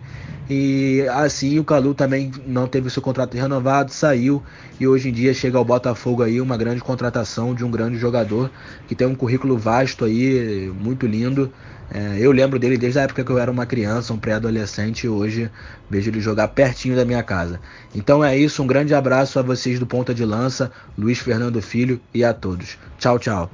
E 0.49 1.05
assim 1.13 1.57
o 1.57 1.63
Calu 1.63 1.93
também 1.93 2.31
não 2.45 2.67
teve 2.67 2.89
seu 2.89 3.01
contrato 3.01 3.35
renovado, 3.35 3.91
saiu 3.91 4.43
e 4.77 4.85
hoje 4.85 5.09
em 5.09 5.13
dia 5.13 5.33
chega 5.33 5.57
ao 5.57 5.63
Botafogo 5.63 6.21
aí 6.21 6.41
uma 6.41 6.57
grande 6.57 6.81
contratação 6.81 7.55
de 7.55 7.63
um 7.63 7.71
grande 7.71 7.97
jogador 7.97 8.51
que 8.85 8.93
tem 8.93 9.07
um 9.07 9.15
currículo 9.15 9.57
vasto 9.57 10.03
aí, 10.03 10.69
muito 10.77 11.07
lindo. 11.07 11.51
É, 11.91 12.17
eu 12.19 12.31
lembro 12.31 12.59
dele 12.59 12.77
desde 12.77 12.99
a 12.99 13.03
época 13.03 13.23
que 13.23 13.31
eu 13.31 13.37
era 13.37 13.51
uma 13.51 13.65
criança, 13.65 14.13
um 14.13 14.17
pré-adolescente, 14.17 15.05
e 15.05 15.09
hoje 15.09 15.49
vejo 15.89 16.09
ele 16.09 16.19
jogar 16.19 16.47
pertinho 16.49 16.95
da 16.95 17.05
minha 17.05 17.23
casa. 17.23 17.59
Então 17.95 18.23
é 18.23 18.35
isso, 18.37 18.63
um 18.63 18.67
grande 18.67 18.93
abraço 18.93 19.39
a 19.39 19.41
vocês 19.41 19.79
do 19.79 19.85
Ponta 19.85 20.13
de 20.13 20.25
Lança, 20.25 20.71
Luiz 20.97 21.19
Fernando 21.19 21.61
Filho 21.61 21.99
e 22.13 22.23
a 22.23 22.33
todos. 22.33 22.77
Tchau, 22.97 23.19
tchau. 23.19 23.49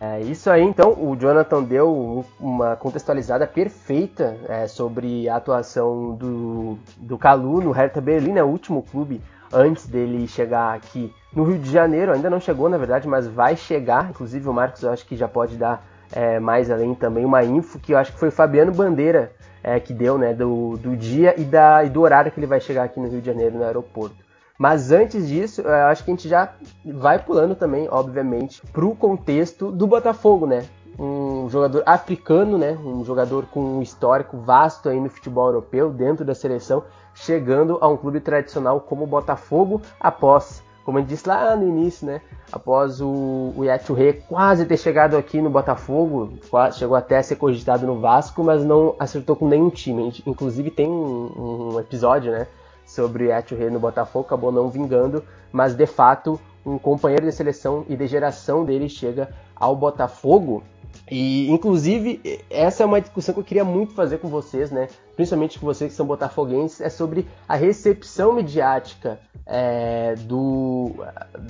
É 0.00 0.20
isso 0.20 0.50
aí, 0.50 0.62
então. 0.62 0.90
O 0.90 1.16
Jonathan 1.16 1.62
deu 1.62 2.26
uma 2.38 2.76
contextualizada 2.76 3.46
perfeita 3.46 4.36
é, 4.48 4.66
sobre 4.66 5.28
a 5.30 5.36
atuação 5.36 6.14
do, 6.14 6.78
do 6.98 7.16
Calu 7.16 7.62
no 7.62 7.70
Hertha 7.70 8.02
Berlim, 8.02 8.32
né, 8.32 8.42
o 8.42 8.48
último 8.48 8.82
clube 8.82 9.22
antes 9.50 9.86
dele 9.86 10.26
chegar 10.26 10.74
aqui 10.74 11.10
no 11.32 11.44
Rio 11.44 11.58
de 11.58 11.70
Janeiro. 11.70 12.12
Ainda 12.12 12.28
não 12.28 12.38
chegou, 12.38 12.68
na 12.68 12.76
verdade, 12.76 13.08
mas 13.08 13.26
vai 13.26 13.56
chegar. 13.56 14.10
Inclusive, 14.10 14.46
o 14.46 14.52
Marcos, 14.52 14.82
eu 14.82 14.90
acho 14.90 15.06
que 15.06 15.16
já 15.16 15.26
pode 15.28 15.56
dar 15.56 15.82
é, 16.14 16.38
mais 16.38 16.70
além 16.70 16.94
também 16.94 17.24
uma 17.24 17.42
info 17.42 17.78
que 17.78 17.92
eu 17.92 17.98
acho 17.98 18.12
que 18.12 18.18
foi 18.18 18.30
Fabiano 18.30 18.72
Bandeira 18.72 19.32
é, 19.62 19.80
que 19.80 19.92
deu, 19.92 20.16
né, 20.16 20.32
do, 20.32 20.76
do 20.76 20.96
dia 20.96 21.34
e, 21.40 21.44
da, 21.44 21.82
e 21.84 21.90
do 21.90 22.02
horário 22.02 22.30
que 22.30 22.38
ele 22.38 22.46
vai 22.46 22.60
chegar 22.60 22.84
aqui 22.84 23.00
no 23.00 23.08
Rio 23.08 23.20
de 23.20 23.26
Janeiro, 23.26 23.56
no 23.56 23.64
aeroporto. 23.64 24.16
Mas 24.56 24.92
antes 24.92 25.26
disso, 25.26 25.62
eu 25.62 25.72
acho 25.86 26.04
que 26.04 26.10
a 26.10 26.14
gente 26.14 26.28
já 26.28 26.52
vai 26.84 27.18
pulando 27.18 27.56
também, 27.56 27.88
obviamente, 27.90 28.62
para 28.72 28.84
o 28.84 28.94
contexto 28.94 29.72
do 29.72 29.86
Botafogo, 29.86 30.46
né? 30.46 30.64
Um 30.96 31.48
jogador 31.50 31.82
africano, 31.84 32.56
né? 32.56 32.78
Um 32.84 33.04
jogador 33.04 33.46
com 33.46 33.60
um 33.60 33.82
histórico 33.82 34.38
vasto 34.38 34.88
aí 34.88 35.00
no 35.00 35.10
futebol 35.10 35.48
europeu, 35.48 35.90
dentro 35.90 36.24
da 36.24 36.36
seleção, 36.36 36.84
chegando 37.12 37.78
a 37.80 37.88
um 37.88 37.96
clube 37.96 38.20
tradicional 38.20 38.80
como 38.80 39.02
o 39.02 39.08
Botafogo 39.08 39.82
após 39.98 40.62
como 40.84 40.98
eu 40.98 41.04
disse 41.04 41.26
lá 41.26 41.56
no 41.56 41.66
início, 41.66 42.06
né? 42.06 42.20
Após 42.52 43.00
o, 43.00 43.54
o 43.56 43.64
Yaturre 43.64 44.22
quase 44.28 44.66
ter 44.66 44.76
chegado 44.76 45.16
aqui 45.16 45.40
no 45.40 45.48
Botafogo, 45.48 46.34
quase, 46.50 46.78
chegou 46.78 46.96
até 46.96 47.18
a 47.18 47.22
ser 47.22 47.36
cogitado 47.36 47.86
no 47.86 48.00
Vasco, 48.00 48.44
mas 48.44 48.64
não 48.64 48.94
acertou 48.98 49.34
com 49.34 49.48
nenhum 49.48 49.70
time. 49.70 50.12
Inclusive 50.26 50.70
tem 50.70 50.88
um, 50.88 51.72
um 51.72 51.80
episódio, 51.80 52.30
né? 52.30 52.46
Sobre 52.84 53.24
o 53.24 53.28
Yaturre 53.28 53.70
no 53.70 53.80
Botafogo, 53.80 54.26
acabou 54.26 54.52
não 54.52 54.68
vingando, 54.68 55.24
mas 55.50 55.74
de 55.74 55.86
fato 55.86 56.38
um 56.66 56.78
companheiro 56.78 57.24
de 57.24 57.32
seleção 57.32 57.84
e 57.88 57.96
de 57.96 58.06
geração 58.06 58.64
dele 58.64 58.88
chega 58.88 59.30
ao 59.56 59.74
Botafogo. 59.74 60.62
E, 61.10 61.50
inclusive, 61.50 62.40
essa 62.48 62.82
é 62.82 62.86
uma 62.86 63.00
discussão 63.00 63.34
que 63.34 63.40
eu 63.40 63.44
queria 63.44 63.64
muito 63.64 63.94
fazer 63.94 64.18
com 64.18 64.28
vocês, 64.28 64.70
né? 64.70 64.88
Principalmente 65.14 65.58
com 65.58 65.66
vocês 65.66 65.90
que 65.90 65.96
são 65.96 66.06
botafoguenses, 66.06 66.80
é 66.80 66.88
sobre 66.88 67.26
a 67.48 67.54
recepção 67.54 68.32
midiática 68.32 69.18
é, 69.46 70.14
do, 70.20 70.92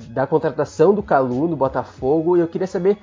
da 0.09 0.27
contratação 0.27 0.93
do 0.93 1.01
Calu 1.01 1.47
no 1.47 1.55
Botafogo 1.55 2.35
e 2.35 2.41
eu 2.41 2.47
queria 2.47 2.67
saber 2.67 2.97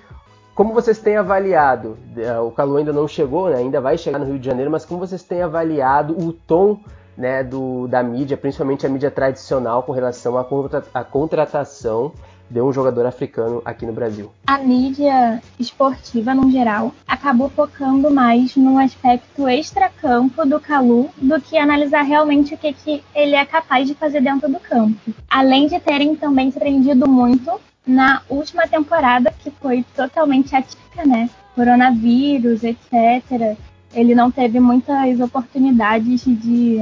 como 0.55 0.75
vocês 0.75 0.99
têm 0.99 1.17
avaliado. 1.17 1.97
É, 2.17 2.39
o 2.39 2.51
Calu 2.51 2.77
ainda 2.77 2.93
não 2.93 3.09
chegou, 3.09 3.49
né, 3.49 3.57
ainda 3.57 3.81
vai 3.81 3.97
chegar 3.97 4.19
no 4.19 4.27
Rio 4.27 4.39
de 4.39 4.47
Janeiro, 4.47 4.71
mas 4.71 4.85
como 4.85 5.01
vocês 5.01 5.23
têm 5.23 5.43
avaliado 5.43 6.17
o 6.19 6.33
tom 6.33 6.81
né, 7.17 7.43
do, 7.43 7.87
da 7.89 8.03
mídia, 8.03 8.37
principalmente 8.37 8.87
a 8.87 8.89
mídia 8.89 9.11
tradicional, 9.11 9.83
com 9.83 9.93
relação 9.93 10.37
à, 10.37 10.45
contra, 10.45 10.83
à 10.93 11.05
contratação 11.05 12.13
de 12.53 12.61
um 12.61 12.71
jogador 12.71 13.07
africano 13.07 13.63
aqui 13.65 13.87
no 13.87 13.93
Brasil? 13.95 14.31
A 14.47 14.59
mídia 14.59 15.43
esportiva, 15.59 16.35
no 16.35 16.51
geral, 16.51 16.93
acabou 17.09 17.49
focando 17.49 18.11
mais 18.11 18.55
no 18.57 18.79
aspecto 18.79 19.49
extracampo 19.49 20.45
do 20.45 20.61
Calu 20.61 21.09
do 21.17 21.41
que 21.41 21.57
analisar 21.57 22.03
realmente 22.03 22.55
o 22.55 22.59
que, 22.59 22.73
que 22.75 23.03
ele 23.15 23.35
é 23.35 23.45
capaz 23.47 23.89
de 23.89 23.95
fazer 23.95 24.21
dentro 24.21 24.53
do 24.53 24.61
campo. 24.61 24.99
Além 25.31 25.67
de 25.67 25.81
terem 25.81 26.15
também 26.15 26.51
se 26.51 26.59
prendido 26.59 27.09
muito 27.09 27.51
na 27.87 28.21
última 28.29 28.69
temporada, 28.69 29.33
que 29.43 29.51
foi 29.51 29.85
totalmente 29.97 30.55
atípica, 30.55 31.07
né? 31.07 31.31
Coronavírus, 31.55 32.63
etc. 32.63 33.57
Ele 33.95 34.15
não 34.15 34.31
teve 34.31 34.61
muitas 34.61 35.21
oportunidades 35.21 36.23
de, 36.25 36.79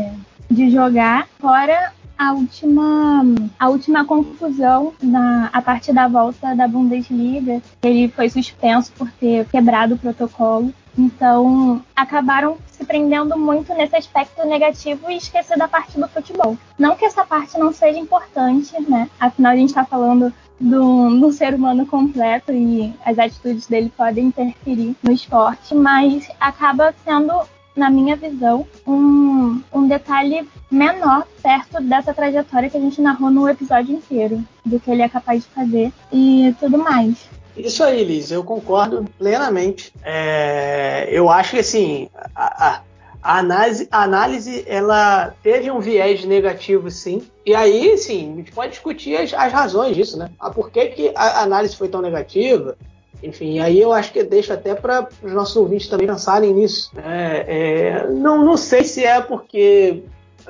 de 0.50 0.70
jogar, 0.70 1.28
fora 1.38 1.92
a 2.20 2.34
última, 2.34 3.22
a 3.58 3.68
última 3.70 4.04
confusão 4.04 4.92
na 5.02 5.48
a 5.54 5.62
parte 5.62 5.90
da 5.90 6.06
volta 6.06 6.54
da 6.54 6.68
Bundesliga. 6.68 7.62
Ele 7.82 8.08
foi 8.08 8.28
suspenso 8.28 8.92
por 8.92 9.10
ter 9.12 9.46
quebrado 9.46 9.94
o 9.94 9.98
protocolo. 9.98 10.70
Então, 10.98 11.82
acabaram 11.96 12.58
se 12.66 12.84
prendendo 12.84 13.38
muito 13.38 13.72
nesse 13.72 13.96
aspecto 13.96 14.46
negativo 14.46 15.10
e 15.10 15.16
esquecer 15.16 15.56
da 15.56 15.66
parte 15.66 15.98
do 15.98 16.06
futebol. 16.08 16.58
Não 16.78 16.94
que 16.94 17.06
essa 17.06 17.24
parte 17.24 17.58
não 17.58 17.72
seja 17.72 17.98
importante, 17.98 18.78
né? 18.82 19.08
Afinal, 19.18 19.52
a 19.52 19.56
gente 19.56 19.70
está 19.70 19.86
falando 19.86 20.30
do, 20.60 21.18
do 21.18 21.32
ser 21.32 21.54
humano 21.54 21.86
completo 21.86 22.52
e 22.52 22.92
as 23.02 23.18
atitudes 23.18 23.66
dele 23.66 23.90
podem 23.96 24.26
interferir 24.26 24.94
no 25.02 25.10
esporte, 25.10 25.74
mas 25.74 26.28
acaba 26.38 26.94
sendo 27.02 27.32
na 27.76 27.90
minha 27.90 28.16
visão, 28.16 28.66
um, 28.86 29.62
um 29.72 29.86
detalhe 29.88 30.48
menor 30.70 31.26
perto 31.42 31.82
dessa 31.82 32.12
trajetória 32.12 32.68
que 32.68 32.76
a 32.76 32.80
gente 32.80 33.00
narrou 33.00 33.30
no 33.30 33.48
episódio 33.48 33.94
inteiro, 33.94 34.42
do 34.64 34.78
que 34.78 34.90
ele 34.90 35.02
é 35.02 35.08
capaz 35.08 35.42
de 35.42 35.48
fazer 35.50 35.92
e 36.12 36.54
tudo 36.58 36.78
mais. 36.78 37.28
Isso 37.56 37.82
aí, 37.82 38.04
Liz, 38.04 38.30
eu 38.30 38.44
concordo 38.44 39.04
plenamente. 39.18 39.92
É, 40.02 41.08
eu 41.10 41.28
acho 41.28 41.52
que 41.52 41.58
assim, 41.58 42.08
a, 42.34 42.82
a, 43.22 43.38
análise, 43.38 43.88
a 43.90 44.02
análise 44.02 44.64
ela 44.66 45.34
teve 45.42 45.70
um 45.70 45.80
viés 45.80 46.24
negativo, 46.24 46.90
sim. 46.90 47.22
E 47.44 47.54
aí, 47.54 47.96
sim, 47.98 48.32
a 48.32 48.36
gente 48.36 48.52
pode 48.52 48.72
discutir 48.72 49.16
as, 49.16 49.34
as 49.34 49.52
razões 49.52 49.96
disso, 49.96 50.16
né? 50.16 50.30
Ah, 50.38 50.50
por 50.50 50.70
que, 50.70 50.86
que 50.86 51.12
a 51.14 51.42
análise 51.42 51.76
foi 51.76 51.88
tão 51.88 52.00
negativa? 52.00 52.76
Enfim, 53.22 53.58
aí 53.58 53.80
eu 53.80 53.92
acho 53.92 54.12
que 54.12 54.22
deixa 54.22 54.54
até 54.54 54.74
para 54.74 55.08
os 55.22 55.32
nossos 55.32 55.56
ouvintes 55.56 55.88
também 55.88 56.06
pensarem 56.06 56.54
nisso. 56.54 56.90
É, 56.96 57.44
é, 57.46 58.10
não, 58.10 58.44
não 58.44 58.56
sei 58.56 58.84
se 58.84 59.04
é 59.04 59.20
porque 59.20 60.02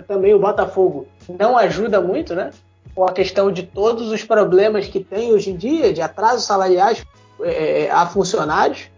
também 0.07 0.35
o 0.35 0.39
Botafogo 0.39 1.07
não 1.29 1.57
ajuda 1.57 2.01
muito, 2.01 2.35
né? 2.35 2.51
Com 2.95 3.05
a 3.05 3.13
questão 3.13 3.51
de 3.51 3.65
todos 3.65 4.11
os 4.11 4.25
problemas 4.25 4.87
que 4.87 5.01
tem 5.01 5.33
hoje 5.33 5.51
em 5.51 5.57
dia, 5.57 5.93
de 5.93 6.01
atrasos 6.01 6.45
salariais 6.45 7.05
é, 7.41 7.85
é 7.85 7.91
a 7.91 8.07
funcionários. 8.07 8.89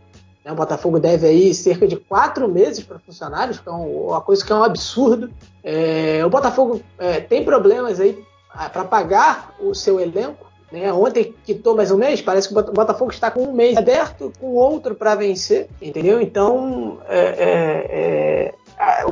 Né? 0.45 0.53
O 0.53 0.55
Botafogo 0.55 0.99
deve 0.99 1.27
aí 1.27 1.55
cerca 1.55 1.87
de 1.87 1.97
quatro 1.97 2.49
meses 2.49 2.85
para 2.85 2.99
funcionários, 2.99 3.59
que 3.59 3.69
é 3.69 3.73
uma 3.73 4.21
coisa 4.21 4.45
que 4.45 4.53
é 4.53 4.55
um 4.55 4.65
absurdo. 4.65 5.31
É, 5.63 6.25
o 6.25 6.31
Botafogo 6.31 6.83
é, 6.99 7.21
tem 7.21 7.45
problemas 7.45 8.01
aí 8.01 8.23
para 8.73 8.85
pagar 8.85 9.55
o 9.61 9.75
seu 9.75 9.99
elenco. 9.99 10.52
Né? 10.73 10.91
Ontem 10.91 11.35
quitou 11.45 11.77
mais 11.77 11.91
um 11.91 11.99
mês, 11.99 12.23
parece 12.23 12.49
que 12.49 12.59
o 12.59 12.63
Botafogo 12.73 13.11
está 13.11 13.31
com 13.31 13.43
um 13.43 13.53
mês 13.53 13.77
aberto, 13.77 14.33
com 14.41 14.55
outro 14.55 14.95
para 14.95 15.15
vencer, 15.15 15.69
entendeu? 15.81 16.21
Então, 16.21 16.99
é, 17.09 17.19
é, 17.19 18.55
é, 18.79 19.05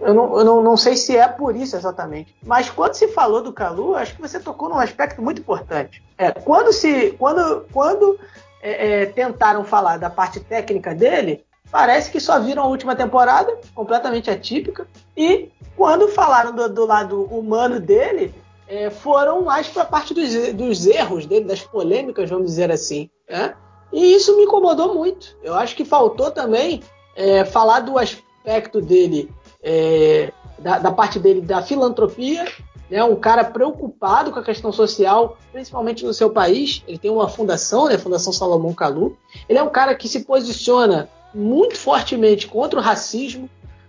eu, 0.00 0.14
não, 0.14 0.38
eu 0.38 0.44
não, 0.44 0.62
não, 0.62 0.76
sei 0.76 0.96
se 0.96 1.16
é 1.16 1.26
por 1.26 1.56
isso 1.56 1.74
exatamente. 1.74 2.34
Mas 2.44 2.70
quando 2.70 2.94
se 2.94 3.08
falou 3.08 3.42
do 3.42 3.52
Calu, 3.52 3.96
acho 3.96 4.14
que 4.14 4.22
você 4.22 4.38
tocou 4.38 4.68
num 4.68 4.78
aspecto 4.78 5.20
muito 5.20 5.40
importante. 5.40 6.02
É, 6.16 6.30
quando 6.30 6.72
se, 6.72 7.10
quando, 7.18 7.66
quando 7.72 8.16
é, 8.62 9.02
é, 9.02 9.06
tentaram 9.06 9.64
falar 9.64 9.98
da 9.98 10.08
parte 10.08 10.38
técnica 10.38 10.94
dele, 10.94 11.44
parece 11.68 12.12
que 12.12 12.20
só 12.20 12.38
viram 12.38 12.62
a 12.62 12.68
última 12.68 12.94
temporada, 12.94 13.58
completamente 13.74 14.30
atípica, 14.30 14.86
e 15.16 15.50
quando 15.76 16.06
falaram 16.08 16.54
do, 16.54 16.68
do 16.68 16.86
lado 16.86 17.24
humano 17.24 17.80
dele, 17.80 18.32
é, 18.68 18.90
foram 18.90 19.42
mais 19.42 19.66
para 19.66 19.82
a 19.82 19.86
parte 19.86 20.12
dos, 20.12 20.52
dos, 20.52 20.86
erros 20.86 21.24
dele, 21.24 21.46
das 21.46 21.62
polêmicas, 21.62 22.28
vamos 22.28 22.46
dizer 22.46 22.70
assim. 22.70 23.08
Né? 23.28 23.54
E 23.92 24.14
isso 24.14 24.36
me 24.36 24.44
incomodou 24.44 24.94
muito. 24.94 25.36
Eu 25.42 25.54
acho 25.54 25.74
que 25.74 25.84
faltou 25.84 26.30
também 26.30 26.82
é, 27.16 27.44
falar 27.44 27.80
do 27.80 27.98
aspecto 27.98 28.80
dele, 28.80 29.32
é, 29.62 30.30
da, 30.58 30.78
da, 30.78 30.92
parte 30.92 31.18
dele 31.18 31.40
da 31.40 31.62
filantropia, 31.62 32.46
né? 32.90 33.02
um 33.02 33.16
cara 33.16 33.42
preocupado 33.42 34.30
com 34.30 34.38
a 34.38 34.44
questão 34.44 34.70
social, 34.70 35.38
principalmente 35.50 36.04
no 36.04 36.12
seu 36.12 36.28
país. 36.28 36.82
Ele 36.86 36.98
tem 36.98 37.10
uma 37.10 37.28
fundação, 37.28 37.86
né? 37.86 37.96
Fundação 37.96 38.32
Salomão 38.34 38.74
Kalu. 38.74 39.16
Ele 39.48 39.58
é 39.58 39.62
um 39.62 39.70
cara 39.70 39.94
que 39.94 40.08
se 40.08 40.20
posiciona 40.20 41.08
muito 41.34 41.76
fortemente 41.76 42.46
contra 42.46 42.78
o 42.78 42.82
racismo. 42.82 43.48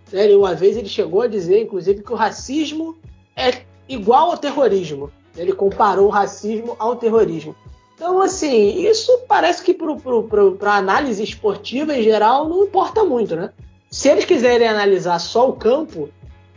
Né? 0.09 0.27
Uma 0.33 0.55
vez 0.55 0.77
ele 0.77 0.87
chegou 0.87 1.21
a 1.21 1.27
dizer, 1.27 1.63
inclusive, 1.63 2.01
que 2.01 2.13
o 2.13 2.15
racismo 2.15 2.97
é 3.35 3.68
igual 3.89 4.31
ao 4.31 4.37
terrorismo. 4.37 5.11
Ele 5.35 5.51
comparou 5.51 6.07
o 6.07 6.11
racismo 6.11 6.75
ao 6.79 6.95
terrorismo. 6.95 7.55
Então, 7.95 8.21
assim, 8.21 8.87
isso 8.87 9.11
parece 9.27 9.61
que 9.61 9.73
para 9.73 10.71
a 10.71 10.77
análise 10.77 11.21
esportiva 11.21 11.93
em 11.93 12.01
geral 12.01 12.47
não 12.47 12.63
importa 12.63 13.03
muito, 13.03 13.35
né? 13.35 13.49
Se 13.91 14.07
eles 14.07 14.23
quiserem 14.23 14.67
analisar 14.67 15.19
só 15.19 15.49
o 15.49 15.53
campo, 15.53 16.09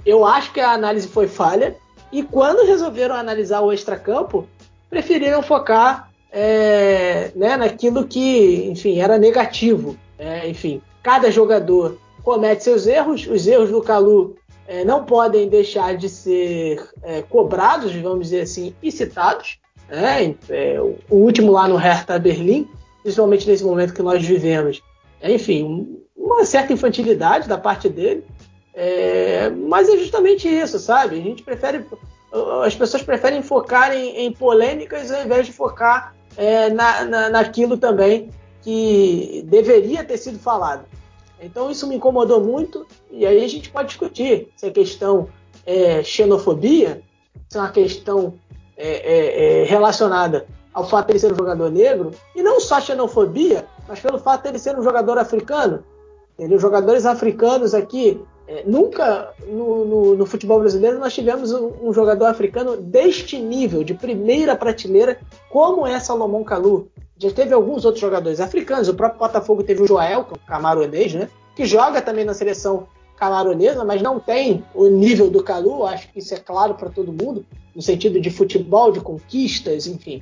eu 0.05 0.25
acho 0.25 0.53
que 0.53 0.61
a 0.61 0.71
análise 0.73 1.09
foi 1.09 1.27
falha. 1.27 1.77
E 2.13 2.23
quando 2.23 2.67
resolveram 2.67 3.15
analisar 3.15 3.61
o 3.61 3.73
extracampo, 3.73 4.47
preferiram 4.91 5.43
focar 5.43 6.11
é, 6.31 7.33
né, 7.35 7.57
naquilo 7.57 8.07
que, 8.07 8.69
enfim, 8.69 9.01
era 9.01 9.19
negativo. 9.19 9.97
É, 10.19 10.49
enfim, 10.49 10.81
cada 11.03 11.31
jogador 11.31 11.99
comete 12.23 12.65
seus 12.65 12.87
erros. 12.87 13.27
Os 13.27 13.47
erros 13.47 13.71
do 13.71 13.83
Calu 13.83 14.37
é, 14.67 14.85
não 14.85 15.05
podem 15.05 15.49
deixar 15.49 15.97
de 15.97 16.09
ser 16.09 16.89
é, 17.03 17.23
cobrados, 17.23 17.95
vamos 17.97 18.27
dizer 18.29 18.43
assim, 18.43 18.75
e 18.83 18.91
citados. 18.91 19.59
Né? 19.89 20.35
É, 20.49 20.81
o 20.81 21.17
último 21.17 21.53
lá 21.53 21.69
no 21.69 21.77
Hertha 21.77 22.19
Berlim, 22.19 22.69
principalmente 23.03 23.49
nesse 23.49 23.65
momento 23.65 23.95
que 23.95 24.03
nós 24.03 24.25
vivemos, 24.25 24.83
é, 25.21 25.33
enfim, 25.33 25.99
uma 26.17 26.45
certa 26.45 26.73
infantilidade 26.73 27.49
da 27.49 27.59
parte 27.59 27.89
dele, 27.89 28.25
é, 28.75 29.51
mas 29.51 29.89
é 29.89 29.97
justamente 29.99 30.49
isso, 30.49 30.79
sabe? 30.79 31.19
A 31.19 31.23
gente 31.23 31.43
prefere, 31.43 31.85
as 32.65 32.75
pessoas 32.75 33.03
preferem 33.03 33.43
focar 33.43 33.93
em, 33.93 34.25
em 34.25 34.33
polêmicas 34.33 35.11
ao 35.11 35.25
invés 35.25 35.47
de 35.47 35.53
focar 35.53 36.15
na, 36.75 37.05
na, 37.05 37.29
naquilo 37.29 37.77
também 37.77 38.31
que 38.63 39.45
deveria 39.47 40.03
ter 40.03 40.17
sido 40.17 40.39
falado. 40.39 40.87
Então 41.43 41.71
isso 41.71 41.87
me 41.87 41.97
incomodou 41.97 42.41
muito, 42.41 42.87
e 43.11 43.27
aí 43.27 43.45
a 43.45 43.49
gente 43.49 43.71
pode 43.71 43.89
discutir 43.89 44.49
se 44.57 44.67
a 44.67 44.71
questão 44.71 45.29
é 45.67 46.03
xenofobia, 46.03 47.03
se 47.49 47.59
é 47.59 47.61
uma 47.61 47.71
questão 47.71 48.35
é, 48.77 48.89
é, 48.89 49.63
é, 49.63 49.65
relacionada 49.65 50.47
ao 50.73 50.89
fato 50.89 51.07
de 51.07 51.13
ele 51.13 51.19
ser 51.19 51.33
um 51.33 51.37
jogador 51.37 51.71
negro, 51.71 52.13
e 52.35 52.43
não 52.43 52.61
só 52.61 52.81
xenofobia, 52.81 53.67
mas 53.89 54.01
pelo 54.01 54.19
fato 54.19 54.43
de 54.43 54.49
ele 54.51 54.59
ser 54.59 54.79
um 54.79 54.83
jogador 54.83 55.19
africano. 55.19 55.85
Entendeu? 56.39 56.59
Jogadores 56.59 57.05
africanos 57.05 57.75
aqui, 57.75 58.21
é, 58.49 58.65
nunca 58.67 59.33
no, 59.47 59.85
no, 59.85 60.15
no, 60.17 60.27
futebol 60.27 60.61
brasileiro 60.61 60.99
nós 60.99 61.15
tivemos 61.15 61.53
um, 61.53 61.73
um, 61.83 61.93
jogador 61.93 62.27
africano 62.27 62.77
deste 62.77 63.39
nível, 63.39 63.85
de 63.85 63.95
primeira 63.95 64.57
prateleira, 64.57 65.19
como 65.51 65.87
é 65.87 66.01
Salomão 66.01 66.43
Kalu. 66.43 66.89
Já 67.23 67.31
teve 67.31 67.55
alguns 67.55 67.85
outros 67.85 68.01
jogadores 68.01 68.41
africanos, 68.41 68.89
o 68.89 68.95
próprio 68.95 69.21
Botafogo 69.21 69.63
teve 69.63 69.81
o 69.81 69.87
Joel, 69.87 70.25
que 70.25 70.33
é 70.33 70.37
um 70.37 70.47
camaronês, 70.47 71.15
né? 71.15 71.29
Que 71.55 71.65
joga 71.65 72.03
também 72.03 72.25
na 72.25 72.35
seleção 72.35 72.89
camaronesa, 73.17 73.85
mas 73.85 74.03
não 74.03 74.19
tem 74.19 74.65
o 74.75 74.89
nível 74.89 75.31
do 75.31 75.41
Calu, 75.45 75.87
acho 75.87 76.09
que 76.09 76.19
isso 76.19 76.35
é 76.35 76.39
claro 76.39 76.75
para 76.75 76.91
todo 76.91 77.13
mundo, 77.13 77.47
no 77.77 77.81
sentido 77.81 78.21
de 78.21 78.29
futebol, 78.29 78.91
de 78.91 78.99
conquistas, 78.99 79.87
enfim. 79.87 80.21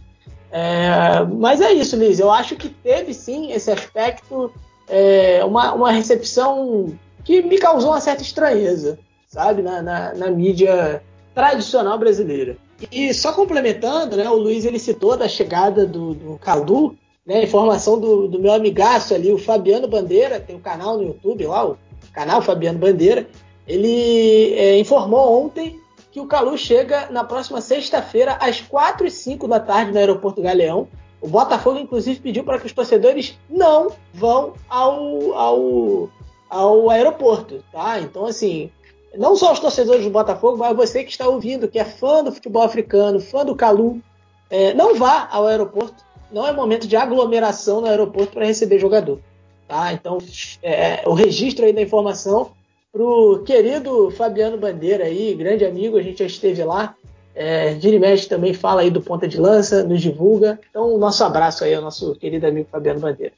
É, 0.52 1.24
mas 1.38 1.62
é 1.62 1.72
isso, 1.72 1.96
Liz. 1.96 2.20
Eu 2.20 2.30
acho 2.30 2.54
que 2.54 2.68
teve 2.68 3.14
sim 3.14 3.50
esse 3.50 3.70
aspecto, 3.70 4.52
é, 4.86 5.42
uma, 5.42 5.72
uma 5.72 5.90
recepção 5.90 6.94
que 7.24 7.40
me 7.40 7.56
causou 7.56 7.92
uma 7.92 8.00
certa 8.00 8.22
estranheza, 8.22 8.98
sabe, 9.26 9.62
na, 9.62 9.80
na, 9.80 10.14
na 10.14 10.30
mídia 10.30 11.02
tradicional 11.34 11.98
brasileira. 11.98 12.58
E 12.90 13.12
só 13.12 13.32
complementando, 13.32 14.16
né, 14.16 14.28
o 14.28 14.36
Luiz 14.36 14.64
ele 14.64 14.78
citou 14.78 15.16
da 15.16 15.28
chegada 15.28 15.86
do, 15.86 16.14
do 16.14 16.38
Cadu, 16.38 16.96
né, 17.26 17.44
informação 17.44 18.00
do, 18.00 18.28
do 18.28 18.38
meu 18.38 18.52
amigaço 18.52 19.14
ali, 19.14 19.32
o 19.32 19.38
Fabiano 19.38 19.86
Bandeira, 19.86 20.40
tem 20.40 20.56
um 20.56 20.60
canal 20.60 20.96
no 20.96 21.04
YouTube 21.04 21.46
lá, 21.46 21.66
o 21.66 21.78
canal 22.12 22.40
Fabiano 22.40 22.78
Bandeira, 22.78 23.28
ele 23.66 24.54
é, 24.54 24.78
informou 24.78 25.44
ontem 25.44 25.78
que 26.10 26.20
o 26.20 26.26
Calu 26.26 26.58
chega 26.58 27.08
na 27.10 27.22
próxima 27.22 27.60
sexta-feira, 27.60 28.36
às 28.40 28.60
4 28.60 29.06
e 29.06 29.10
5 29.10 29.46
da 29.46 29.60
tarde, 29.60 29.92
no 29.92 29.98
aeroporto 29.98 30.42
Galeão. 30.42 30.88
O 31.20 31.28
Botafogo, 31.28 31.78
inclusive, 31.78 32.18
pediu 32.18 32.42
para 32.42 32.58
que 32.58 32.66
os 32.66 32.72
torcedores 32.72 33.38
não 33.48 33.92
vão 34.12 34.54
ao, 34.68 35.34
ao, 35.34 36.10
ao 36.48 36.90
aeroporto, 36.90 37.62
tá? 37.70 38.00
Então, 38.00 38.26
assim, 38.26 38.70
não 39.16 39.34
só 39.36 39.52
os 39.52 39.58
torcedores 39.58 40.04
do 40.04 40.10
Botafogo, 40.10 40.56
mas 40.58 40.76
você 40.76 41.02
que 41.02 41.10
está 41.10 41.28
ouvindo, 41.28 41.68
que 41.68 41.78
é 41.78 41.84
fã 41.84 42.22
do 42.22 42.32
futebol 42.32 42.62
africano, 42.62 43.20
fã 43.20 43.44
do 43.44 43.56
Calu, 43.56 44.00
é, 44.48 44.74
não 44.74 44.94
vá 44.94 45.28
ao 45.30 45.46
aeroporto. 45.46 46.04
Não 46.30 46.46
é 46.46 46.52
momento 46.52 46.86
de 46.86 46.96
aglomeração 46.96 47.80
no 47.80 47.88
aeroporto 47.88 48.32
para 48.32 48.46
receber 48.46 48.78
jogador. 48.78 49.18
Tá? 49.66 49.92
Então, 49.92 50.18
é, 50.62 51.02
o 51.06 51.12
registro 51.12 51.64
aí 51.64 51.72
da 51.72 51.82
informação 51.82 52.52
para 52.92 53.02
o 53.02 53.42
querido 53.44 54.10
Fabiano 54.10 54.58
Bandeira 54.58 55.04
aí, 55.04 55.34
grande 55.34 55.64
amigo, 55.64 55.96
a 55.96 56.02
gente 56.02 56.18
já 56.18 56.26
esteve 56.26 56.62
lá. 56.64 56.96
É, 57.34 57.74
Vira 57.74 57.96
e 57.96 57.98
mexe 57.98 58.28
também 58.28 58.52
fala 58.52 58.82
aí 58.82 58.90
do 58.90 59.00
Ponta 59.00 59.28
de 59.28 59.38
Lança, 59.38 59.84
nos 59.84 60.00
divulga. 60.00 60.58
Então, 60.68 60.92
o 60.92 60.98
nosso 60.98 61.22
abraço 61.22 61.64
aí 61.64 61.74
ao 61.74 61.82
nosso 61.82 62.14
querido 62.16 62.46
amigo 62.46 62.68
Fabiano 62.70 63.00
Bandeira. 63.00 63.32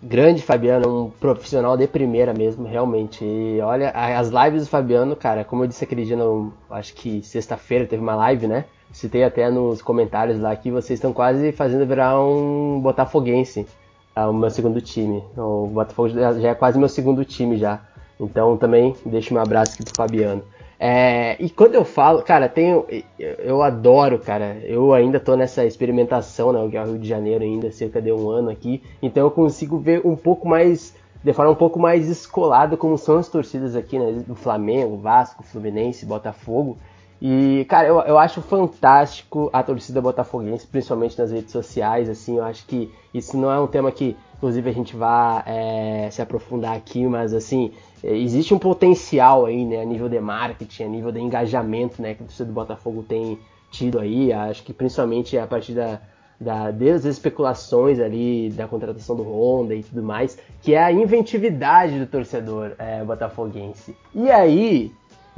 Grande 0.00 0.42
Fabiano, 0.42 1.06
um 1.06 1.10
profissional 1.10 1.76
de 1.76 1.88
primeira 1.88 2.32
mesmo, 2.32 2.66
realmente. 2.66 3.24
E 3.24 3.60
olha, 3.60 3.90
as 3.90 4.28
lives 4.28 4.64
do 4.64 4.68
Fabiano, 4.68 5.16
cara, 5.16 5.44
como 5.44 5.64
eu 5.64 5.66
disse 5.66 5.82
aquele 5.82 6.04
dia, 6.04 6.16
no, 6.16 6.52
acho 6.70 6.94
que 6.94 7.20
sexta-feira 7.22 7.84
teve 7.84 8.00
uma 8.00 8.14
live, 8.14 8.46
né? 8.46 8.64
Citei 8.92 9.24
até 9.24 9.50
nos 9.50 9.82
comentários 9.82 10.38
lá 10.38 10.54
que 10.54 10.70
vocês 10.70 10.98
estão 10.98 11.12
quase 11.12 11.52
fazendo 11.52 11.84
virar 11.84 12.18
um 12.20 12.80
botafoguense, 12.80 13.66
tá? 14.14 14.30
o 14.30 14.32
meu 14.32 14.50
segundo 14.50 14.80
time. 14.80 15.22
O 15.36 15.66
Botafogo 15.66 16.08
já 16.08 16.48
é 16.48 16.54
quase 16.54 16.78
meu 16.78 16.88
segundo 16.88 17.24
time 17.24 17.56
já. 17.56 17.80
Então 18.20 18.56
também 18.56 18.96
deixo 19.04 19.34
meu 19.34 19.42
abraço 19.42 19.74
aqui 19.74 19.84
pro 19.84 19.94
Fabiano. 19.96 20.42
É, 20.80 21.36
e 21.42 21.50
quando 21.50 21.74
eu 21.74 21.84
falo, 21.84 22.22
cara, 22.22 22.48
tenho, 22.48 22.86
eu 23.18 23.62
adoro, 23.62 24.18
cara. 24.18 24.58
Eu 24.62 24.92
ainda 24.92 25.18
tô 25.18 25.34
nessa 25.34 25.64
experimentação, 25.64 26.52
né? 26.52 26.60
O 26.60 26.68
Rio 26.68 26.98
de 26.98 27.08
Janeiro 27.08 27.42
ainda, 27.42 27.72
cerca 27.72 28.00
de 28.00 28.12
um 28.12 28.30
ano 28.30 28.50
aqui. 28.50 28.82
Então 29.02 29.24
eu 29.24 29.30
consigo 29.30 29.78
ver 29.78 30.02
um 30.06 30.14
pouco 30.14 30.46
mais, 30.46 30.94
de 31.22 31.32
forma 31.32 31.50
um 31.50 31.56
pouco 31.56 31.80
mais 31.80 32.06
descolada 32.06 32.76
como 32.76 32.96
são 32.96 33.18
as 33.18 33.28
torcidas 33.28 33.74
aqui, 33.74 33.98
né? 33.98 34.22
Do 34.24 34.36
Flamengo, 34.36 34.96
Vasco, 34.96 35.42
Fluminense, 35.42 36.06
Botafogo. 36.06 36.78
E, 37.20 37.66
cara, 37.68 37.88
eu, 37.88 37.98
eu 38.00 38.18
acho 38.18 38.40
fantástico 38.40 39.50
a 39.52 39.62
torcida 39.62 40.00
botafoguense, 40.00 40.66
principalmente 40.66 41.18
nas 41.18 41.32
redes 41.32 41.50
sociais, 41.50 42.08
assim, 42.08 42.36
eu 42.36 42.44
acho 42.44 42.64
que 42.66 42.92
isso 43.12 43.36
não 43.36 43.50
é 43.50 43.58
um 43.58 43.66
tema 43.66 43.90
que, 43.90 44.16
inclusive, 44.36 44.70
a 44.70 44.72
gente 44.72 44.94
vai 44.94 45.42
é, 45.46 46.08
se 46.10 46.22
aprofundar 46.22 46.76
aqui, 46.76 47.04
mas, 47.06 47.34
assim, 47.34 47.72
é, 48.04 48.16
existe 48.16 48.54
um 48.54 48.58
potencial 48.58 49.46
aí, 49.46 49.64
né, 49.64 49.82
a 49.82 49.84
nível 49.84 50.08
de 50.08 50.20
marketing, 50.20 50.84
a 50.84 50.88
nível 50.88 51.10
de 51.10 51.18
engajamento, 51.18 52.00
né, 52.00 52.14
que 52.14 52.22
a 52.22 52.26
torcida 52.26 52.46
do 52.46 52.52
Botafogo 52.52 53.02
tem 53.02 53.38
tido 53.70 53.98
aí, 53.98 54.32
acho 54.32 54.62
que 54.62 54.72
principalmente 54.72 55.36
a 55.36 55.46
partir 55.46 55.72
da, 55.72 56.00
da, 56.40 56.70
desde 56.70 57.08
as 57.08 57.16
especulações 57.16 57.98
ali 57.98 58.48
da 58.50 58.66
contratação 58.68 59.16
do 59.16 59.24
Honda 59.24 59.74
e 59.74 59.82
tudo 59.82 60.02
mais, 60.02 60.38
que 60.62 60.74
é 60.74 60.82
a 60.82 60.92
inventividade 60.92 61.98
do 61.98 62.06
torcedor 62.06 62.72
é, 62.78 63.04
botafoguense. 63.04 63.96
E 64.14 64.30
aí, 64.30 64.92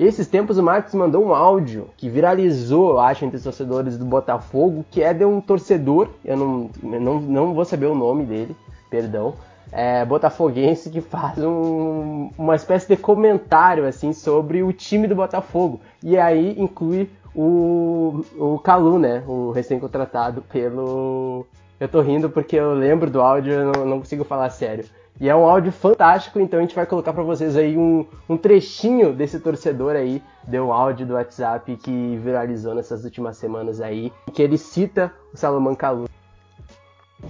esses 0.07 0.26
tempos 0.26 0.59
o 0.59 0.62
Marcos 0.62 0.94
mandou 0.94 1.24
um 1.24 1.34
áudio 1.34 1.88
que 1.96 2.09
viralizou, 2.09 2.90
eu 2.90 3.01
acho, 3.01 3.24
entre 3.24 3.36
os 3.36 3.42
torcedores 3.42 3.98
do 3.98 4.05
Botafogo, 4.05 4.84
que 4.90 5.03
é 5.03 5.12
de 5.12 5.24
um 5.24 5.40
torcedor, 5.40 6.09
eu 6.24 6.36
não, 6.36 6.70
não, 6.82 7.20
não 7.20 7.55
vou 7.55 7.64
saber 7.64 7.86
o 7.86 7.94
nome 7.94 8.24
dele, 8.24 8.57
perdão, 8.88 9.34
é, 9.72 10.05
botafoguense 10.05 10.90
que 10.90 11.01
faz 11.01 11.38
um, 11.38 12.30
uma 12.36 12.57
espécie 12.57 12.88
de 12.88 12.96
comentário 12.96 13.86
assim 13.86 14.12
sobre 14.12 14.62
o 14.62 14.72
time 14.72 15.07
do 15.07 15.14
Botafogo. 15.14 15.80
E 16.03 16.18
aí 16.18 16.55
inclui 16.59 17.09
o, 17.34 18.24
o 18.36 18.59
Calu, 18.59 18.98
né? 18.98 19.22
O 19.26 19.51
recém-contratado 19.51 20.42
pelo. 20.42 21.46
Eu 21.78 21.88
tô 21.88 22.01
rindo 22.01 22.28
porque 22.28 22.57
eu 22.57 22.74
lembro 22.74 23.11
do 23.11 23.20
áudio 23.20 23.53
e 23.53 23.64
não, 23.64 23.86
não 23.86 23.98
consigo 24.01 24.24
falar 24.24 24.51
sério. 24.51 24.84
E 25.21 25.29
é 25.29 25.37
um 25.37 25.45
áudio 25.45 25.71
fantástico, 25.71 26.41
então 26.41 26.59
a 26.59 26.62
gente 26.62 26.75
vai 26.75 26.87
colocar 26.87 27.12
para 27.12 27.23
vocês 27.23 27.55
aí 27.55 27.77
um, 27.77 28.07
um, 28.27 28.39
trechinho 28.39 29.12
desse 29.12 29.39
torcedor 29.39 29.95
aí, 29.95 30.23
deu 30.49 30.73
áudio 30.73 31.05
do 31.05 31.12
WhatsApp 31.12 31.77
que 31.77 32.16
viralizou 32.25 32.75
nessas 32.75 33.05
últimas 33.05 33.37
semanas 33.37 33.83
aí, 33.83 34.11
que 34.33 34.41
ele 34.41 34.57
cita 34.57 35.12
o 35.35 35.37
Salomão 35.37 35.75
Kalu. 35.75 36.09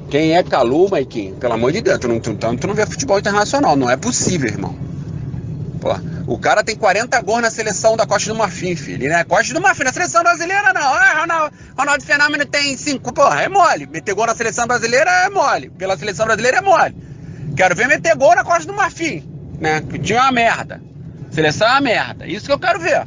Quem 0.08 0.36
é 0.36 0.42
Kalu, 0.44 0.88
Maikinho? 0.88 1.34
Pelo 1.34 1.54
amor 1.54 1.72
de 1.72 1.80
Deus, 1.80 1.98
tu 1.98 2.06
não, 2.06 2.20
tu, 2.20 2.32
tu 2.36 2.66
não 2.68 2.74
vê 2.74 2.86
futebol 2.86 3.18
internacional, 3.18 3.74
não 3.74 3.90
é 3.90 3.96
possível, 3.96 4.48
irmão. 4.48 4.72
Pô, 5.80 5.88
o 6.28 6.38
cara 6.38 6.62
tem 6.62 6.76
40 6.76 7.20
gols 7.22 7.42
na 7.42 7.50
seleção 7.50 7.96
da 7.96 8.06
Costa 8.06 8.32
do 8.32 8.38
Marfim, 8.38 8.76
filho, 8.76 9.08
né? 9.08 9.24
Costa 9.24 9.52
do 9.52 9.60
Marfim, 9.60 9.82
na 9.82 9.92
seleção 9.92 10.22
brasileira 10.22 10.72
não. 10.72 10.94
Ah, 10.94 11.20
Ronaldo, 11.22 11.56
Ronaldo 11.76 12.04
Fenômeno 12.04 12.46
tem 12.46 12.76
5, 12.76 13.12
porra, 13.12 13.42
é 13.42 13.48
mole. 13.48 13.86
Meter 13.86 14.14
gol 14.14 14.26
na 14.26 14.34
seleção 14.36 14.66
brasileira 14.68 15.10
é 15.10 15.30
mole. 15.30 15.70
Pela 15.70 15.96
seleção 15.96 16.26
brasileira 16.26 16.58
é 16.58 16.60
mole. 16.60 17.10
Quero 17.56 17.74
ver 17.74 17.88
meter 17.88 18.16
gol 18.16 18.34
na 18.34 18.44
Costa 18.44 18.66
do 18.66 18.72
Marfim, 18.72 19.22
né? 19.58 19.80
Que 19.80 19.96
o 19.96 19.98
time 19.98 20.18
é 20.18 20.22
uma 20.22 20.32
merda. 20.32 20.82
Seleção 21.30 21.68
é 21.68 21.70
uma 21.72 21.80
merda. 21.80 22.26
Isso 22.26 22.46
que 22.46 22.52
eu 22.52 22.58
quero 22.58 22.80
ver. 22.80 23.06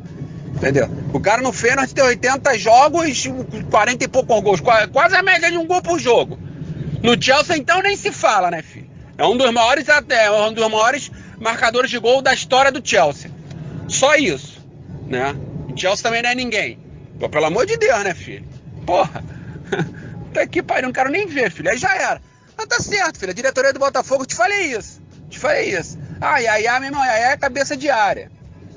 Entendeu? 0.56 0.90
O 1.12 1.20
cara 1.20 1.42
no 1.42 1.52
Feyenoord 1.52 1.94
tem 1.94 2.04
80 2.04 2.58
jogos, 2.60 3.28
40 3.70 4.04
e 4.04 4.08
poucos 4.08 4.42
gols. 4.42 4.62
Quase 4.92 5.16
a 5.16 5.24
média 5.24 5.50
de 5.50 5.58
um 5.58 5.66
gol 5.66 5.82
por 5.82 6.00
jogo. 6.00 6.38
No 7.02 7.22
Chelsea, 7.22 7.58
então, 7.58 7.82
nem 7.82 7.98
se 7.98 8.12
fala, 8.12 8.50
né, 8.50 8.62
filho? 8.62 8.90
É 9.18 9.26
um 9.26 9.36
dos 9.36 9.52
maiores, 9.52 9.90
até, 9.90 10.32
um 10.32 10.54
dos 10.54 10.70
maiores 10.70 11.12
marcadores 11.40 11.90
de 11.90 12.00
gol 12.00 12.22
da 12.22 12.34
história 12.34 12.72
do 12.72 12.88
Chelsea. 12.88 13.30
Só 13.88 14.16
isso, 14.16 14.66
né? 15.08 15.36
O 15.70 15.78
Chelsea 15.78 16.04
também 16.04 16.22
não 16.22 16.30
é 16.30 16.36
ninguém. 16.36 16.80
Pô, 17.20 17.28
pelo 17.28 17.46
amor 17.46 17.66
de 17.66 17.76
Deus, 17.78 18.04
né, 18.04 18.14
filho? 18.14 18.46
Porra. 18.86 19.24
Tá 20.34 20.42
aqui, 20.42 20.64
pai, 20.64 20.82
não 20.82 20.92
quero 20.92 21.12
nem 21.12 21.28
ver, 21.28 21.52
filho. 21.52 21.70
Aí 21.70 21.78
já 21.78 21.94
era. 21.96 22.22
Mas 22.64 22.68
tá 22.68 22.80
certo, 22.80 23.20
filho. 23.20 23.32
A 23.32 23.36
diretoria 23.36 23.74
do 23.74 23.80
Botafogo, 23.80 24.26
te 24.26 24.36
falei 24.36 24.74
isso. 24.74 25.02
Te 25.30 25.38
falei 25.38 25.78
isso. 25.78 25.98
Ah, 26.22 26.38
Yaya, 26.38 26.80
meu 26.80 26.90
irmão, 26.90 27.04
Yaya 27.04 27.32
é 27.32 27.38
cabeça 27.38 27.76
de 27.76 27.90
área. 27.90 28.32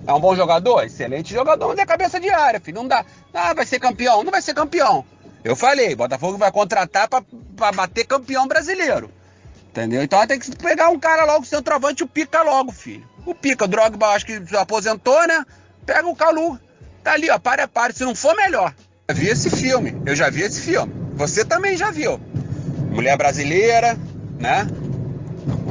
É 0.05 0.13
um 0.13 0.21
bom 0.21 0.35
jogador? 0.35 0.85
Excelente 0.85 1.33
jogador, 1.33 1.69
mas 1.69 1.79
é 1.79 1.87
cabeça 1.87 2.19
de 2.19 2.29
área, 2.29 2.61
filho. 2.61 2.77
Não 2.77 2.89
dá. 2.89 3.05
Ah, 3.33 3.55
vai 3.55 3.65
ser 3.65 3.79
campeão? 3.79 4.25
Não 4.25 4.31
vai 4.33 4.43
ser 4.43 4.55
campeão. 4.55 5.05
Eu 5.45 5.55
falei, 5.55 5.95
Botafogo 5.95 6.37
vai 6.37 6.51
contratar 6.51 7.09
pra 7.09 7.73
bater 7.73 8.07
campeão 8.07 8.49
brasileiro. 8.49 9.11
Entendeu? 9.69 10.03
Então 10.03 10.27
tem 10.27 10.39
que 10.39 10.57
pegar 10.57 10.89
um 10.89 10.99
cara 10.99 11.25
logo, 11.25 11.45
centroavante, 11.45 12.03
o 12.03 12.09
Pica 12.09 12.43
logo, 12.43 12.73
filho. 12.73 13.07
O 13.25 13.35
Pica, 13.35 13.67
o 13.67 13.69
Drogba, 13.69 14.09
acho 14.09 14.27
que 14.27 14.43
aposentou, 14.57 15.27
né? 15.29 15.45
Pega 15.85 16.09
o 16.09 16.17
Calu. 16.17 16.59
Tá 17.05 17.13
ali, 17.13 17.31
ó, 17.31 17.39
para 17.39 17.69
para. 17.69 17.93
Se 17.93 18.05
não 18.05 18.15
for, 18.15 18.35
melhor. 18.35 18.75
Eu 19.07 19.15
já 19.15 19.21
vi 19.21 19.29
esse 19.29 19.51
filme. 19.51 20.03
Eu 20.05 20.17
já 20.17 20.31
vi 20.31 20.43
esse 20.43 20.61
filme. 20.61 20.93
Você 21.15 21.45
também 21.45 21.77
já 21.77 21.91
viu 21.93 22.21
mulher 22.97 23.17
brasileira, 23.19 23.97
né? 24.39 24.67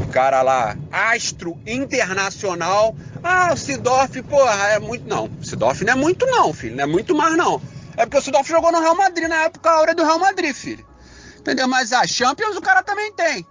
O 0.01 0.07
cara 0.11 0.43
lá, 0.43 0.77
astro 0.91 1.59
internacional. 1.65 2.95
Ah, 3.23 3.51
o 3.51 3.57
Sidorf, 3.57 4.21
porra, 4.21 4.67
é 4.69 4.79
muito. 4.79 5.07
Não, 5.07 5.25
o 5.25 5.43
Sidorf 5.43 5.83
não 5.83 5.93
é 5.93 5.95
muito, 5.95 6.25
não, 6.27 6.53
filho. 6.53 6.75
Não 6.75 6.83
é 6.83 6.87
muito 6.87 7.15
mais, 7.15 7.35
não. 7.35 7.59
É 7.97 8.05
porque 8.05 8.19
o 8.19 8.21
Sidorf 8.21 8.47
jogou 8.47 8.71
no 8.71 8.79
Real 8.79 8.95
Madrid 8.95 9.27
na 9.27 9.43
época 9.43 9.69
a 9.69 9.81
hora 9.81 9.95
do 9.95 10.03
Real 10.03 10.19
Madrid, 10.19 10.53
filho. 10.53 10.85
Entendeu? 11.39 11.67
Mas 11.67 11.91
a 11.91 12.05
Champions 12.05 12.55
o 12.55 12.61
cara 12.61 12.83
também 12.83 13.11
tem. 13.13 13.45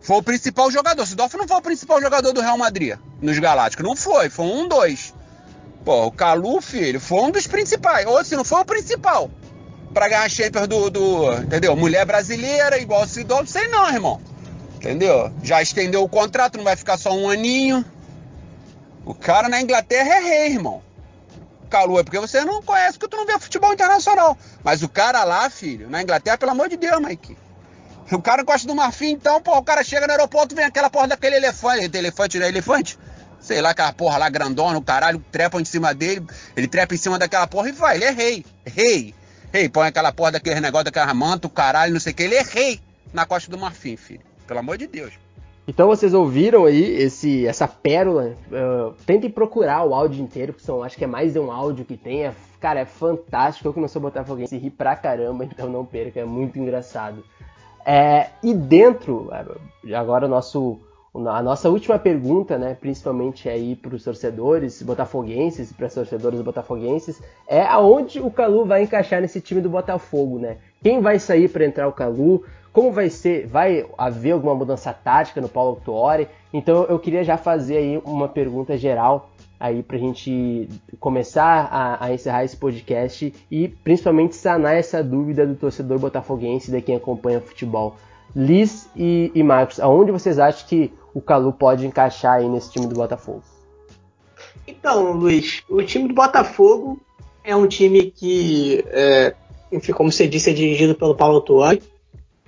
Foi 0.00 0.16
o 0.16 0.22
principal 0.22 0.70
jogador. 0.70 1.06
Sidorf 1.06 1.36
não 1.36 1.46
foi 1.46 1.58
o 1.58 1.62
principal 1.62 2.00
jogador 2.00 2.32
do 2.32 2.40
Real 2.40 2.56
Madrid 2.56 2.96
nos 3.20 3.38
Galácticos. 3.38 3.86
Não 3.86 3.94
foi, 3.94 4.30
foi 4.30 4.46
um, 4.46 4.66
dois. 4.66 5.12
Pô, 5.84 6.06
o 6.06 6.12
Calu, 6.12 6.60
filho, 6.62 6.98
foi 6.98 7.20
um 7.20 7.30
dos 7.30 7.46
principais. 7.46 8.06
Ou 8.06 8.24
se 8.24 8.34
não 8.34 8.44
foi 8.44 8.60
o 8.60 8.64
principal 8.64 9.30
para 9.92 10.08
ganhar 10.08 10.30
Champions 10.30 10.66
do, 10.66 10.90
do, 10.90 11.32
Entendeu? 11.34 11.74
Mulher 11.76 12.04
brasileira, 12.04 12.78
igual 12.78 13.02
o 13.02 13.08
Sidolfo, 13.08 13.46
sei 13.46 13.68
não, 13.68 13.88
irmão. 13.88 14.20
Entendeu? 14.76 15.32
Já 15.42 15.60
estendeu 15.60 16.02
o 16.02 16.08
contrato, 16.08 16.56
não 16.56 16.64
vai 16.64 16.76
ficar 16.76 16.96
só 16.96 17.12
um 17.12 17.28
aninho. 17.28 17.84
O 19.04 19.14
cara 19.14 19.48
na 19.48 19.60
Inglaterra 19.60 20.16
é 20.16 20.20
rei, 20.20 20.52
irmão. 20.52 20.82
Calu, 21.68 21.98
é 21.98 22.02
porque 22.02 22.18
você 22.18 22.44
não 22.44 22.62
conhece, 22.62 22.98
porque 22.98 23.14
tu 23.14 23.18
não 23.18 23.26
vê 23.26 23.38
futebol 23.38 23.72
internacional. 23.72 24.36
Mas 24.62 24.82
o 24.82 24.88
cara 24.88 25.24
lá, 25.24 25.48
filho, 25.50 25.88
na 25.88 26.02
Inglaterra, 26.02 26.38
pelo 26.38 26.52
amor 26.52 26.68
de 26.68 26.76
Deus, 26.76 27.00
Mike. 27.00 27.36
O 28.10 28.22
cara 28.22 28.42
gosta 28.42 28.66
do 28.66 28.74
marfim, 28.74 29.10
então, 29.10 29.40
pô, 29.40 29.56
o 29.58 29.62
cara 29.62 29.84
chega 29.84 30.06
no 30.06 30.12
aeroporto, 30.12 30.54
vem 30.54 30.64
aquela 30.64 30.88
porra 30.88 31.08
daquele 31.08 31.36
elefante. 31.36 31.90
Elefante, 31.96 32.38
não 32.38 32.46
é 32.46 32.48
elefante? 32.48 32.98
Sei 33.40 33.60
lá, 33.60 33.70
aquela 33.70 33.92
porra 33.92 34.18
lá 34.18 34.28
grandona, 34.28 34.78
o 34.78 34.82
caralho, 34.82 35.22
trepa 35.30 35.60
em 35.60 35.64
cima 35.64 35.94
dele. 35.94 36.26
Ele 36.56 36.66
trepa 36.66 36.94
em 36.94 36.98
cima 36.98 37.18
daquela 37.18 37.46
porra 37.46 37.68
e 37.68 37.72
vai. 37.72 37.96
Ele 37.96 38.04
é 38.04 38.10
rei. 38.10 38.46
Rei. 38.64 39.14
Rei, 39.52 39.68
põe 39.68 39.88
aquela 39.88 40.12
porra 40.12 40.32
daquele 40.32 40.60
negócio, 40.60 40.86
daquela 40.86 41.12
manta, 41.14 41.46
o 41.46 41.50
caralho, 41.50 41.92
não 41.92 42.00
sei 42.00 42.12
o 42.12 42.16
que. 42.16 42.22
Ele 42.22 42.34
é 42.34 42.42
rei 42.42 42.80
na 43.12 43.24
Costa 43.24 43.50
do 43.50 43.58
Marfim, 43.58 43.96
filho. 43.96 44.20
Pelo 44.46 44.60
amor 44.60 44.76
de 44.76 44.86
Deus. 44.86 45.12
Então 45.66 45.86
vocês 45.86 46.14
ouviram 46.14 46.64
aí 46.64 46.82
esse, 47.02 47.46
essa 47.46 47.68
pérola. 47.68 48.34
Uh, 48.50 48.94
tentem 49.04 49.30
procurar 49.30 49.84
o 49.84 49.94
áudio 49.94 50.22
inteiro, 50.22 50.54
que 50.54 50.62
são, 50.62 50.82
acho 50.82 50.96
que 50.96 51.04
é 51.04 51.06
mais 51.06 51.34
de 51.34 51.38
um 51.38 51.52
áudio 51.52 51.84
que 51.84 51.96
tem. 51.96 52.24
É, 52.24 52.34
cara, 52.58 52.80
é 52.80 52.84
fantástico. 52.86 53.68
Eu 53.68 53.74
que 53.74 53.80
não 53.80 53.88
sou 53.88 54.00
botafoguense, 54.00 54.56
ri 54.56 54.70
pra 54.70 54.96
caramba, 54.96 55.44
então 55.50 55.68
não 55.68 55.84
perca, 55.84 56.20
é 56.20 56.24
muito 56.24 56.58
engraçado. 56.58 57.22
É, 57.84 58.30
e 58.42 58.52
dentro, 58.54 59.30
agora 59.94 60.26
o 60.26 60.28
nosso 60.28 60.78
a 61.14 61.42
nossa 61.42 61.70
última 61.70 61.98
pergunta, 61.98 62.58
né, 62.58 62.76
principalmente 62.78 63.48
aí 63.48 63.74
para 63.74 63.94
os 63.94 64.04
torcedores 64.04 64.82
botafoguenses, 64.82 65.72
para 65.72 65.86
os 65.86 65.94
torcedores 65.94 66.40
botafoguenses, 66.40 67.20
é 67.46 67.62
aonde 67.62 68.20
o 68.20 68.30
Calu 68.30 68.64
vai 68.64 68.82
encaixar 68.82 69.20
nesse 69.20 69.40
time 69.40 69.60
do 69.60 69.70
Botafogo, 69.70 70.38
né? 70.38 70.58
Quem 70.82 71.00
vai 71.00 71.18
sair 71.18 71.48
para 71.48 71.64
entrar 71.64 71.88
o 71.88 71.92
Calu? 71.92 72.44
Como 72.72 72.92
vai 72.92 73.08
ser? 73.08 73.46
Vai 73.46 73.86
haver 73.96 74.32
alguma 74.32 74.54
mudança 74.54 74.92
tática 74.92 75.40
no 75.40 75.48
Paulo 75.48 75.80
Tuori? 75.84 76.28
Então 76.52 76.84
eu 76.84 76.98
queria 76.98 77.24
já 77.24 77.36
fazer 77.36 77.78
aí 77.78 78.02
uma 78.04 78.28
pergunta 78.28 78.76
geral 78.76 79.30
aí 79.58 79.82
pra 79.82 79.98
gente 79.98 80.68
começar 81.00 81.68
a, 81.70 82.04
a, 82.04 82.12
encerrar 82.12 82.44
esse 82.44 82.56
podcast 82.56 83.34
e 83.50 83.68
principalmente 83.68 84.36
sanar 84.36 84.76
essa 84.76 85.02
dúvida 85.02 85.44
do 85.46 85.56
torcedor 85.56 85.98
botafoguense, 85.98 86.70
de 86.70 86.80
quem 86.80 86.96
acompanha 86.96 87.40
futebol. 87.40 87.96
Liz 88.34 88.88
e, 88.94 89.32
e 89.34 89.42
Marcos, 89.42 89.80
aonde 89.80 90.12
vocês 90.12 90.38
acham 90.38 90.66
que 90.66 90.92
o 91.14 91.20
Calu 91.20 91.52
pode 91.52 91.86
encaixar 91.86 92.34
aí 92.34 92.48
nesse 92.48 92.70
time 92.70 92.86
do 92.86 92.94
Botafogo? 92.94 93.42
Então, 94.66 95.12
Luiz, 95.12 95.62
o 95.68 95.82
time 95.82 96.08
do 96.08 96.14
Botafogo 96.14 97.00
é 97.42 97.56
um 97.56 97.66
time 97.66 98.10
que, 98.10 98.84
é, 98.88 99.34
enfim, 99.72 99.92
como 99.92 100.12
você 100.12 100.28
disse, 100.28 100.50
é 100.50 100.52
dirigido 100.52 100.94
pelo 100.94 101.14
Paulo 101.14 101.40
Tuori. 101.40 101.82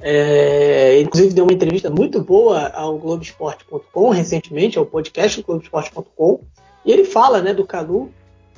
É, 0.02 1.00
inclusive 1.00 1.34
deu 1.34 1.44
uma 1.44 1.52
entrevista 1.52 1.90
muito 1.90 2.22
boa 2.22 2.68
ao 2.68 2.98
Globoesporte.com 2.98 4.10
recentemente, 4.10 4.78
ao 4.78 4.86
podcast 4.86 5.40
do 5.40 5.46
Globoesporte.com, 5.46 6.40
e 6.84 6.92
ele 6.92 7.04
fala 7.04 7.42
né, 7.42 7.52
do 7.52 7.66
Calu 7.66 8.10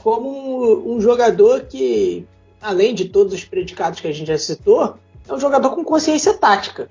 como 0.03 0.29
um, 0.29 0.97
um, 0.97 1.01
jogador 1.01 1.63
que, 1.63 2.27
além 2.61 2.95
de 2.95 3.07
todos 3.07 3.33
os 3.33 3.45
predicados 3.45 4.01
que 4.01 4.07
a 4.07 4.13
gente 4.13 4.29
já 4.29 4.39
citou, 4.39 4.95
é 5.29 5.33
um 5.33 5.39
jogador 5.39 5.71
com 5.71 5.85
consciência 5.85 6.35
tática. 6.35 6.89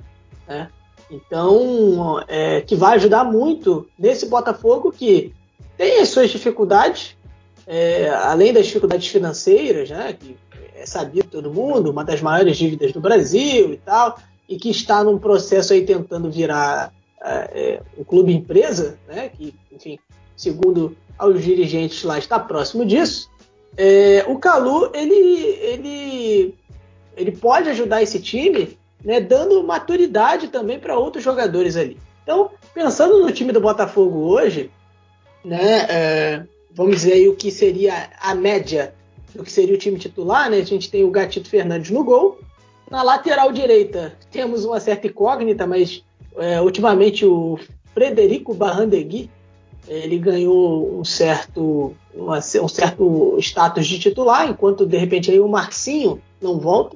Né? 0.52 0.70
Então, 1.10 2.22
é, 2.28 2.60
que 2.62 2.76
vai 2.76 2.96
ajudar 2.96 3.24
muito 3.24 3.88
nesse 3.98 4.26
Botafogo 4.28 4.92
que 4.92 5.34
tem 5.78 6.00
as 6.00 6.10
suas 6.10 6.30
dificuldades, 6.30 7.16
é, 7.66 8.10
além 8.10 8.52
das 8.52 8.66
dificuldades 8.66 9.08
financeiras, 9.08 9.90
né, 9.90 10.14
que 10.14 10.36
é 10.76 10.86
sabido 10.86 11.30
todo 11.30 11.54
mundo, 11.54 11.90
uma 11.90 12.04
das 12.04 12.22
maiores 12.22 12.58
dívidas 12.58 12.92
do 12.92 13.00
Brasil 13.00 13.74
e 13.74 13.78
tal, 13.78 14.18
e 14.48 14.58
que 14.58 14.70
está 14.70 15.04
num 15.04 15.18
processo 15.18 15.72
aí 15.72 15.86
tentando 15.86 16.30
virar 16.30 16.94
é, 17.22 17.30
é 17.54 17.82
um 17.98 18.04
clube 18.04 18.34
empresa, 18.34 18.98
né, 19.08 19.30
que, 19.30 19.54
enfim, 19.72 19.98
segundo 20.36 20.98
aos 21.18 21.42
dirigentes 21.42 22.04
lá 22.04 22.18
está 22.18 22.40
próximo 22.40 22.86
disso. 22.86 23.30
É, 23.78 24.26
o 24.28 24.38
Calu 24.38 24.92
ele, 24.94 25.14
ele, 25.14 26.56
ele 27.16 27.32
pode 27.32 27.70
ajudar 27.70 28.04
esse 28.04 28.20
time 28.20 28.78
né, 29.04 29.20
dando 29.20 29.64
maturidade 29.64 30.48
também 30.48 30.80
para 30.80 30.98
outros 30.98 31.24
jogadores 31.24 31.76
ali. 31.76 31.98
Então, 32.24 32.52
pensando 32.74 33.20
no 33.20 33.32
time 33.32 33.52
do 33.52 33.60
Botafogo 33.60 34.20
hoje, 34.20 34.72
né, 35.44 35.86
é, 35.90 36.44
vamos 36.72 36.98
dizer 36.98 37.14
aí 37.14 37.28
o 37.28 37.36
que 37.36 37.52
seria 37.52 38.10
a 38.20 38.36
média 38.36 38.94
do 39.34 39.44
que 39.44 39.52
seria 39.52 39.76
o 39.76 39.78
time 39.78 39.98
titular, 39.98 40.50
né? 40.50 40.58
A 40.58 40.66
gente 40.66 40.92
tem 40.92 41.04
o 41.04 41.10
Gatito 41.10 41.50
Fernandes 41.50 41.90
no 41.90 42.04
gol. 42.04 42.40
Na 42.90 43.02
lateral 43.02 43.52
direita 43.52 44.14
temos 44.30 44.66
uma 44.66 44.80
certa 44.80 45.08
incógnita, 45.08 45.66
mas 45.66 46.04
é, 46.38 46.62
ultimamente 46.62 47.26
o 47.26 47.58
Frederico 47.94 48.54
Barrandegui 48.54 49.30
ele 49.88 50.18
ganhou 50.18 51.00
um 51.00 51.04
certo, 51.04 51.94
uma, 52.14 52.38
um 52.38 52.68
certo 52.68 53.38
status 53.40 53.88
de 53.88 54.00
titular, 54.00 54.48
enquanto 54.48 54.86
de 54.86 54.98
repente 54.98 55.32
aí 55.32 55.40
o 55.40 55.48
Marcinho 55.48 56.22
não 56.42 56.60
volta. 56.60 56.96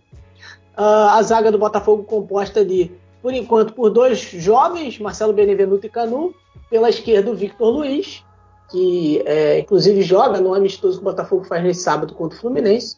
Uh, 0.78 1.10
a 1.10 1.22
zaga 1.22 1.52
do 1.52 1.58
Botafogo 1.58 2.04
composta 2.04 2.60
ali, 2.60 2.98
por 3.22 3.34
enquanto, 3.34 3.74
por 3.74 3.90
dois 3.90 4.20
jovens, 4.20 5.00
Marcelo 5.00 5.34
Benevenuto 5.34 5.86
e 5.86 5.90
Canu, 5.90 6.36
pela 6.70 6.90
esquerda 6.90 7.32
o 7.32 7.36
Victor 7.36 7.70
Luiz, 7.70 8.24
que 8.70 9.22
é, 9.26 9.60
inclusive 9.60 10.02
joga 10.02 10.40
no 10.42 10.54
amistoso 10.54 10.98
que 10.98 11.02
o 11.02 11.10
Botafogo 11.10 11.46
faz 11.46 11.64
nesse 11.64 11.82
sábado 11.82 12.14
contra 12.14 12.38
o 12.38 12.42
Fluminense. 12.42 12.98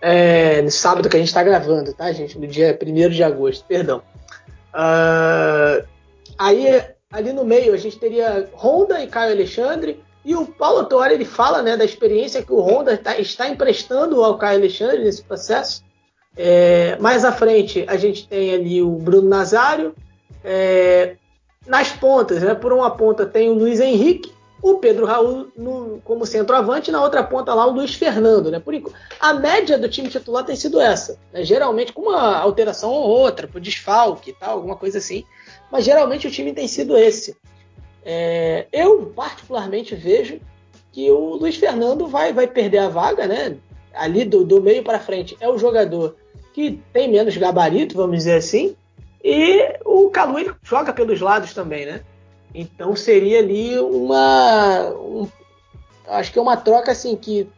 É, 0.00 0.62
no 0.62 0.70
sábado 0.70 1.08
que 1.08 1.16
a 1.16 1.18
gente 1.18 1.28
está 1.28 1.42
gravando, 1.42 1.92
tá, 1.92 2.12
gente? 2.12 2.38
No 2.38 2.46
dia 2.46 2.78
1 2.80 3.08
de 3.10 3.22
agosto, 3.22 3.64
perdão. 3.66 4.02
Uh, 4.74 5.86
aí, 6.38 6.82
ali 7.12 7.32
no 7.32 7.44
meio, 7.44 7.72
a 7.72 7.76
gente 7.76 7.98
teria 7.98 8.48
Honda 8.54 9.02
e 9.02 9.06
Caio 9.06 9.32
Alexandre. 9.32 10.02
E 10.24 10.34
o 10.34 10.46
Paulo 10.46 10.86
Torre 10.86 11.14
ele 11.14 11.24
fala 11.24 11.62
né, 11.62 11.76
da 11.76 11.84
experiência 11.84 12.42
que 12.42 12.52
o 12.52 12.60
Honda 12.60 12.96
tá, 12.96 13.18
está 13.18 13.48
emprestando 13.48 14.24
ao 14.24 14.38
Caio 14.38 14.58
Alexandre 14.58 15.04
nesse 15.04 15.22
processo. 15.22 15.83
É, 16.36 16.96
mais 17.00 17.24
à 17.24 17.32
frente 17.32 17.84
a 17.86 17.96
gente 17.96 18.26
tem 18.28 18.52
ali 18.52 18.82
o 18.82 18.90
Bruno 18.92 19.28
Nazário. 19.28 19.94
É, 20.42 21.16
nas 21.66 21.90
pontas, 21.90 22.42
né, 22.42 22.54
por 22.54 22.72
uma 22.72 22.90
ponta 22.90 23.24
tem 23.24 23.48
o 23.50 23.54
Luiz 23.54 23.80
Henrique, 23.80 24.34
o 24.60 24.78
Pedro 24.78 25.06
Raul 25.06 25.48
no, 25.56 26.00
como 26.04 26.26
centroavante, 26.26 26.90
na 26.90 27.02
outra 27.02 27.22
ponta 27.22 27.52
lá 27.52 27.66
o 27.66 27.72
Luiz 27.72 27.94
Fernando. 27.94 28.50
Né? 28.50 28.58
Por, 28.58 28.74
a 29.20 29.34
média 29.34 29.78
do 29.78 29.88
time 29.88 30.08
titular 30.08 30.44
tem 30.44 30.56
sido 30.56 30.80
essa. 30.80 31.18
Né? 31.32 31.44
Geralmente 31.44 31.92
com 31.92 32.02
uma 32.02 32.38
alteração 32.38 32.90
ou 32.90 33.08
outra, 33.08 33.46
por 33.46 33.60
desfalque 33.60 34.30
e 34.30 34.32
tal, 34.32 34.52
alguma 34.52 34.76
coisa 34.76 34.98
assim. 34.98 35.24
Mas 35.70 35.84
geralmente 35.84 36.26
o 36.26 36.30
time 36.30 36.52
tem 36.52 36.66
sido 36.66 36.96
esse. 36.96 37.36
É, 38.04 38.66
eu 38.72 39.12
particularmente 39.14 39.94
vejo 39.94 40.40
que 40.92 41.10
o 41.10 41.36
Luiz 41.36 41.56
Fernando 41.56 42.06
vai, 42.06 42.32
vai 42.32 42.46
perder 42.46 42.78
a 42.78 42.88
vaga, 42.88 43.26
né? 43.26 43.56
Ali 43.92 44.24
do, 44.24 44.44
do 44.44 44.62
meio 44.62 44.82
para 44.82 44.98
frente 44.98 45.36
é 45.40 45.48
o 45.48 45.58
jogador 45.58 46.16
que 46.54 46.80
tem 46.92 47.10
menos 47.10 47.36
gabarito, 47.36 47.96
vamos 47.96 48.18
dizer 48.18 48.36
assim, 48.36 48.76
e 49.22 49.76
o 49.84 50.08
Calu 50.08 50.38
ele 50.38 50.52
joga 50.62 50.92
pelos 50.92 51.20
lados 51.20 51.52
também, 51.52 51.84
né? 51.84 52.00
Então 52.54 52.94
seria 52.94 53.40
ali 53.40 53.76
uma. 53.78 54.90
Um, 54.90 55.26
acho 56.06 56.32
que 56.32 56.38
é 56.38 56.42
uma 56.42 56.56
troca 56.56 56.92
assim 56.92 57.16
que 57.16 57.48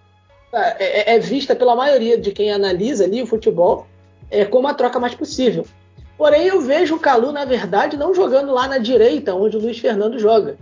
tá, 0.50 0.76
é, 0.78 1.12
é, 1.12 1.16
é, 1.16 1.18
vista 1.18 1.54
pela 1.54 1.76
maioria 1.76 2.16
de 2.16 2.32
quem 2.32 2.50
analisa 2.50 3.04
ali 3.04 3.22
o 3.22 3.26
futebol 3.26 3.86
é, 4.30 4.46
como 4.46 4.66
a 4.66 4.74
troca 4.74 4.98
mais 4.98 5.14
possível. 5.14 5.66
Porém, 6.16 6.46
eu 6.46 6.62
vejo 6.62 6.96
o 6.96 7.00
Calu, 7.00 7.30
na 7.30 7.44
verdade, 7.44 7.98
não 7.98 8.14
jogando 8.14 8.54
lá 8.54 8.66
na 8.66 8.78
direita, 8.78 9.34
onde 9.34 9.58
o 9.58 9.60
Luiz 9.60 9.78
Fernando 9.78 10.18
joga. 10.18 10.56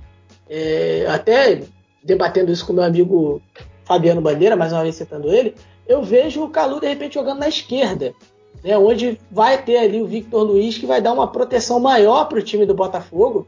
É, 0.51 1.07
até 1.09 1.63
debatendo 2.03 2.51
isso 2.51 2.67
com 2.67 2.73
meu 2.73 2.83
amigo 2.83 3.41
Fabiano 3.85 4.21
Bandeira, 4.21 4.57
mais 4.57 4.73
uma 4.73 4.83
vez 4.83 4.97
citando 4.97 5.33
ele, 5.33 5.55
eu 5.87 6.03
vejo 6.03 6.43
o 6.43 6.51
Calu 6.51 6.81
de 6.81 6.89
repente 6.89 7.15
jogando 7.15 7.41
na 7.41 7.49
esquerda, 7.49 8.15
né, 8.63 8.77
onde 8.79 9.21
vai 9.31 9.63
ter 9.63 9.79
ali 9.79 10.01
o 10.01 10.07
Victor 10.07 10.43
Luiz 10.43 10.79
que 10.79 10.87
vai 10.87 11.01
dar 11.01 11.13
uma 11.13 11.29
proteção 11.29 11.79
maior 11.79 12.25
para 12.27 12.39
o 12.39 12.43
time 12.43 12.65
do 12.65 12.75
Botafogo 12.75 13.47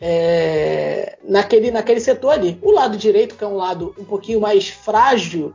é, 0.00 1.18
naquele, 1.22 1.70
naquele 1.70 2.00
setor 2.00 2.30
ali. 2.30 2.58
O 2.62 2.72
lado 2.72 2.96
direito, 2.96 3.36
que 3.36 3.44
é 3.44 3.46
um 3.46 3.56
lado 3.56 3.94
um 3.98 4.04
pouquinho 4.04 4.40
mais 4.40 4.68
frágil, 4.68 5.52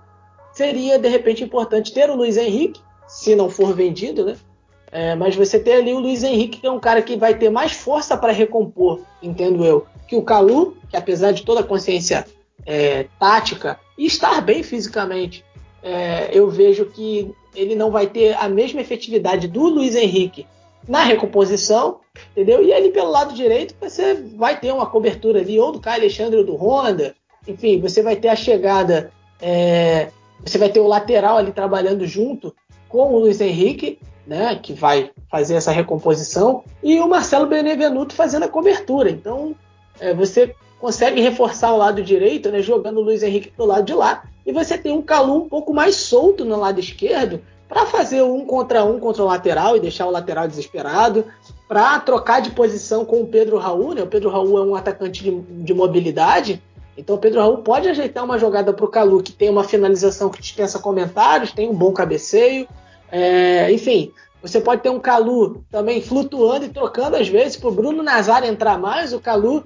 seria 0.54 1.00
de 1.00 1.10
repente 1.10 1.44
importante 1.44 1.92
ter 1.92 2.10
o 2.10 2.16
Luiz 2.16 2.38
Henrique, 2.38 2.80
se 3.08 3.36
não 3.36 3.50
for 3.50 3.74
vendido, 3.74 4.26
né? 4.26 4.38
É, 4.92 5.14
mas 5.16 5.36
você 5.36 5.60
ter 5.60 5.74
ali 5.74 5.94
o 5.94 6.00
Luiz 6.00 6.24
Henrique, 6.24 6.60
que 6.60 6.68
é 6.68 6.72
um 6.72 6.80
cara 6.80 7.02
que 7.02 7.18
vai 7.18 7.38
ter 7.38 7.50
mais 7.50 7.74
força 7.74 8.16
para 8.16 8.32
recompor, 8.32 9.02
entendo 9.22 9.66
eu, 9.66 9.86
que 10.08 10.16
o 10.16 10.22
Calu, 10.22 10.78
que 10.90 10.96
apesar 10.96 11.32
de 11.32 11.44
toda 11.44 11.60
a 11.60 11.64
consciência 11.64 12.26
é, 12.66 13.08
tática 13.20 13.78
e 13.98 14.06
estar 14.06 14.42
bem 14.42 14.64
fisicamente, 14.64 15.44
é, 15.86 16.32
eu 16.34 16.50
vejo 16.50 16.88
que 16.88 17.32
ele 17.56 17.76
não 17.76 17.92
vai 17.92 18.08
ter 18.08 18.36
a 18.38 18.50
mesma 18.50 18.82
efetividade 18.82 19.48
do 19.48 19.70
Luiz 19.70 19.96
Henrique 19.96 20.48
na 20.88 21.04
recomposição, 21.04 22.00
entendeu? 22.32 22.64
E 22.64 22.74
ali 22.74 22.90
pelo 22.90 23.12
lado 23.12 23.36
direito 23.36 23.76
você 23.80 24.16
vai 24.16 24.60
ter 24.60 24.74
uma 24.74 24.88
cobertura 24.88 25.40
ali, 25.40 25.60
ou 25.60 25.72
do 25.72 25.80
Caio 25.80 26.02
Alexandre 26.02 26.40
ou 26.40 26.44
do 26.44 26.56
Honda, 26.56 27.16
enfim, 27.48 27.80
você 27.80 28.02
vai 28.02 28.16
ter 28.16 28.30
a 28.30 28.36
chegada, 28.36 29.12
é, 29.40 30.10
você 30.44 30.58
vai 30.58 30.70
ter 30.70 30.80
o 30.80 30.88
lateral 30.88 31.38
ali 31.38 31.52
trabalhando 31.52 32.06
junto 32.08 32.54
com 32.90 33.14
o 33.14 33.20
Luiz 33.20 33.40
Henrique, 33.40 34.00
né, 34.26 34.60
que 34.62 34.74
vai 34.74 35.12
fazer 35.30 35.54
essa 35.54 35.72
recomposição, 35.72 36.64
e 36.82 37.00
o 37.00 37.08
Marcelo 37.08 37.46
Benevenuto 37.46 38.16
fazendo 38.16 38.44
a 38.44 38.50
cobertura. 38.50 39.12
Então, 39.12 39.56
é, 40.00 40.16
você 40.16 40.56
consegue 40.80 41.22
reforçar 41.22 41.72
o 41.74 41.78
lado 41.78 42.02
direito, 42.02 42.50
né, 42.50 42.60
jogando 42.62 42.98
o 42.98 43.04
Luiz 43.04 43.22
Henrique 43.22 43.54
do 43.56 43.66
lado 43.66 43.86
de 43.86 43.94
lá, 43.94 44.24
e 44.46 44.52
você 44.52 44.78
tem 44.78 44.92
um 44.92 45.02
Calu 45.02 45.44
um 45.44 45.50
pouco 45.50 45.74
mais 45.74 45.96
solto 45.96 46.46
no 46.46 46.58
lado 46.58 46.80
esquerdo 46.80 47.42
para 47.68 47.86
fazer 47.86 48.22
um 48.22 48.46
contra 48.46 48.84
um 48.84 49.00
contra 49.00 49.24
o 49.24 49.26
lateral 49.26 49.76
e 49.76 49.80
deixar 49.80 50.06
o 50.06 50.12
lateral 50.12 50.48
desesperado, 50.48 51.26
para 51.68 52.00
trocar 52.00 52.42
de 52.42 52.52
posição 52.52 53.04
com 53.04 53.22
o 53.22 53.28
Pedro 53.28 53.58
Raul. 53.58 53.96
Né? 53.96 54.04
O 54.04 54.08
Pedro 54.08 54.30
Raul 54.30 54.58
é 54.60 54.62
um 54.62 54.76
atacante 54.76 55.24
de, 55.24 55.32
de 55.32 55.74
mobilidade, 55.74 56.62
então 56.98 57.16
o 57.16 57.20
Pedro 57.20 57.42
Raul 57.42 57.58
pode 57.58 57.90
ajeitar 57.90 58.24
uma 58.24 58.38
jogada 58.38 58.72
para 58.72 58.86
o 58.86 58.90
Calu 58.90 59.22
que 59.22 59.32
tem 59.32 59.50
uma 59.50 59.64
finalização 59.64 60.30
que 60.30 60.40
dispensa 60.40 60.80
comentários, 60.80 61.52
tem 61.52 61.68
um 61.68 61.74
bom 61.74 61.92
cabeceio, 61.92 62.68
é, 63.12 63.72
enfim. 63.72 64.12
Você 64.42 64.62
pode 64.62 64.84
ter 64.84 64.90
um 64.90 65.00
Calu 65.00 65.64
também 65.72 66.02
flutuando 66.04 66.66
e 66.66 66.70
trocando 66.70 67.18
às 67.18 67.28
vezes 67.28 67.58
para 67.58 67.70
o 67.70 67.72
Bruno 67.72 68.04
Nazar 68.04 68.44
entrar 68.44 68.78
mais, 68.78 69.12
o 69.12 69.20
Calu 69.20 69.64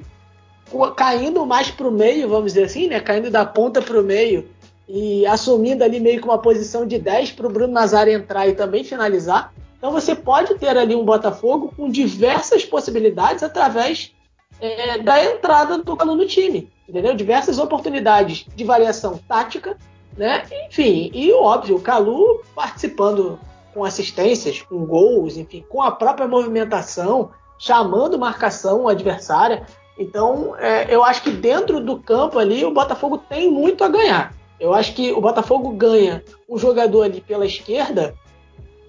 caindo 0.95 1.45
mais 1.45 1.69
para 1.69 1.87
o 1.87 1.91
meio, 1.91 2.29
vamos 2.29 2.53
dizer 2.53 2.65
assim, 2.65 2.87
né? 2.87 2.99
caindo 3.01 3.29
da 3.29 3.45
ponta 3.45 3.81
para 3.81 3.99
o 3.99 4.03
meio 4.03 4.47
e 4.89 5.23
assumindo 5.27 5.83
ali 5.83 5.99
meio 5.99 6.19
que 6.19 6.27
uma 6.27 6.39
posição 6.39 6.83
de 6.83 6.97
10 6.97 7.33
para 7.33 7.45
o 7.45 7.49
Bruno 7.51 7.71
Nazário 7.71 8.11
entrar 8.11 8.47
e 8.47 8.55
também 8.55 8.83
finalizar. 8.83 9.53
Então 9.77 9.91
você 9.91 10.15
pode 10.15 10.55
ter 10.55 10.75
ali 10.75 10.95
um 10.95 11.05
Botafogo 11.05 11.71
com 11.77 11.87
diversas 11.87 12.65
possibilidades 12.65 13.43
através 13.43 14.11
é, 14.59 14.97
da 14.97 15.23
entrada 15.23 15.77
do 15.77 15.95
Calu 15.95 16.15
no 16.15 16.25
time, 16.25 16.71
entendeu? 16.87 17.13
Diversas 17.13 17.59
oportunidades 17.59 18.47
de 18.55 18.63
variação 18.63 19.19
tática, 19.27 19.77
né? 20.17 20.43
Enfim, 20.67 21.11
e 21.13 21.31
óbvio, 21.33 21.75
o 21.75 21.81
Calu 21.81 22.41
participando 22.55 23.39
com 23.73 23.85
assistências, 23.85 24.63
com 24.63 24.85
gols, 24.85 25.37
enfim, 25.37 25.63
com 25.69 25.83
a 25.83 25.91
própria 25.91 26.27
movimentação, 26.27 27.29
chamando 27.59 28.17
marcação 28.17 28.87
adversária. 28.87 29.67
Então, 29.99 30.55
é, 30.57 30.93
eu 30.93 31.03
acho 31.03 31.21
que 31.21 31.29
dentro 31.29 31.79
do 31.79 31.99
campo 31.99 32.39
ali, 32.39 32.65
o 32.65 32.73
Botafogo 32.73 33.19
tem 33.19 33.51
muito 33.51 33.83
a 33.83 33.87
ganhar. 33.87 34.38
Eu 34.59 34.73
acho 34.73 34.93
que 34.93 35.11
o 35.11 35.21
Botafogo 35.21 35.69
ganha 35.71 36.23
um 36.47 36.57
jogador 36.57 37.03
ali 37.03 37.21
pela 37.21 37.45
esquerda 37.45 38.13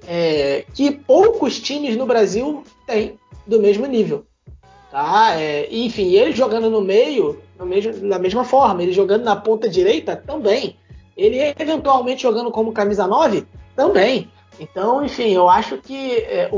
é, 0.06 0.64
que 0.74 0.90
poucos 0.90 1.60
times 1.60 1.96
no 1.96 2.06
Brasil 2.06 2.64
têm 2.86 3.18
do 3.46 3.60
mesmo 3.60 3.86
nível. 3.86 4.24
Tá? 4.90 5.40
É, 5.40 5.68
enfim, 5.70 6.12
ele 6.14 6.32
jogando 6.32 6.68
no 6.68 6.80
meio, 6.80 7.40
no 7.58 7.64
mesmo, 7.64 8.08
da 8.08 8.18
mesma 8.18 8.44
forma, 8.44 8.82
ele 8.82 8.92
jogando 8.92 9.22
na 9.22 9.36
ponta 9.36 9.68
direita 9.68 10.16
também. 10.16 10.76
Ele 11.16 11.38
eventualmente 11.58 12.22
jogando 12.22 12.50
como 12.50 12.72
camisa 12.72 13.06
9 13.06 13.46
também. 13.76 14.28
Então, 14.58 15.04
enfim, 15.04 15.30
eu 15.32 15.48
acho 15.48 15.78
que 15.78 16.16
é, 16.16 16.50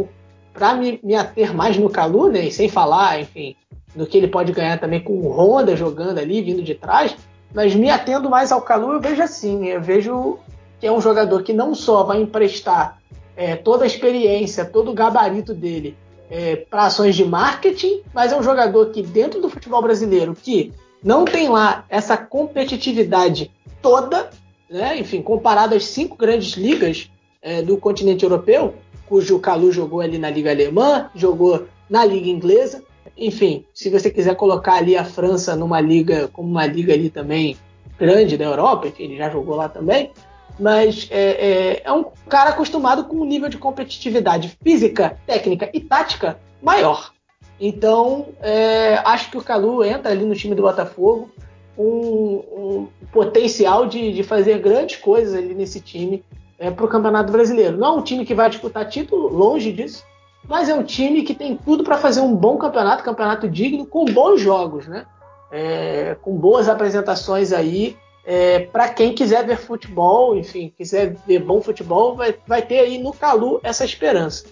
para 0.53 0.75
me, 0.75 0.99
me, 1.03 1.15
ater 1.15 1.55
mais 1.55 1.77
no 1.77 1.91
Calu, 1.91 2.31
né, 2.31 2.47
e 2.47 2.51
sem 2.51 2.69
falar, 2.69 3.21
enfim, 3.21 3.55
do 3.95 4.07
que 4.07 4.17
ele 4.17 4.29
pode 4.29 4.53
ganhar 4.53 4.79
também 4.79 5.01
com 5.01 5.13
o 5.13 5.31
Honda 5.31 5.77
jogando 5.77 6.19
ali, 6.19 6.43
vindo 6.43 6.63
de 6.63 6.75
trás, 6.75 7.15
mas 7.55 7.75
me 7.75 7.91
atendo 7.91 8.31
mais 8.31 8.51
ao 8.53 8.63
Calu, 8.63 8.93
eu 8.93 9.01
vejo 9.01 9.23
assim, 9.23 9.67
eu 9.67 9.81
vejo 9.81 10.39
que 10.81 10.87
é 10.87 10.93
um 10.93 11.01
jogador 11.01 11.43
que 11.43 11.53
não 11.53 11.75
só 11.75 12.03
vai 12.03 12.21
emprestar 12.21 12.99
é, 13.37 13.57
toda 13.57 13.85
a 13.85 13.87
experiência, 13.87 14.65
todo 14.65 14.91
o 14.91 14.95
gabarito 14.95 15.55
dele 15.55 15.97
é, 16.31 16.57
para 16.57 16.87
ações 16.87 17.15
de 17.15 17.25
marketing, 17.25 18.01
mas 18.15 18.33
é 18.33 18.37
um 18.37 18.43
jogador 18.43 18.87
que 18.87 19.03
dentro 19.03 19.41
do 19.41 19.51
futebol 19.51 19.83
brasileiro 19.83 20.35
que 20.35 20.73
não 21.03 21.25
tem 21.25 21.49
lá 21.49 21.85
essa 21.89 22.17
competitividade 22.17 23.51
toda, 23.83 24.31
né? 24.71 24.99
enfim, 24.99 25.21
comparado 25.21 25.75
às 25.75 25.85
cinco 25.85 26.17
grandes 26.17 26.55
ligas 26.57 27.11
é, 27.43 27.61
do 27.61 27.77
continente 27.77 28.25
europeu, 28.25 28.75
cujo 29.07 29.39
Calu 29.39 29.71
jogou 29.71 30.01
ali 30.01 30.17
na 30.17 30.31
liga 30.31 30.51
alemã, 30.51 31.11
jogou 31.15 31.67
na 31.91 32.05
liga 32.05 32.29
inglesa, 32.29 32.83
enfim, 33.17 33.65
se 33.75 33.91
você 33.91 34.11
quiser 34.11 34.35
colocar 34.37 34.75
ali 34.75 34.97
a 34.97 35.05
França 35.05 35.55
numa 35.57 35.81
liga, 35.81 36.29
como 36.29 36.49
uma 36.49 36.67
liga 36.67 36.93
ali 36.93 37.11
também 37.11 37.57
grande 37.99 38.37
da 38.37 38.45
Europa, 38.45 38.89
enfim, 38.89 39.05
ele 39.05 39.17
já 39.17 39.31
jogou 39.31 39.55
lá 39.55 39.69
também, 39.69 40.11
mas 40.59 41.09
é, 41.11 41.31
é, 41.31 41.83
é 41.85 41.93
um 41.93 42.07
cara 42.29 42.51
acostumado 42.51 43.05
com 43.05 43.17
um 43.17 43.25
nível 43.25 43.49
de 43.49 43.59
competitividade 43.59 44.57
física, 44.63 45.19
técnica 45.27 45.71
e 45.73 45.81
tática 45.81 46.39
maior. 46.63 47.13
Então, 47.61 48.29
é, 48.41 49.01
acho 49.05 49.31
que 49.31 49.39
o 49.39 49.43
Calu 49.43 49.85
entra 49.85 50.11
ali 50.11 50.25
no 50.25 50.35
time 50.35 50.55
do 50.55 50.63
Botafogo 50.63 51.31
um, 51.79 52.43
um 52.53 52.89
potencial 53.13 53.87
de, 53.87 54.13
de, 54.13 54.23
fazer 54.23 54.59
grandes 54.59 54.97
coisas 54.97 55.35
ali 55.35 55.55
nesse 55.55 55.81
time 55.81 56.25
é, 56.59 56.71
para 56.71 56.85
o 56.85 56.89
Campeonato 56.89 57.33
Brasileiro. 57.33 57.77
Não 57.77 57.87
é 57.87 57.99
um 57.99 58.03
time 58.03 58.25
que 58.27 58.35
vai 58.35 58.51
disputar 58.51 58.89
título, 58.89 59.29
longe 59.29 59.73
disso, 59.73 60.05
mas 60.49 60.69
é 60.69 60.75
um 60.75 60.83
time 60.83 61.23
que 61.23 61.35
tem 61.35 61.57
tudo 61.57 61.85
para 61.85 61.99
fazer 61.99 62.21
um 62.21 62.35
bom 62.35 62.57
campeonato, 62.57 63.05
campeonato 63.05 63.49
digno, 63.49 63.87
com 63.87 64.05
bons 64.05 64.41
jogos, 64.41 64.87
né? 64.87 65.07
É, 65.51 66.17
com 66.21 66.37
boas 66.37 66.69
apresentações 66.69 67.53
aí. 67.53 67.97
É, 68.25 68.61
para 68.61 68.89
quem 68.89 69.15
quiser 69.15 69.45
ver 69.45 69.57
futebol, 69.57 70.37
enfim, 70.37 70.73
quiser 70.77 71.17
ver 71.27 71.41
bom 71.41 71.61
futebol, 71.61 72.17
vai, 72.17 72.35
vai 72.47 72.63
ter 72.63 72.81
aí 72.81 72.99
no 72.99 73.13
Calu 73.13 73.61
essa 73.63 73.85
esperança. 73.85 74.47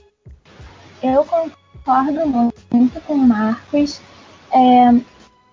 Eu 1.02 1.24
concordo 1.24 2.52
muito 2.70 3.00
com 3.02 3.14
o 3.14 3.18
Marcos. 3.18 4.00
É, 4.52 4.92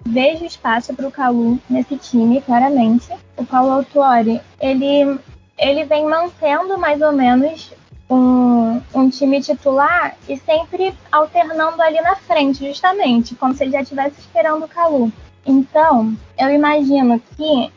vejo 0.06 0.46
espaço 0.46 0.94
para 0.94 1.08
o 1.08 1.12
Calu 1.12 1.60
nesse 1.70 1.96
time, 1.98 2.42
claramente. 2.42 3.08
O 3.36 3.46
Paulo 3.46 3.72
Autuori, 3.72 4.42
ele, 4.60 5.20
ele 5.58 5.86
vem 5.86 6.06
mantendo 6.06 6.78
mais 6.78 7.02
ou 7.02 7.12
menos 7.12 7.72
um, 8.10 8.82
um 8.94 9.10
time 9.10 9.42
titular 9.42 10.16
e 10.28 10.38
sempre 10.38 10.94
alternando 11.12 11.82
ali 11.82 12.00
na 12.02 12.16
frente, 12.16 12.66
justamente, 12.66 13.36
como 13.36 13.54
se 13.54 13.64
ele 13.64 13.72
já 13.72 13.82
estivesse 13.82 14.20
esperando 14.20 14.66
o 14.66 14.68
Calu. 14.68 15.12
Então, 15.46 16.16
eu 16.38 16.50
imagino 16.50 17.22
que 17.36 17.72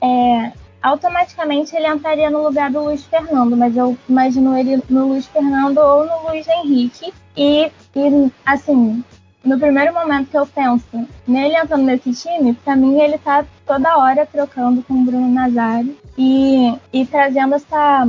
é, 0.00 0.52
automaticamente 0.82 1.74
ele 1.76 1.86
entraria 1.86 2.30
no 2.30 2.42
lugar 2.42 2.70
do 2.70 2.82
Luiz 2.84 3.04
Fernando, 3.04 3.56
mas 3.56 3.76
eu 3.76 3.96
imagino 4.08 4.56
ele 4.56 4.82
no 4.88 5.08
Luiz 5.08 5.26
Fernando 5.26 5.78
ou 5.78 6.04
no 6.04 6.28
Luiz 6.28 6.46
Henrique. 6.48 7.12
E, 7.36 7.70
e 7.94 8.32
assim, 8.44 9.02
no 9.44 9.58
primeiro 9.58 9.94
momento 9.94 10.30
que 10.30 10.36
eu 10.36 10.46
penso 10.46 11.08
nele 11.26 11.56
entrando 11.56 11.84
nesse 11.84 12.12
time, 12.12 12.54
para 12.54 12.76
mim 12.76 13.00
ele 13.00 13.18
tá 13.18 13.44
toda 13.66 13.96
hora 13.96 14.26
trocando 14.26 14.82
com 14.82 14.94
o 14.94 15.04
Bruno 15.04 15.28
Nazário 15.28 15.96
e, 16.18 16.74
e 16.92 17.06
trazendo 17.06 17.54
essa, 17.54 18.06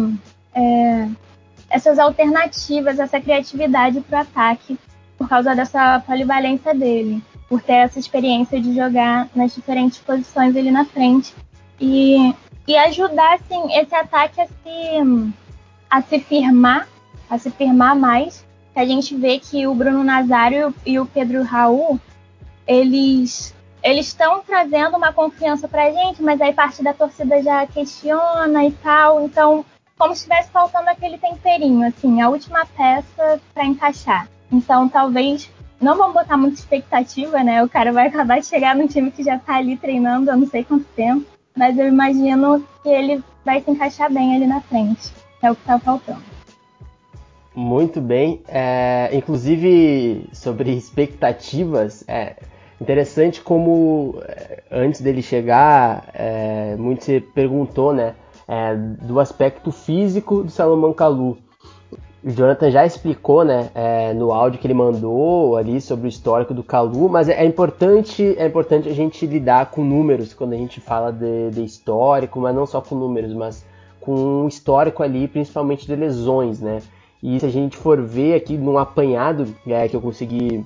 é, 0.53 1.07
essas 1.73 1.97
alternativas, 1.97 2.99
essa 2.99 3.19
criatividade 3.19 3.99
para 4.01 4.19
o 4.19 4.21
ataque, 4.21 4.77
por 5.17 5.27
causa 5.27 5.55
dessa 5.55 5.99
polivalência 6.05 6.71
dele, 6.71 7.19
por 7.49 7.63
ter 7.63 7.73
essa 7.73 7.97
experiência 7.97 8.61
de 8.61 8.75
jogar 8.75 9.27
nas 9.35 9.55
diferentes 9.55 9.97
posições 9.97 10.55
ali 10.55 10.69
na 10.69 10.85
frente 10.85 11.33
e, 11.81 12.31
e 12.67 12.77
ajudar 12.77 13.33
assim, 13.33 13.75
esse 13.75 13.95
ataque 13.95 14.39
a 14.39 14.45
se, 14.45 15.33
a 15.89 16.01
se 16.03 16.19
firmar, 16.19 16.87
a 17.27 17.39
se 17.39 17.49
firmar 17.49 17.95
mais. 17.95 18.45
A 18.75 18.85
gente 18.85 19.15
vê 19.15 19.39
que 19.39 19.65
o 19.65 19.73
Bruno 19.73 20.03
Nazário 20.03 20.73
e 20.85 20.99
o 20.99 21.07
Pedro 21.07 21.41
Raul, 21.41 21.99
eles 22.67 23.53
eles 23.81 24.07
estão 24.07 24.41
trazendo 24.41 24.95
uma 24.95 25.11
confiança 25.11 25.67
pra 25.67 25.91
gente, 25.91 26.23
mas 26.23 26.39
aí 26.39 26.53
parte 26.53 26.81
da 26.81 26.93
torcida 26.93 27.41
já 27.43 27.67
questiona 27.67 28.63
e 28.63 28.71
tal. 28.71 29.25
Então, 29.25 29.65
como 29.97 30.15
se 30.15 30.21
estivesse 30.21 30.51
faltando 30.51 30.89
aquele 30.89 31.17
temperinho, 31.17 31.85
assim, 31.87 32.21
a 32.21 32.29
última 32.29 32.65
peça 32.65 33.39
para 33.53 33.65
encaixar. 33.65 34.27
Então, 34.51 34.89
talvez 34.89 35.49
não 35.79 35.97
vamos 35.97 36.13
botar 36.13 36.37
muita 36.37 36.55
expectativa, 36.55 37.43
né? 37.43 37.63
O 37.63 37.69
cara 37.69 37.91
vai 37.91 38.07
acabar 38.07 38.39
de 38.39 38.45
chegar 38.45 38.75
num 38.75 38.87
time 38.87 39.11
que 39.11 39.23
já 39.23 39.37
tá 39.37 39.55
ali 39.55 39.75
treinando 39.77 40.31
há 40.31 40.35
não 40.35 40.47
sei 40.47 40.63
quanto 40.63 40.85
tempo, 40.95 41.25
mas 41.55 41.77
eu 41.77 41.87
imagino 41.87 42.65
que 42.81 42.89
ele 42.89 43.23
vai 43.43 43.61
se 43.61 43.69
encaixar 43.69 44.11
bem 44.11 44.35
ali 44.35 44.47
na 44.47 44.61
frente. 44.61 45.11
É 45.41 45.51
o 45.51 45.55
que 45.55 45.63
tá 45.65 45.77
faltando. 45.77 46.23
Muito 47.53 48.01
bem. 48.01 48.41
É, 48.47 49.09
inclusive, 49.13 50.27
sobre 50.31 50.71
expectativas, 50.71 52.03
é 52.07 52.37
interessante 52.79 53.41
como 53.41 54.21
é, 54.25 54.63
antes 54.71 55.01
dele 55.01 55.21
chegar, 55.21 56.09
é, 56.13 56.75
muito 56.77 57.03
se 57.03 57.19
perguntou, 57.19 57.93
né? 57.93 58.15
É, 58.47 58.75
do 58.75 59.19
aspecto 59.19 59.71
físico 59.71 60.43
do 60.43 60.51
Salomão 60.51 60.93
Kalu. 60.93 61.37
O 62.23 62.29
Jonathan 62.29 62.71
já 62.71 62.85
explicou, 62.85 63.43
né, 63.43 63.69
é, 63.75 64.13
no 64.13 64.31
áudio 64.31 64.57
que 64.57 64.65
ele 64.65 64.73
mandou 64.73 65.57
ali 65.57 65.81
sobre 65.81 66.07
o 66.07 66.09
histórico 66.09 66.53
do 66.53 66.63
Kalu, 66.63 67.09
mas 67.09 67.27
é, 67.27 67.33
é, 67.33 67.45
importante, 67.45 68.35
é 68.37 68.45
importante 68.45 68.87
a 68.87 68.93
gente 68.93 69.25
lidar 69.25 69.71
com 69.71 69.83
números 69.83 70.33
quando 70.33 70.53
a 70.53 70.57
gente 70.57 70.79
fala 70.79 71.11
de, 71.11 71.51
de 71.51 71.63
histórico, 71.63 72.39
mas 72.39 72.55
não 72.55 72.65
só 72.65 72.79
com 72.79 72.95
números, 72.95 73.33
mas 73.33 73.65
com 73.99 74.15
um 74.15 74.47
histórico 74.47 75.03
ali, 75.03 75.27
principalmente 75.27 75.85
de 75.85 75.95
lesões, 75.95 76.61
né? 76.61 76.79
E 77.21 77.39
se 77.39 77.45
a 77.45 77.49
gente 77.49 77.77
for 77.77 78.01
ver 78.01 78.35
aqui 78.35 78.57
num 78.57 78.77
apanhado 78.77 79.47
é, 79.67 79.87
que 79.87 79.95
eu 79.95 80.01
consegui 80.01 80.65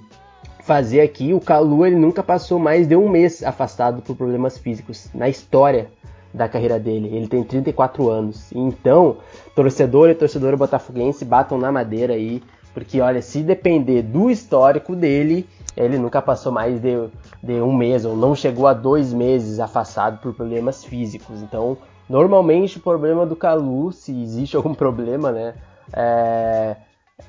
fazer 0.64 1.02
aqui, 1.02 1.34
o 1.34 1.40
Kalu 1.40 1.86
ele 1.86 1.96
nunca 1.96 2.22
passou 2.22 2.60
mais 2.60 2.88
de 2.88 2.96
um 2.96 3.08
mês 3.08 3.42
afastado 3.42 4.02
por 4.02 4.16
problemas 4.16 4.58
físicos 4.58 5.10
na 5.14 5.30
história 5.30 5.90
da 6.38 6.48
carreira 6.48 6.80
dele. 6.80 7.10
Ele 7.16 7.28
tem 7.28 7.44
34 7.44 8.10
anos. 8.10 8.52
Então, 8.54 9.18
torcedor 9.56 10.10
e 10.10 10.16
torcedora 10.16 10.56
botafoguense 10.56 11.26
batam 11.26 11.58
na 11.58 11.72
madeira 11.72 12.14
aí, 12.14 12.42
porque 12.74 13.02
olha, 13.02 13.22
se 13.22 13.42
depender 13.42 14.04
do 14.04 14.30
histórico 14.30 14.96
dele, 14.96 15.48
ele 15.76 15.98
nunca 15.98 16.22
passou 16.22 16.52
mais 16.52 16.80
de, 16.80 17.10
de 17.44 17.54
um 17.54 17.76
mês 17.76 18.06
ou 18.06 18.16
não 18.16 18.36
chegou 18.36 18.68
a 18.68 18.74
dois 18.74 19.14
meses 19.14 19.60
afastado 19.60 20.20
por 20.22 20.34
problemas 20.34 20.84
físicos. 20.84 21.42
Então, 21.42 21.78
normalmente 22.08 22.78
o 22.78 22.82
problema 22.82 23.26
do 23.26 23.36
Calu, 23.36 23.92
se 23.92 24.12
existe 24.22 24.56
algum 24.56 24.74
problema, 24.76 25.32
né, 25.32 25.56
é, 25.92 26.76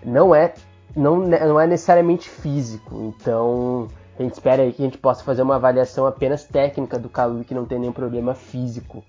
não 0.04 0.34
é 0.34 0.52
não, 0.96 1.18
não 1.18 1.60
é 1.60 1.66
necessariamente 1.66 2.28
físico. 2.28 3.14
Então, 3.16 3.88
a 4.18 4.22
gente 4.22 4.32
espera 4.32 4.62
aí 4.62 4.72
que 4.72 4.82
a 4.82 4.84
gente 4.84 4.98
possa 4.98 5.22
fazer 5.22 5.42
uma 5.42 5.56
avaliação 5.56 6.06
apenas 6.06 6.44
técnica 6.44 6.98
do 6.98 7.08
Calu 7.08 7.44
que 7.44 7.54
não 7.54 7.64
tem 7.64 7.78
nenhum 7.78 7.92
problema 7.92 8.34
físico. 8.34 9.04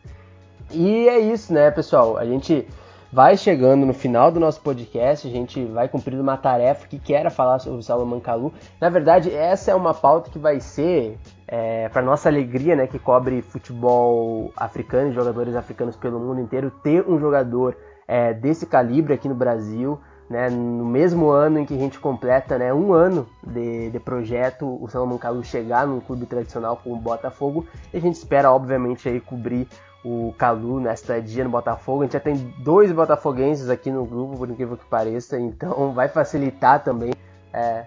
E 0.71 1.09
é 1.09 1.19
isso, 1.19 1.51
né, 1.51 1.71
pessoal? 1.71 2.17
A 2.17 2.25
gente 2.25 2.67
vai 3.11 3.35
chegando 3.35 3.87
no 3.87 3.93
final 3.93 4.31
do 4.31 4.39
nosso 4.39 4.61
podcast, 4.61 5.27
a 5.27 5.31
gente 5.31 5.65
vai 5.65 5.89
cumprir 5.89 6.19
uma 6.19 6.37
tarefa 6.37 6.87
que 6.87 7.13
era 7.13 7.31
falar 7.31 7.57
sobre 7.57 7.79
o 7.79 7.83
Salomão 7.83 8.19
Kalu. 8.19 8.53
Na 8.79 8.87
verdade, 8.89 9.33
essa 9.33 9.71
é 9.71 9.75
uma 9.75 9.95
pauta 9.95 10.29
que 10.29 10.37
vai 10.37 10.59
ser, 10.59 11.17
é, 11.47 11.89
para 11.89 12.03
nossa 12.03 12.29
alegria, 12.29 12.75
né, 12.75 12.85
que 12.85 12.99
cobre 12.99 13.41
futebol 13.41 14.51
africano 14.55 15.09
e 15.09 15.13
jogadores 15.13 15.55
africanos 15.55 15.95
pelo 15.95 16.19
mundo 16.19 16.39
inteiro, 16.39 16.69
ter 16.83 17.03
um 17.09 17.19
jogador 17.19 17.75
é, 18.07 18.31
desse 18.31 18.67
calibre 18.67 19.13
aqui 19.15 19.27
no 19.27 19.35
Brasil 19.35 19.99
né, 20.29 20.49
no 20.49 20.85
mesmo 20.85 21.29
ano 21.29 21.59
em 21.59 21.65
que 21.65 21.73
a 21.73 21.77
gente 21.77 21.99
completa 21.99 22.57
né, 22.57 22.73
um 22.73 22.93
ano 22.93 23.27
de, 23.43 23.89
de 23.89 23.99
projeto, 23.99 24.77
o 24.81 24.87
Salomão 24.87 25.17
Kalu 25.17 25.43
chegar 25.43 25.87
num 25.87 25.99
clube 25.99 26.25
tradicional 26.25 26.77
como 26.77 26.95
o 26.95 26.99
Botafogo, 26.99 27.65
e 27.93 27.97
a 27.97 27.99
gente 27.99 28.15
espera, 28.15 28.51
obviamente, 28.51 29.09
aí 29.09 29.19
cobrir 29.19 29.67
o 30.05 30.33
Calu 30.37 30.79
nesta 30.79 31.21
dia 31.21 31.43
no 31.43 31.49
Botafogo. 31.49 32.01
A 32.01 32.05
gente 32.05 32.13
já 32.13 32.19
tem 32.19 32.35
dois 32.59 32.91
botafoguenses 32.91 33.69
aqui 33.69 33.91
no 33.91 34.05
grupo, 34.05 34.37
por 34.37 34.49
incrível 34.49 34.77
que 34.77 34.85
pareça, 34.85 35.39
então 35.39 35.91
vai 35.93 36.07
facilitar 36.07 36.83
também 36.83 37.11
é, 37.51 37.85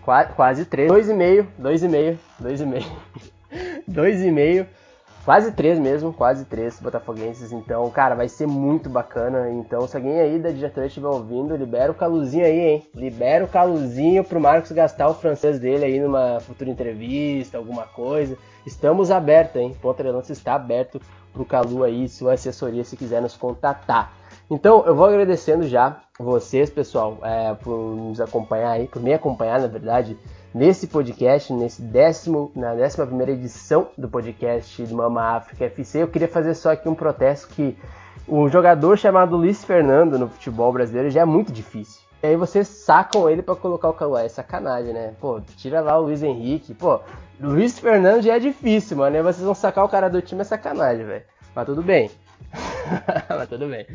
Qua, 0.00 0.24
quase 0.24 0.64
três. 0.64 0.88
Dois 0.88 1.08
e 1.08 1.14
meio, 1.14 1.46
dois 1.58 1.82
e 1.82 1.88
meio, 1.88 2.18
dois 2.38 2.60
e 2.60 2.66
meio. 2.66 2.86
dois 3.86 4.22
e 4.22 4.30
meio. 4.30 4.66
Quase 5.24 5.52
três 5.52 5.78
mesmo, 5.78 6.12
quase 6.12 6.44
três 6.44 6.80
botafoguenses. 6.80 7.52
Então, 7.52 7.88
cara, 7.90 8.16
vai 8.16 8.28
ser 8.28 8.46
muito 8.46 8.90
bacana. 8.90 9.50
Então, 9.50 9.86
se 9.86 9.96
alguém 9.96 10.18
aí 10.18 10.38
da 10.38 10.50
diretoria 10.50 10.88
estiver 10.88 11.06
ouvindo, 11.06 11.54
libera 11.54 11.92
o 11.92 11.94
caluzinho 11.94 12.44
aí, 12.44 12.58
hein? 12.58 12.88
Libera 12.92 13.44
o 13.44 13.48
caluzinho 13.48 14.24
pro 14.24 14.40
Marcos 14.40 14.72
gastar 14.72 15.08
o 15.08 15.14
francês 15.14 15.60
dele 15.60 15.84
aí 15.84 16.00
numa 16.00 16.40
futura 16.40 16.70
entrevista, 16.70 17.56
alguma 17.56 17.84
coisa. 17.86 18.36
Estamos 18.66 19.12
abertos, 19.12 19.60
hein? 19.60 19.76
Ponta 19.80 20.02
de 20.02 20.10
lança 20.10 20.32
está 20.32 20.54
aberto 20.54 21.00
pro 21.32 21.44
Calu 21.44 21.84
aí, 21.84 22.08
sua 22.08 22.34
assessoria, 22.34 22.84
se 22.84 22.96
quiser 22.96 23.22
nos 23.22 23.36
contatar. 23.36 24.12
Então, 24.50 24.84
eu 24.84 24.94
vou 24.94 25.06
agradecendo 25.06 25.66
já 25.66 26.00
vocês, 26.18 26.68
pessoal, 26.68 27.18
é, 27.22 27.54
por 27.54 27.96
nos 27.96 28.20
acompanhar 28.20 28.72
aí, 28.72 28.86
por 28.86 29.00
me 29.00 29.14
acompanhar, 29.14 29.60
na 29.60 29.66
verdade, 29.66 30.16
nesse 30.54 30.86
podcast, 30.86 31.52
nesse 31.52 31.82
décimo, 31.82 32.52
na 32.54 32.74
décima 32.74 33.06
primeira 33.06 33.32
edição 33.32 33.88
do 33.96 34.08
podcast 34.08 34.82
do 34.84 34.94
Mama 34.94 35.36
África 35.36 35.64
FC. 35.64 36.02
Eu 36.02 36.08
queria 36.08 36.28
fazer 36.28 36.54
só 36.54 36.72
aqui 36.72 36.88
um 36.88 36.94
protesto 36.94 37.48
que 37.48 37.76
um 38.28 38.48
jogador 38.48 38.96
chamado 38.96 39.36
Luiz 39.36 39.64
Fernando 39.64 40.18
no 40.18 40.28
futebol 40.28 40.72
brasileiro 40.72 41.10
já 41.10 41.22
é 41.22 41.24
muito 41.24 41.52
difícil. 41.52 42.02
E 42.22 42.28
aí 42.28 42.36
vocês 42.36 42.68
sacam 42.68 43.28
ele 43.28 43.42
para 43.42 43.56
colocar 43.56 43.88
o 43.88 43.94
Calu. 43.94 44.16
É 44.16 44.28
sacanagem, 44.28 44.92
né? 44.92 45.12
Pô, 45.20 45.40
tira 45.56 45.80
lá 45.80 45.98
o 45.98 46.02
Luiz 46.02 46.22
Henrique. 46.22 46.72
Pô, 46.72 47.00
Luiz 47.40 47.78
Fernando 47.78 48.22
já 48.22 48.36
é 48.36 48.38
difícil, 48.38 48.96
mano. 48.96 49.16
E 49.16 49.22
vocês 49.22 49.44
vão 49.44 49.54
sacar 49.54 49.84
o 49.84 49.88
cara 49.88 50.08
do 50.08 50.22
time 50.22 50.42
é 50.42 50.44
sacanagem, 50.44 51.04
velho. 51.04 51.24
Mas 51.52 51.66
tudo 51.66 51.82
bem. 51.82 52.10
mas 53.28 53.48
tudo 53.48 53.66
bem. 53.66 53.86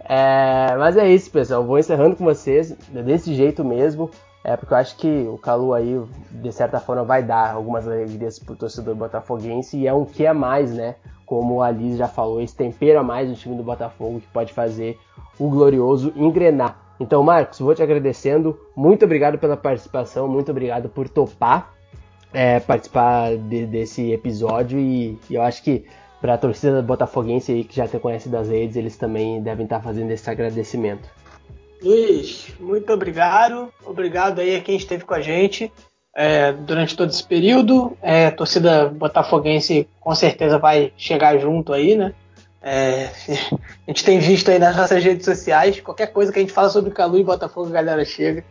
É, 0.00 0.74
mas 0.78 0.96
é 0.96 1.06
isso, 1.10 1.30
pessoal. 1.30 1.62
Vou 1.62 1.78
encerrando 1.78 2.16
com 2.16 2.24
vocês 2.24 2.72
desse 2.88 3.34
jeito 3.34 3.62
mesmo. 3.62 4.10
É 4.48 4.56
porque 4.56 4.72
eu 4.72 4.78
acho 4.78 4.96
que 4.96 5.28
o 5.28 5.36
Calu 5.36 5.74
aí, 5.74 6.02
de 6.30 6.50
certa 6.52 6.80
forma, 6.80 7.04
vai 7.04 7.22
dar 7.22 7.52
algumas 7.52 7.86
alegrias 7.86 8.38
pro 8.38 8.56
torcedor 8.56 8.94
botafoguense 8.94 9.76
e 9.76 9.86
é 9.86 9.92
um 9.92 10.06
que 10.06 10.26
a 10.26 10.32
mais, 10.32 10.72
né? 10.72 10.94
Como 11.26 11.60
a 11.60 11.70
Liz 11.70 11.98
já 11.98 12.08
falou, 12.08 12.40
esse 12.40 12.56
tempero 12.56 12.98
a 12.98 13.02
mais 13.02 13.28
no 13.28 13.34
time 13.34 13.54
do 13.54 13.62
Botafogo 13.62 14.20
que 14.20 14.26
pode 14.28 14.54
fazer 14.54 14.98
o 15.38 15.50
glorioso 15.50 16.14
engrenar. 16.16 16.94
Então, 16.98 17.22
Marcos, 17.22 17.58
vou 17.58 17.74
te 17.74 17.82
agradecendo. 17.82 18.58
Muito 18.74 19.04
obrigado 19.04 19.36
pela 19.36 19.54
participação, 19.54 20.26
muito 20.26 20.50
obrigado 20.50 20.88
por 20.88 21.10
topar 21.10 21.74
é, 22.32 22.58
participar 22.58 23.36
de, 23.36 23.66
desse 23.66 24.12
episódio 24.12 24.78
e, 24.78 25.18
e 25.28 25.34
eu 25.34 25.42
acho 25.42 25.62
que 25.62 25.84
para 26.22 26.34
a 26.34 26.38
torcida 26.38 26.80
botafoguense 26.80 27.52
aí 27.52 27.64
que 27.64 27.76
já 27.76 27.86
te 27.86 27.98
conhece 27.98 28.30
das 28.30 28.48
redes, 28.48 28.76
eles 28.76 28.96
também 28.96 29.42
devem 29.42 29.64
estar 29.64 29.80
fazendo 29.80 30.10
esse 30.10 30.28
agradecimento. 30.28 31.06
Luiz, 31.82 32.48
muito 32.58 32.92
obrigado. 32.92 33.72
Obrigado 33.84 34.40
aí 34.40 34.56
a 34.56 34.60
quem 34.60 34.76
esteve 34.76 35.04
com 35.04 35.14
a 35.14 35.20
gente 35.20 35.72
é, 36.14 36.52
durante 36.52 36.96
todo 36.96 37.10
esse 37.10 37.22
período. 37.22 37.96
É, 38.02 38.26
a 38.26 38.32
torcida 38.32 38.88
botafoguense 38.88 39.88
com 40.00 40.14
certeza 40.14 40.58
vai 40.58 40.92
chegar 40.96 41.38
junto 41.38 41.72
aí, 41.72 41.94
né? 41.94 42.12
É, 42.60 43.10
a 43.86 43.90
gente 43.90 44.04
tem 44.04 44.18
visto 44.18 44.50
aí 44.50 44.58
nas 44.58 44.76
nossas 44.76 45.02
redes 45.02 45.24
sociais, 45.24 45.80
qualquer 45.80 46.08
coisa 46.08 46.32
que 46.32 46.38
a 46.38 46.42
gente 46.42 46.52
fala 46.52 46.68
sobre 46.68 46.90
Calu 46.90 47.18
e 47.18 47.24
Botafogo, 47.24 47.68
a 47.68 47.72
galera 47.72 48.04
chega. 48.04 48.44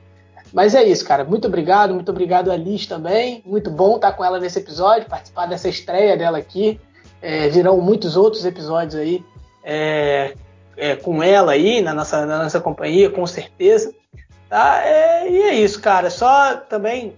Mas 0.54 0.74
é 0.74 0.84
isso, 0.84 1.06
cara. 1.06 1.26
Muito 1.26 1.48
obrigado, 1.48 1.94
muito 1.94 2.10
obrigado 2.10 2.50
a 2.50 2.56
Liz 2.56 2.86
também. 2.86 3.44
Muito 3.46 3.70
bom 3.70 3.98
estar 3.98 4.14
com 4.14 4.24
ela 4.24 4.40
nesse 4.40 4.60
episódio, 4.60 5.10
participar 5.10 5.46
dessa 5.46 5.68
estreia 5.68 6.16
dela 6.16 6.38
aqui. 6.38 6.80
É, 7.22 7.50
virão 7.50 7.82
muitos 7.82 8.16
outros 8.16 8.46
episódios 8.46 8.96
aí 8.96 9.26
é, 9.64 10.36
é, 10.78 10.96
com 10.96 11.22
ela 11.22 11.54
aí 11.54 11.82
na 11.82 11.94
nossa, 11.94 12.26
na 12.26 12.44
nossa 12.44 12.62
companhia, 12.62 13.10
com 13.10 13.26
certeza. 13.26 13.94
Tá? 14.50 14.82
É, 14.86 15.30
e 15.30 15.42
é 15.42 15.56
isso, 15.56 15.82
cara. 15.82 16.10
Só 16.10 16.56
também 16.56 17.16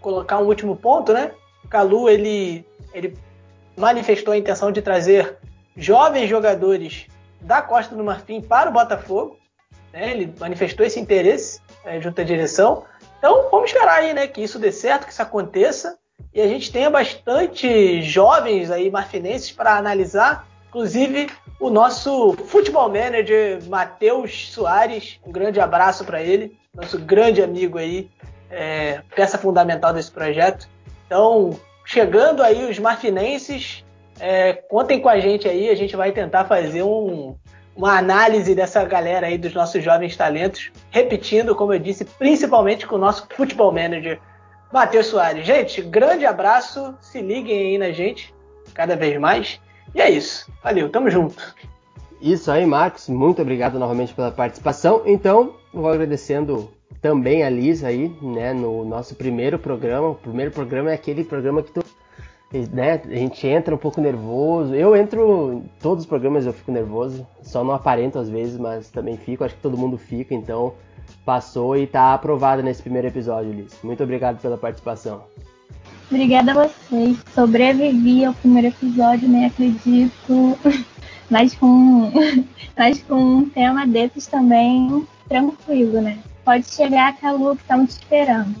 colocar 0.00 0.38
um 0.38 0.46
último 0.46 0.76
ponto, 0.76 1.12
né? 1.12 1.32
Calu 1.68 2.08
ele, 2.08 2.64
ele 2.94 3.16
manifestou 3.76 4.34
a 4.34 4.36
intenção 4.36 4.70
de 4.70 4.82
trazer 4.82 5.36
jovens 5.76 6.28
jogadores 6.28 7.06
da 7.40 7.62
Costa 7.62 7.94
do 7.94 8.04
Marfim 8.04 8.40
para 8.40 8.70
o 8.70 8.72
Botafogo. 8.72 9.38
Né? 9.92 10.10
Ele 10.12 10.34
manifestou 10.38 10.84
esse 10.84 11.00
interesse 11.00 11.60
é, 11.84 12.00
junto 12.00 12.20
à 12.20 12.24
direção. 12.24 12.84
Então 13.18 13.48
vamos 13.50 13.70
esperar 13.70 13.98
aí, 13.98 14.14
né? 14.14 14.26
Que 14.26 14.42
isso 14.42 14.58
dê 14.58 14.70
certo, 14.70 15.06
que 15.06 15.12
isso 15.12 15.22
aconteça 15.22 15.98
e 16.32 16.40
a 16.40 16.46
gente 16.46 16.70
tenha 16.70 16.88
bastante 16.88 18.02
jovens 18.02 18.70
aí 18.70 18.90
marfinenses 18.90 19.50
para 19.50 19.76
analisar, 19.76 20.46
inclusive 20.70 21.28
o 21.58 21.68
nosso 21.68 22.32
futebol 22.46 22.88
manager 22.88 23.60
Matheus 23.68 24.52
Soares, 24.52 25.18
um 25.26 25.32
grande 25.32 25.60
abraço 25.60 26.04
para 26.04 26.22
ele, 26.22 26.56
nosso 26.72 26.96
grande 26.96 27.42
amigo 27.42 27.76
aí, 27.76 28.08
é, 28.48 29.02
peça 29.14 29.36
fundamental 29.36 29.92
desse 29.92 30.12
projeto. 30.12 30.68
Então, 31.06 31.58
chegando 31.84 32.40
aí 32.40 32.70
os 32.70 32.78
marfinenses, 32.78 33.84
é, 34.20 34.52
contem 34.52 35.00
com 35.00 35.08
a 35.08 35.18
gente 35.18 35.48
aí, 35.48 35.68
a 35.68 35.74
gente 35.74 35.96
vai 35.96 36.12
tentar 36.12 36.44
fazer 36.44 36.84
um, 36.84 37.34
uma 37.74 37.98
análise 37.98 38.54
dessa 38.54 38.84
galera 38.84 39.26
aí 39.26 39.36
dos 39.36 39.52
nossos 39.52 39.82
jovens 39.82 40.16
talentos, 40.16 40.70
repetindo, 40.90 41.54
como 41.56 41.74
eu 41.74 41.80
disse, 41.80 42.04
principalmente 42.04 42.86
com 42.86 42.94
o 42.94 42.98
nosso 42.98 43.26
futebol 43.34 43.72
manager 43.72 44.20
Matheus 44.72 45.06
Soares. 45.06 45.44
Gente, 45.44 45.82
grande 45.82 46.24
abraço. 46.24 46.94
Se 47.00 47.20
liguem 47.20 47.58
aí 47.58 47.78
na 47.78 47.90
gente 47.90 48.32
cada 48.72 48.94
vez 48.94 49.18
mais. 49.18 49.60
E 49.94 50.00
é 50.00 50.10
isso. 50.10 50.50
Valeu, 50.62 50.88
tamo 50.88 51.10
junto. 51.10 51.36
Isso 52.20 52.50
aí, 52.50 52.66
Marcos. 52.66 53.08
Muito 53.08 53.40
obrigado 53.40 53.78
novamente 53.78 54.12
pela 54.14 54.30
participação. 54.30 55.02
Então, 55.06 55.54
vou 55.72 55.88
agradecendo 55.88 56.70
também 57.00 57.42
a 57.42 57.50
Liz 57.50 57.82
aí, 57.82 58.14
né, 58.20 58.52
no 58.52 58.84
nosso 58.84 59.14
primeiro 59.14 59.58
programa. 59.58 60.08
O 60.08 60.14
primeiro 60.14 60.50
programa 60.50 60.90
é 60.90 60.94
aquele 60.94 61.24
programa 61.24 61.62
que 61.62 61.72
tu, 61.72 61.82
né, 62.72 63.00
a 63.04 63.14
gente 63.14 63.46
entra 63.46 63.74
um 63.74 63.78
pouco 63.78 64.00
nervoso. 64.00 64.74
Eu 64.74 64.94
entro 64.94 65.54
em 65.54 65.70
todos 65.80 66.04
os 66.04 66.08
programas 66.08 66.44
eu 66.44 66.52
fico 66.52 66.70
nervoso, 66.70 67.26
só 67.42 67.64
não 67.64 67.72
aparento 67.72 68.18
às 68.18 68.28
vezes, 68.28 68.58
mas 68.58 68.90
também 68.90 69.16
fico, 69.16 69.44
acho 69.44 69.54
que 69.54 69.62
todo 69.62 69.78
mundo 69.78 69.96
fica, 69.96 70.34
então 70.34 70.74
passou 71.24 71.76
e 71.76 71.84
está 71.84 72.12
aprovada 72.12 72.62
nesse 72.62 72.82
primeiro 72.82 73.08
episódio, 73.08 73.52
Liz. 73.52 73.78
Muito 73.82 74.02
obrigado 74.02 74.40
pela 74.40 74.58
participação. 74.58 75.24
Obrigada 76.10 76.50
a 76.50 76.66
vocês. 76.66 77.18
Sobrevivi 77.32 78.24
ao 78.24 78.34
primeiro 78.34 78.68
episódio, 78.68 79.28
nem 79.28 79.46
acredito. 79.46 80.58
Mas 81.30 81.54
com, 81.54 82.10
mas 82.76 83.00
com 83.04 83.14
um 83.14 83.48
tema 83.48 83.86
desses 83.86 84.26
também 84.26 85.06
tranquilo, 85.28 86.00
né? 86.02 86.18
Pode 86.44 86.68
chegar, 86.68 87.16
Calu, 87.20 87.54
que 87.54 87.62
estamos 87.62 87.94
te 87.94 88.00
esperando. 88.00 88.56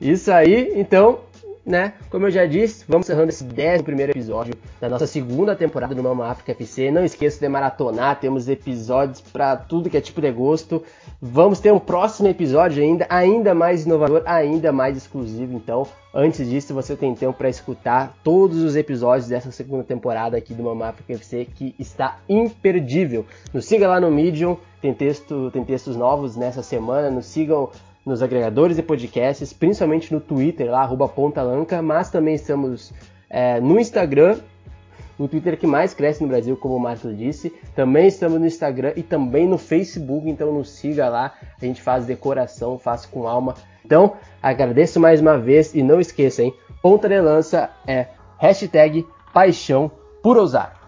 Isso 0.00 0.32
aí, 0.32 0.72
então 0.74 1.20
né? 1.68 1.92
Como 2.10 2.26
eu 2.26 2.30
já 2.30 2.46
disse, 2.46 2.82
vamos 2.88 3.06
encerrando 3.06 3.28
esse 3.28 3.44
11 3.44 3.82
primeiro 3.82 4.12
episódio 4.12 4.54
da 4.80 4.88
nossa 4.88 5.06
segunda 5.06 5.54
temporada 5.54 5.94
do 5.94 6.02
Mama 6.02 6.26
África 6.26 6.52
FC. 6.52 6.90
Não 6.90 7.04
esqueça 7.04 7.38
de 7.38 7.46
maratonar, 7.46 8.18
temos 8.18 8.48
episódios 8.48 9.20
para 9.20 9.54
tudo 9.54 9.90
que 9.90 9.96
é 9.98 10.00
tipo 10.00 10.22
de 10.22 10.32
gosto. 10.32 10.82
Vamos 11.20 11.60
ter 11.60 11.70
um 11.70 11.78
próximo 11.78 12.26
episódio 12.26 12.82
ainda, 12.82 13.06
ainda 13.10 13.54
mais 13.54 13.84
inovador, 13.84 14.22
ainda 14.24 14.72
mais 14.72 14.96
exclusivo. 14.96 15.54
Então, 15.56 15.86
antes 16.14 16.48
disso, 16.48 16.72
você 16.72 16.96
tem 16.96 17.14
tempo 17.14 17.36
para 17.36 17.50
escutar 17.50 18.16
todos 18.24 18.62
os 18.62 18.74
episódios 18.74 19.28
dessa 19.28 19.52
segunda 19.52 19.84
temporada 19.84 20.38
aqui 20.38 20.54
do 20.54 20.62
Mama 20.62 20.88
África 20.88 21.12
FC, 21.12 21.46
que 21.54 21.74
está 21.78 22.18
imperdível. 22.26 23.26
Nos 23.52 23.66
siga 23.66 23.86
lá 23.86 24.00
no 24.00 24.10
Medium, 24.10 24.56
tem, 24.80 24.94
texto, 24.94 25.50
tem 25.50 25.64
textos 25.64 25.96
novos 25.96 26.34
nessa 26.34 26.62
semana. 26.62 27.10
Nos 27.10 27.26
sigam 27.26 27.68
nos 28.04 28.22
agregadores 28.22 28.76
de 28.76 28.82
podcasts, 28.82 29.52
principalmente 29.52 30.12
no 30.12 30.20
Twitter, 30.20 30.70
lá, 30.70 30.82
arroba 30.82 31.08
Pontalanca, 31.08 31.82
mas 31.82 32.10
também 32.10 32.34
estamos 32.34 32.92
é, 33.28 33.60
no 33.60 33.78
Instagram, 33.78 34.38
o 35.18 35.26
Twitter 35.26 35.58
que 35.58 35.66
mais 35.66 35.92
cresce 35.92 36.22
no 36.22 36.28
Brasil, 36.28 36.56
como 36.56 36.76
o 36.76 36.80
Marcos 36.80 37.16
disse. 37.16 37.50
Também 37.74 38.06
estamos 38.06 38.38
no 38.38 38.46
Instagram 38.46 38.92
e 38.96 39.02
também 39.02 39.48
no 39.48 39.58
Facebook, 39.58 40.28
então 40.28 40.52
nos 40.52 40.70
siga 40.70 41.08
lá. 41.08 41.34
A 41.60 41.64
gente 41.64 41.82
faz 41.82 42.06
decoração, 42.06 42.78
faz 42.78 43.04
com 43.04 43.26
alma. 43.26 43.54
Então, 43.84 44.16
agradeço 44.40 45.00
mais 45.00 45.20
uma 45.20 45.36
vez 45.36 45.74
e 45.74 45.82
não 45.82 46.00
esqueça, 46.00 46.42
hein? 46.42 46.54
Ponta 46.80 47.08
de 47.08 47.20
lança 47.20 47.70
é 47.86 48.06
hashtag 48.38 49.04
paixão 49.32 49.90
por 50.22 50.36
ousar. 50.36 50.78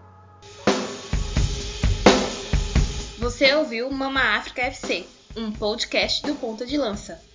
Você 3.18 3.52
ouviu 3.54 3.90
Mama 3.90 4.36
África 4.36 4.62
FC 4.62 5.04
um 5.36 5.52
podcast 5.52 6.24
do 6.24 6.34
Ponta 6.34 6.66
de 6.66 6.76
Lança. 6.76 7.29